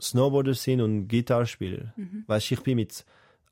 Snowboarder 0.03 0.55
sind 0.55 0.81
und 0.81 1.09
Gitarrespieler. 1.09 1.93
Mhm. 1.97 2.25
Weißt 2.27 2.51
du, 2.51 2.55
ich 2.55 2.61
bin 2.62 2.77
mit 2.77 3.05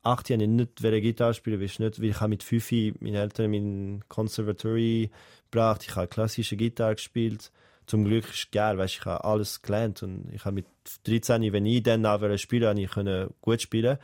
acht 0.02 0.28
Jahren 0.28 0.56
nicht 0.56 0.82
wollte 0.82 1.00
Gitarre 1.00 1.34
spielen, 1.34 1.60
weißt 1.60 1.78
du 1.78 1.84
nicht, 1.84 2.00
weil 2.00 2.08
ich 2.10 2.20
habe 2.20 2.30
mit 2.30 2.42
fünf 2.42 2.70
meine 3.00 3.18
Eltern 3.20 3.52
in 3.52 3.96
mein 3.98 4.04
Conservatory 4.08 5.10
gebracht. 5.50 5.84
Ich 5.88 5.96
habe 5.96 6.08
klassische 6.08 6.56
Gitarre 6.56 6.94
gespielt. 6.94 7.50
Zum 7.88 8.04
Glück 8.04 8.28
ist 8.28 8.34
es 8.34 8.50
geil, 8.50 8.76
weißt, 8.76 8.98
ich 9.00 9.04
habe 9.06 9.24
alles 9.24 9.62
gelernt 9.62 10.02
und 10.02 10.30
ich 10.32 10.44
habe 10.44 10.56
mit 10.56 10.66
13, 11.04 11.52
wenn 11.52 11.64
ich 11.64 11.82
dann 11.82 12.04
auch 12.04 12.20
spielen 12.36 12.76
wollte, 12.94 13.26
ich 13.26 13.40
gut 13.40 13.62
spielen. 13.62 13.98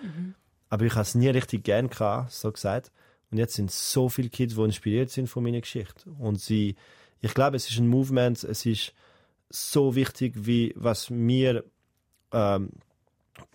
Aber 0.70 0.87
ich 0.87 0.93
habe 0.95 1.03
es 1.03 1.14
nie 1.14 1.28
richtig 1.28 1.64
gern 1.64 1.91
gehabt, 1.91 2.32
so 2.32 2.51
gesagt. 2.51 2.91
Und 3.30 3.37
jetzt 3.39 3.55
sind 3.55 3.70
so 3.70 4.09
viele 4.09 4.30
Kids, 4.30 4.55
die 4.55 4.62
inspiriert 4.62 5.11
sind 5.11 5.28
von 5.28 5.43
meiner 5.43 5.61
Geschichte. 5.61 6.09
Und 6.18 6.41
sie, 6.41 6.76
ich 7.20 7.35
glaube, 7.35 7.57
es 7.57 7.70
ist 7.70 7.78
ein 7.78 7.89
Movement, 7.89 8.43
es 8.43 8.64
ist 8.64 8.95
so 9.51 9.95
wichtig, 9.95 10.32
wie 10.35 10.72
was 10.76 11.11
wir 11.11 11.64
ähm, 12.32 12.70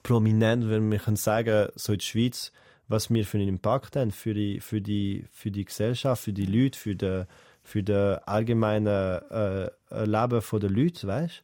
prominent, 0.03 0.69
wenn 0.69 0.91
wir 0.91 0.99
können 0.99 1.17
sagen, 1.17 1.69
so 1.75 1.93
in 1.93 1.99
der 1.99 2.05
Schweiz, 2.05 2.51
was 2.87 3.09
wir 3.09 3.25
für 3.25 3.37
einen 3.37 3.49
Impact 3.49 3.95
haben 3.95 4.11
für 4.11 4.33
die, 4.33 4.59
für 4.59 4.81
die, 4.81 5.25
für 5.31 5.51
die 5.51 5.65
Gesellschaft, 5.65 6.23
für 6.23 6.33
die 6.33 6.45
Leute, 6.45 6.77
für 6.77 6.95
die, 6.95 7.25
für 7.63 7.83
das 7.83 8.21
allgemeine 8.27 9.71
äh, 9.91 10.05
Leben 10.05 10.41
der 10.59 10.69
Leute, 10.69 11.07
weißt 11.07 11.43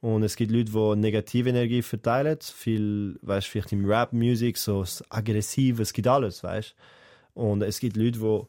Und 0.00 0.22
es 0.22 0.36
gibt 0.36 0.52
Leute, 0.52 0.72
die 0.72 0.96
negative 1.00 1.48
Energie 1.48 1.82
verteilen, 1.82 2.38
viel, 2.40 3.18
weißt 3.22 3.46
vielleicht 3.46 3.72
im 3.72 3.84
Rap-Musik, 3.84 4.56
so 4.56 4.80
das 4.80 5.02
aggressiv, 5.10 5.80
es 5.80 5.92
gibt 5.92 6.08
alles, 6.08 6.42
weißt 6.42 6.74
Und 7.34 7.62
es 7.62 7.80
gibt 7.80 7.96
Leute, 7.96 8.18
die 8.18 8.40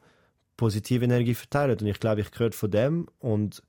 positive 0.57 1.05
Energie 1.05 1.33
verteilen. 1.33 1.77
Und 1.79 1.87
ich 1.87 1.99
glaube, 1.99 2.21
ich 2.21 2.31
gehöre 2.31 2.51
von 2.51 2.71
dem 2.71 3.07
und 3.19 3.61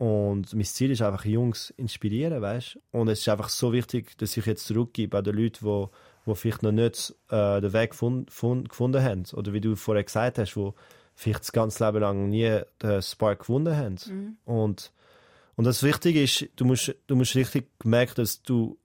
und 0.00 0.54
mein 0.54 0.64
Ziel 0.64 0.90
ist 0.92 1.02
einfach, 1.02 1.26
Jungs 1.26 1.74
inspirieren, 1.76 2.40
weißt 2.40 2.78
Und 2.90 3.08
es 3.08 3.20
ist 3.20 3.28
einfach 3.28 3.50
so 3.50 3.74
wichtig, 3.74 4.16
dass 4.16 4.34
ich 4.34 4.46
jetzt 4.46 4.64
zurückgebe 4.64 5.18
an 5.18 5.24
die 5.24 5.30
Leute, 5.30 5.60
die, 5.62 5.86
die 6.24 6.34
vielleicht 6.36 6.62
noch 6.62 6.72
nicht 6.72 7.14
äh, 7.28 7.60
den 7.60 7.74
Weg 7.74 7.94
fund, 7.94 8.30
fund, 8.32 8.70
gefunden 8.70 9.02
haben. 9.02 9.24
Oder 9.34 9.52
wie 9.52 9.60
du 9.60 9.76
vorher 9.76 10.02
gesagt 10.02 10.38
hast, 10.38 10.54
die 10.54 10.70
vielleicht 11.20 11.40
das 11.40 11.52
ganze 11.52 11.84
Leben 11.84 12.00
lang 12.00 12.30
nie 12.30 12.60
den 12.82 13.02
Spark 13.02 13.40
gefunden 13.40 13.76
haben. 13.76 13.96
Mhm. 14.06 14.36
Und, 14.46 14.90
und 15.54 15.64
das 15.64 15.82
Wichtige 15.82 16.22
ist, 16.22 16.48
du 16.56 16.64
musst, 16.64 16.94
du 17.06 17.14
musst 17.14 17.36
richtig 17.36 17.68
merken, 17.84 18.14
dass 18.16 18.42
du 18.42 18.78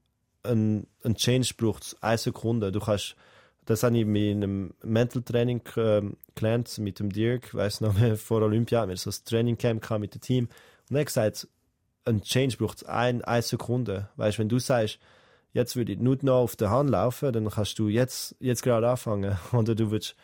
einen, 0.43 0.85
einen 1.03 1.15
Change 1.15 1.53
brauchst, 1.55 1.95
eine 2.03 2.17
Sekunde. 2.17 2.73
Du 2.73 2.81
kannst, 2.81 3.15
das 3.63 3.83
habe 3.83 3.97
ich 3.97 4.05
mit 4.05 4.35
einem 4.35 4.73
Mental 4.83 5.21
Training 5.21 5.61
äh, 5.77 6.01
gelernt, 6.35 6.77
mit 6.77 6.99
dem 6.99 7.09
Dirk, 7.09 7.53
weiß 7.53 7.79
noch, 7.79 7.95
vor 8.17 8.41
Olympia, 8.41 8.85
wir 8.85 8.97
so 8.97 9.09
ein 9.09 9.15
Training 9.23 9.57
Camp 9.57 9.89
mit 9.99 10.13
dem 10.13 10.21
Team. 10.21 10.49
Und 10.89 10.97
er 10.97 10.99
hat 10.99 11.07
gesagt, 11.07 11.47
ein 12.03 12.21
Change 12.21 12.57
braucht 12.57 12.85
ein, 12.85 13.23
eine 13.23 13.41
Sekunde. 13.43 14.09
Weißt 14.17 14.39
wenn 14.39 14.49
du 14.49 14.59
sagst, 14.59 14.99
jetzt 15.55 15.77
würde 15.77 15.93
ich 15.93 15.99
nur 15.99 16.17
noch 16.21 16.41
auf 16.41 16.55
der 16.57 16.69
Hand 16.69 16.89
laufen, 16.89 17.31
dann 17.31 17.49
kannst 17.49 17.79
du 17.79 17.87
jetzt, 17.87 18.35
jetzt 18.39 18.61
gerade 18.61 18.89
anfangen. 18.89 19.37
Oder 19.53 19.73
du 19.73 19.89
würdest, 19.89 20.15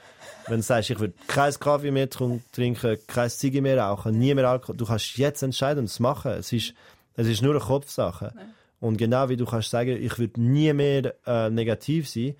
wenn 0.48 0.58
du 0.58 0.64
sagst, 0.64 0.90
ich 0.90 1.00
würde 1.00 1.14
kein 1.28 1.54
Kaffee 1.54 1.90
mehr 1.90 2.10
trinken, 2.10 2.98
kein 3.08 3.30
Ziege 3.30 3.62
mehr 3.62 3.80
rauchen, 3.80 4.20
nie 4.20 4.36
mehr 4.36 4.50
Alkohol, 4.50 4.76
du 4.76 4.86
kannst 4.86 5.18
jetzt 5.18 5.42
entscheiden 5.42 5.80
und 5.80 5.86
es 5.86 6.00
machen. 6.02 6.32
Es 6.34 6.52
ist, 6.52 6.74
es 7.16 7.28
ist 7.28 7.42
nur 7.42 7.56
eine 7.56 7.64
Kopfsache. 7.64 8.34
Nein. 8.36 8.54
Und 8.82 8.98
genau 8.98 9.30
wie 9.30 9.38
du 9.38 9.46
kannst 9.46 9.70
sagen, 9.70 9.98
ich 10.02 10.20
würde 10.20 10.42
nie 10.42 10.74
mehr 10.74 11.16
äh, 11.26 11.50
negativ 11.50 12.10
sein, 12.10 12.36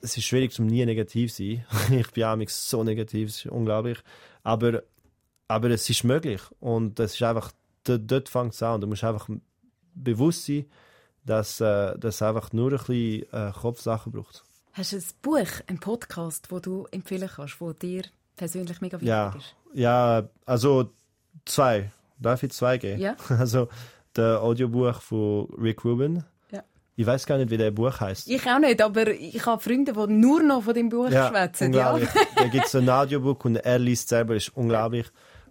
es 0.00 0.16
ist 0.16 0.24
schwierig, 0.24 0.52
zum 0.52 0.66
nie 0.66 0.84
negativ 0.86 1.34
zu 1.34 1.42
sein. 1.42 1.66
ich 1.98 2.10
bin 2.12 2.24
auch 2.24 2.38
so 2.48 2.84
negativ, 2.84 3.30
es 3.30 3.44
ist 3.44 3.46
unglaublich. 3.46 3.98
Aber 4.44 4.82
aber 5.48 5.70
es 5.70 5.88
ist 5.88 6.04
möglich 6.04 6.40
und 6.60 6.98
das 6.98 7.14
ist 7.14 7.22
einfach 7.22 7.52
dort 7.84 8.28
fängt 8.28 8.54
es 8.54 8.62
an. 8.62 8.80
Du 8.80 8.86
musst 8.86 9.04
einfach 9.04 9.28
bewusst 9.94 10.46
sein, 10.46 10.66
dass 11.26 11.60
äh, 11.60 11.98
das 11.98 12.22
einfach 12.22 12.52
nur 12.52 12.72
ein 12.72 12.78
bisschen 12.78 13.32
äh, 13.32 13.52
Kopfsachen 13.52 14.12
braucht. 14.12 14.44
Hast 14.72 14.92
du 14.92 14.96
ein 14.96 15.04
Buch, 15.22 15.48
einen 15.66 15.80
Podcast, 15.80 16.50
wo 16.50 16.60
du 16.60 16.86
empfehlen 16.90 17.28
kannst, 17.34 17.60
wo 17.60 17.72
dir 17.72 18.02
persönlich 18.36 18.80
mega 18.80 18.96
wichtig 18.96 19.08
ja, 19.08 19.34
ist? 19.36 19.54
Ja, 19.74 20.28
also 20.46 20.90
zwei. 21.44 21.90
Darf 22.18 22.42
ich 22.42 22.52
zwei 22.52 22.78
geben? 22.78 23.00
Ja. 23.00 23.16
Also 23.28 23.68
das 24.12 24.40
Audiobuch 24.40 25.00
von 25.00 25.48
Rick 25.60 25.84
Rubin. 25.84 26.24
Ja. 26.50 26.62
Ich 26.94 27.06
weiß 27.06 27.26
gar 27.26 27.36
nicht, 27.38 27.50
wie 27.50 27.58
der 27.58 27.70
Buch 27.70 28.00
heißt. 28.00 28.28
Ich 28.28 28.46
auch 28.46 28.58
nicht, 28.58 28.80
aber 28.80 29.08
ich 29.08 29.44
habe 29.44 29.62
Freunde, 29.62 29.92
die 29.92 30.12
nur 30.12 30.42
noch 30.42 30.62
von 30.62 30.74
dem 30.74 30.88
Buch 30.88 31.10
ja, 31.10 31.28
schwätzen. 31.28 31.66
Unglaublich. 31.66 32.08
Ja. 32.14 32.22
da 32.36 32.46
gibt 32.48 32.66
es 32.66 32.74
ein 32.74 32.88
Audiobuch 32.88 33.44
und 33.44 33.56
er 33.56 33.78
liest 33.78 34.08
selber, 34.08 34.36
ist 34.36 34.56
unglaublich. 34.56 35.06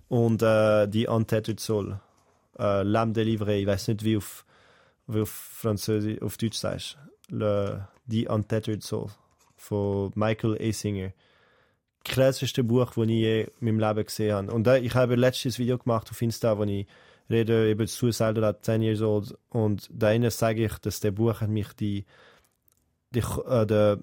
Und 0.08 0.42
äh, 0.42 0.88
die 0.88 1.08
Untethered 1.08 1.60
Soul. 1.60 2.00
Äh, 2.58 2.82
L'âme 2.82 3.14
délivrée. 3.14 3.58
Ich 3.58 3.68
weiß 3.68 3.90
nicht, 3.90 4.04
wie 4.04 4.18
auf, 4.18 4.46
wie 5.08 5.22
auf 5.22 5.30
Französisch, 5.30 6.22
auf 6.22 6.38
Deutsch 6.38 6.58
sagst. 6.58 6.98
Le, 7.30 7.88
die 8.06 8.28
Untethered 8.28 8.84
Soul. 8.84 9.10
Von 9.58 10.12
Michael 10.16 10.58
Asinger. 10.62 11.14
Krasseste 12.04 12.64
Buch, 12.64 12.94
das 12.94 13.04
ich 13.06 13.10
je 13.10 13.42
in 13.44 13.50
meinem 13.60 13.80
Leben 13.80 14.06
gesehen 14.06 14.36
habe. 14.36 14.52
Und 14.52 14.68
ich 14.68 14.94
habe 14.94 15.16
letztes 15.16 15.58
Video 15.58 15.78
gemacht 15.78 16.10
auf 16.12 16.22
Insta, 16.22 16.58
wo 16.58 16.64
ich 16.64 16.86
rede 17.30 17.72
über 17.72 17.88
Suicide 17.88 18.46
at 18.46 18.64
10 18.64 18.82
years 18.82 19.02
old. 19.02 19.36
Und 19.50 19.90
da 19.92 20.30
sage 20.30 20.66
ich, 20.66 20.78
dass 20.80 21.00
der 21.00 21.12
Buch 21.12 21.42
hat 21.42 21.50
mich 21.50 21.74
die, 21.74 22.06
die, 23.12 23.24
äh, 23.48 23.66
der, 23.66 24.00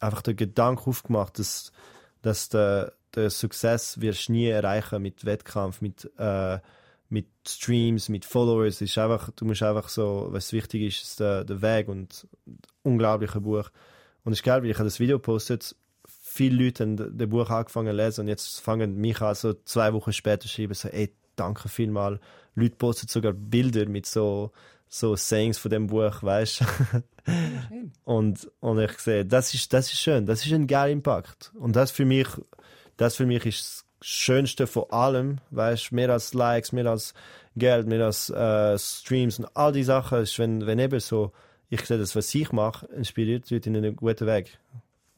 einfach 0.00 0.22
den 0.22 0.36
Gedanken 0.36 0.90
aufgemacht, 0.90 1.38
dass, 1.38 1.72
dass 2.22 2.48
der, 2.48 2.92
den 3.14 3.30
Success 3.30 4.00
wirst 4.00 4.28
nie 4.28 4.48
erreichen 4.48 5.02
mit 5.02 5.24
Wettkampf, 5.24 5.80
mit, 5.80 6.10
äh, 6.18 6.58
mit 7.14 7.28
Streams, 7.46 8.08
mit 8.08 8.24
Followers. 8.24 8.80
ist 8.80 8.98
einfach, 8.98 9.30
du 9.30 9.44
musst 9.44 9.62
einfach 9.62 9.88
so, 9.88 10.26
was 10.30 10.52
wichtig 10.52 10.82
ist, 10.82 11.02
ist 11.02 11.20
der, 11.20 11.44
der 11.44 11.62
Weg 11.62 11.88
und 11.88 12.26
unglaubliche 12.82 13.40
Buch. 13.40 13.70
Und 14.24 14.32
es 14.32 14.40
ist 14.40 14.44
geil, 14.44 14.62
weil 14.62 14.70
ich 14.70 14.76
habe 14.76 14.88
das 14.88 15.00
Video 15.00 15.18
postet, 15.18 15.76
viele 16.06 16.64
Leute 16.64 16.82
haben 16.82 16.96
das 16.96 17.28
Buch 17.28 17.48
angefangen 17.48 17.90
zu 17.92 17.96
lesen 17.96 18.20
und 18.22 18.28
jetzt 18.28 18.60
fangen 18.60 18.96
mich 18.96 19.20
an, 19.20 19.34
so 19.36 19.54
zwei 19.64 19.92
Wochen 19.92 20.12
später 20.12 20.48
schreiben, 20.48 20.74
so, 20.74 20.88
ey, 20.88 21.14
danke 21.36 21.68
vielmal. 21.68 22.20
Leute 22.56 22.76
posten 22.76 23.08
sogar 23.08 23.32
Bilder 23.32 23.86
mit 23.86 24.06
so, 24.06 24.50
so 24.88 25.14
Sayings 25.14 25.58
von 25.58 25.70
dem 25.70 25.86
Buch, 25.86 26.22
weißt 26.22 26.60
du? 26.60 26.64
und, 28.04 28.50
und 28.58 28.80
ich 28.80 28.98
sehe, 28.98 29.24
das 29.24 29.54
ist, 29.54 29.72
das 29.72 29.86
ist 29.92 30.00
schön, 30.00 30.26
das 30.26 30.44
ist 30.44 30.52
ein 30.52 30.66
geiler 30.66 30.90
Impact. 30.90 31.52
Und 31.54 31.76
das 31.76 31.92
für 31.92 32.04
mich, 32.04 32.28
das 32.96 33.14
für 33.14 33.26
mich 33.26 33.46
ist 33.46 33.60
das 33.60 33.83
Schönste 34.06 34.66
von 34.66 34.84
allem, 34.90 35.38
weißt 35.50 35.90
mehr 35.92 36.10
als 36.10 36.34
Likes, 36.34 36.72
mehr 36.72 36.84
als 36.84 37.14
Geld, 37.56 37.86
mehr 37.86 38.04
als 38.04 38.28
äh, 38.28 38.78
Streams 38.78 39.38
und 39.38 39.46
all 39.56 39.72
die 39.72 39.82
Sachen, 39.82 40.18
ist, 40.18 40.38
wenn, 40.38 40.66
wenn 40.66 40.78
eben 40.78 41.00
so, 41.00 41.32
ich 41.70 41.80
sehe 41.86 41.96
das, 41.96 42.14
was 42.14 42.34
ich 42.34 42.52
mache, 42.52 42.84
inspiriert 42.88 43.50
Leute 43.50 43.70
in 43.70 43.78
einen 43.78 43.96
guten 43.96 44.26
Weg. 44.26 44.58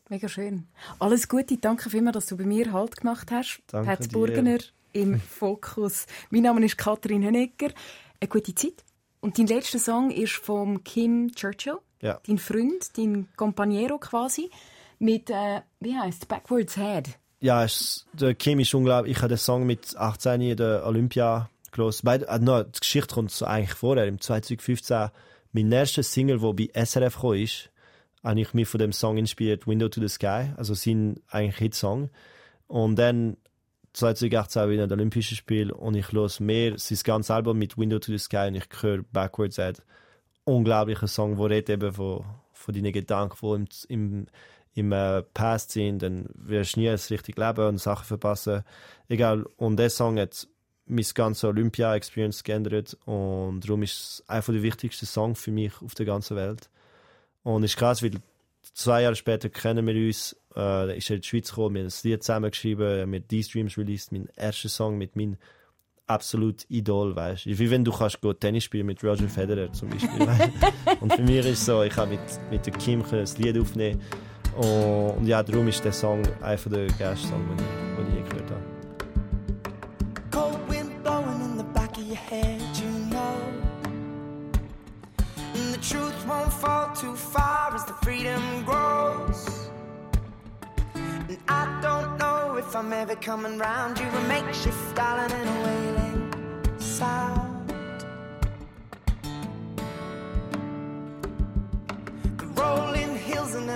Mega 0.09 0.29
schön. 0.29 0.69
Alles 1.01 1.29
Gute, 1.29 1.57
danke 1.57 1.91
vielmals, 1.91 2.15
dass 2.15 2.27
du 2.27 2.37
bei 2.37 2.45
mir 2.45 2.73
Halt 2.73 2.97
gemacht 2.97 3.33
hast. 3.33 3.61
Danke 3.67 3.89
Herz 3.89 4.07
Burgener 4.07 4.59
im 4.93 5.19
Fokus. 5.21 6.07
Mein 6.31 6.43
Name 6.43 6.65
ist 6.65 6.79
Katrin 6.79 7.25
Hönecker. 7.25 7.71
Eine 8.21 8.29
gute 8.29 8.55
Zeit. 8.55 8.85
Und 9.21 9.37
dein 9.37 9.49
letzter 9.49 9.81
Song 9.81 10.13
ist 10.13 10.35
von 10.35 10.85
Kim 10.85 11.33
Churchill, 11.35 11.79
ja. 12.03 12.21
dein 12.25 12.39
Freund, 12.39 12.97
dein 12.97 13.27
Companiero 13.37 13.99
quasi, 13.99 14.49
mit, 15.01 15.29
äh, 15.29 15.63
wie 15.81 15.97
heißt 15.97 16.29
Backwards 16.29 16.77
Head 16.77 17.19
ja, 17.41 17.65
es, 17.65 18.07
der 18.13 18.35
Kim 18.35 18.61
ist 18.61 18.75
unglaublich. 18.75 19.17
Ich 19.17 19.23
habe 19.23 19.29
den 19.29 19.39
Song 19.39 19.67
mit 19.67 19.97
18 19.97 20.41
in 20.41 20.57
der 20.57 20.87
Olympia 20.87 21.51
gelesen. 21.73 22.07
Äh, 22.07 22.39
no, 22.39 22.63
die 22.63 22.81
Geschichte 22.81 23.15
kommt 23.15 23.43
eigentlich 23.43 23.75
vorher. 23.75 24.07
Im 24.07 24.21
2015, 24.21 25.11
mein 25.53 25.73
erster 25.73 26.03
Single, 26.03 26.41
der 26.41 26.53
bei 26.53 26.85
SRF 26.85 27.21
kam, 27.21 27.35
ist, 27.35 27.71
habe 28.25 28.41
ich 28.41 28.55
mich 28.55 28.69
von 28.69 28.79
dem 28.79 28.93
Song 28.93 29.19
inspiriert, 29.19 29.67
Window 29.67 29.89
to 29.89 30.01
the 30.01 30.09
Sky, 30.09 30.53
also 30.57 30.75
sein 30.75 31.21
eigentlich 31.29 31.57
Hitsong. 31.59 32.11
Und 32.67 32.97
dann 32.97 33.37
2018 33.93 34.69
wieder 34.69 34.87
das 34.87 34.97
Olympische 34.97 35.37
Spiel 35.37 35.71
und 35.71 35.95
ich 35.95 36.13
höre 36.13 36.31
mehr 36.41 36.75
sein 36.77 36.99
ganzes 37.05 37.31
Album 37.31 37.59
mit 37.59 37.79
Window 37.79 37.99
to 37.99 38.13
the 38.13 38.19
Sky 38.19 38.49
und 38.49 38.57
ich 38.57 38.65
höre 38.81 39.03
Backwards 39.13 39.57
Head. 39.57 39.83
Unglaublicher 40.45 41.07
Song, 41.07 41.37
der 41.37 41.51
redet 41.51 41.71
eben 41.71 41.93
von, 41.93 42.25
von 42.53 42.75
deinen 42.75 42.93
Gedanken, 42.93 43.67
die 43.67 43.93
im, 43.93 44.09
im 44.11 44.27
im 44.77 44.93
äh, 44.93 45.23
Past 45.23 45.73
sind, 45.73 46.03
dann 46.03 46.29
wirst 46.35 46.77
du 46.77 46.81
nie 46.81 46.87
das 46.87 47.11
richtige 47.11 47.41
Leben 47.41 47.67
und 47.67 47.79
Sachen 47.79 48.05
verpassen. 48.05 48.63
Egal. 49.09 49.47
Und 49.57 49.79
der 49.79 49.89
Song 49.89 50.19
hat 50.19 50.47
mein 50.85 51.05
ganze 51.15 51.49
Olympia-Experience 51.49 52.45
geändert 52.45 52.97
und 53.07 53.61
darum 53.61 53.83
ist 53.83 53.93
es 53.99 54.25
einer 54.29 54.43
der 54.43 54.63
wichtigsten 54.63 55.07
Songs 55.07 55.41
für 55.41 55.51
mich 55.51 55.73
auf 55.81 55.95
der 55.95 56.05
ganzen 56.05 56.37
Welt. 56.37 56.69
Und 57.43 57.65
ist 57.65 57.79
krass, 57.79 58.03
weil 58.03 58.13
zwei 58.75 59.03
Jahre 59.03 59.17
später 59.17 59.49
kennen 59.49 59.87
wir 59.87 59.95
uns, 59.95 60.37
äh, 60.55 60.99
ist 60.99 61.09
er 61.09 61.17
in 61.17 61.23
die 61.23 61.29
Schweiz 61.29 61.49
gekommen, 61.49 61.77
wir 61.77 61.81
haben 61.83 61.89
ein 61.89 62.11
Lied 62.11 62.23
zusammengeschrieben, 62.23 62.87
wir 62.87 63.03
haben 63.03 63.29
D-Streams 63.29 63.79
released, 63.79 64.13
mein 64.13 64.29
erster 64.37 64.69
Song 64.69 64.99
mit 64.99 65.17
meinem 65.17 65.39
absolut 66.07 66.67
Idol, 66.69 67.17
weißt 67.17 67.47
du. 67.47 67.59
Wie 67.59 67.71
wenn 67.71 67.83
du 67.83 67.93
kannst 67.93 68.21
go 68.21 68.35
Tennis 68.35 68.65
spielen 68.65 68.87
mit 68.87 69.03
Roger 69.03 69.29
Federer 69.29 69.73
zum 69.73 69.89
Beispiel. 69.89 70.29
und 71.01 71.15
für 71.15 71.23
mich 71.23 71.39
ist 71.39 71.47
es 71.47 71.65
so, 71.65 71.83
ich 71.83 71.97
habe 71.97 72.11
mit, 72.11 72.21
mit 72.51 72.67
der 72.67 72.75
Kim 72.75 73.03
ein 73.03 73.27
Lied 73.39 73.59
aufnehmen 73.59 74.03
Und, 74.57 75.19
und 75.19 75.27
ja, 75.27 75.43
darum 75.43 75.69
ist 75.69 75.85
der 75.85 75.93
Song 75.93 76.23
einer 76.43 76.57
der 76.57 76.87
geilsten 76.99 77.31
Songs, 77.31 77.45
den 77.49 77.59
ich, 77.59 77.97
den 77.97 78.09
ich 78.09 78.15
je 78.15 78.23
gehört 78.23 78.51
habe. 78.51 78.63
Cold 80.31 80.59
wind 80.69 81.03
blowing 81.03 81.41
in 81.43 81.59
the 81.59 81.65
back 81.75 81.97
of 81.99 82.07
your 82.07 82.17
head, 82.17 82.61
you 82.75 82.91
know. 83.11 83.37
And 85.55 85.75
the 85.75 85.81
truth 85.81 86.15
won't 86.27 86.53
fall 86.53 86.95
too 86.95 87.15
far 87.15 87.75
as 87.75 87.85
the 87.85 87.95
freedom 88.03 88.65
grows. 88.65 89.71
And 90.95 91.39
I 91.49 91.67
don't 91.83 92.19
know 92.19 92.57
if 92.57 92.75
I'm 92.75 92.93
ever 92.93 93.17
coming 93.17 93.59
round 93.59 93.99
you, 93.99 94.07
a 94.07 94.29
makeshift 94.29 94.95
darling 94.95 95.33
and 95.33 95.49
a 95.49 95.63
wailing 95.65 96.33
sound. 96.79 97.46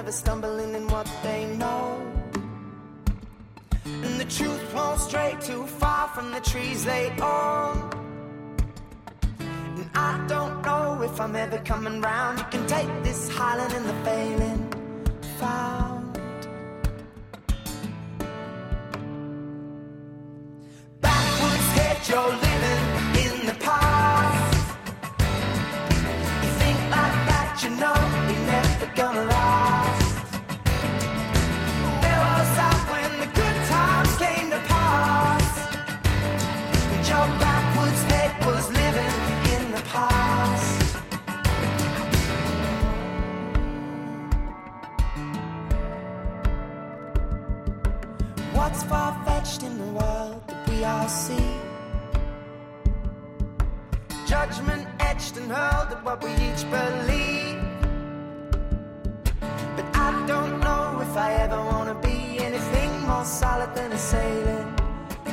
Never 0.00 0.12
stumbling 0.12 0.74
in 0.74 0.88
what 0.88 1.06
they 1.22 1.44
know. 1.58 2.00
And 3.84 4.18
the 4.18 4.24
truth 4.24 4.64
won't 4.74 4.98
stray 4.98 5.36
too 5.42 5.66
far 5.66 6.08
from 6.08 6.32
the 6.32 6.40
trees 6.40 6.86
they 6.86 7.10
own. 7.20 7.76
And 9.40 9.90
I 9.94 10.24
don't 10.26 10.62
know 10.62 11.02
if 11.02 11.20
I'm 11.20 11.36
ever 11.36 11.58
coming 11.58 12.00
round. 12.00 12.38
You 12.38 12.46
can 12.50 12.66
take 12.66 12.90
this 13.02 13.28
highland 13.28 13.74
and 13.74 13.86
the 13.90 13.98
failing 14.06 14.60
found. 15.38 16.18
Backwards 21.02 21.70
head, 21.76 21.98
you're 22.08 22.34
living 22.46 22.84
in 23.26 23.34
the 23.50 23.56
past. 23.66 24.76
You 26.42 26.50
think 26.62 26.78
like 26.96 27.18
that, 27.30 27.60
you 27.64 27.70
know 27.82 27.99
What's 48.90 49.02
far 49.02 49.24
fetched 49.24 49.62
in 49.62 49.78
the 49.78 49.92
world 50.00 50.42
that 50.48 50.68
we 50.68 50.82
all 50.82 51.06
see? 51.06 51.50
Judgment 54.26 54.84
etched 54.98 55.36
and 55.36 55.48
hurled 55.48 55.92
at 55.92 56.04
what 56.04 56.24
we 56.24 56.30
each 56.32 56.68
believe. 56.68 57.62
But 59.76 59.86
I 59.94 60.24
don't 60.26 60.58
know 60.58 60.98
if 61.02 61.16
I 61.16 61.34
ever 61.34 61.62
wanna 61.70 61.94
be 62.02 62.40
anything 62.40 62.90
more 63.06 63.24
solid 63.24 63.72
than 63.76 63.92
a 63.92 63.98
sailing 63.98 64.74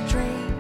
dream. 0.07 0.53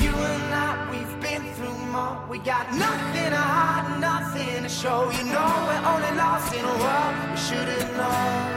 You 0.00 0.12
and 0.32 0.54
I, 0.54 0.88
we've 0.90 1.20
been 1.20 1.44
through 1.52 1.78
more. 1.92 2.24
We 2.30 2.38
got 2.38 2.70
to 2.70 2.78
nothing 2.78 3.30
to 3.32 3.55
show. 4.86 5.10
You 5.10 5.24
know 5.32 5.50
we're 5.68 5.84
only 5.92 6.12
lost 6.16 6.54
in 6.54 6.64
a 6.64 6.76
world 6.82 7.30
we 7.30 7.36
shouldn't 7.36 7.96
know. 7.96 8.55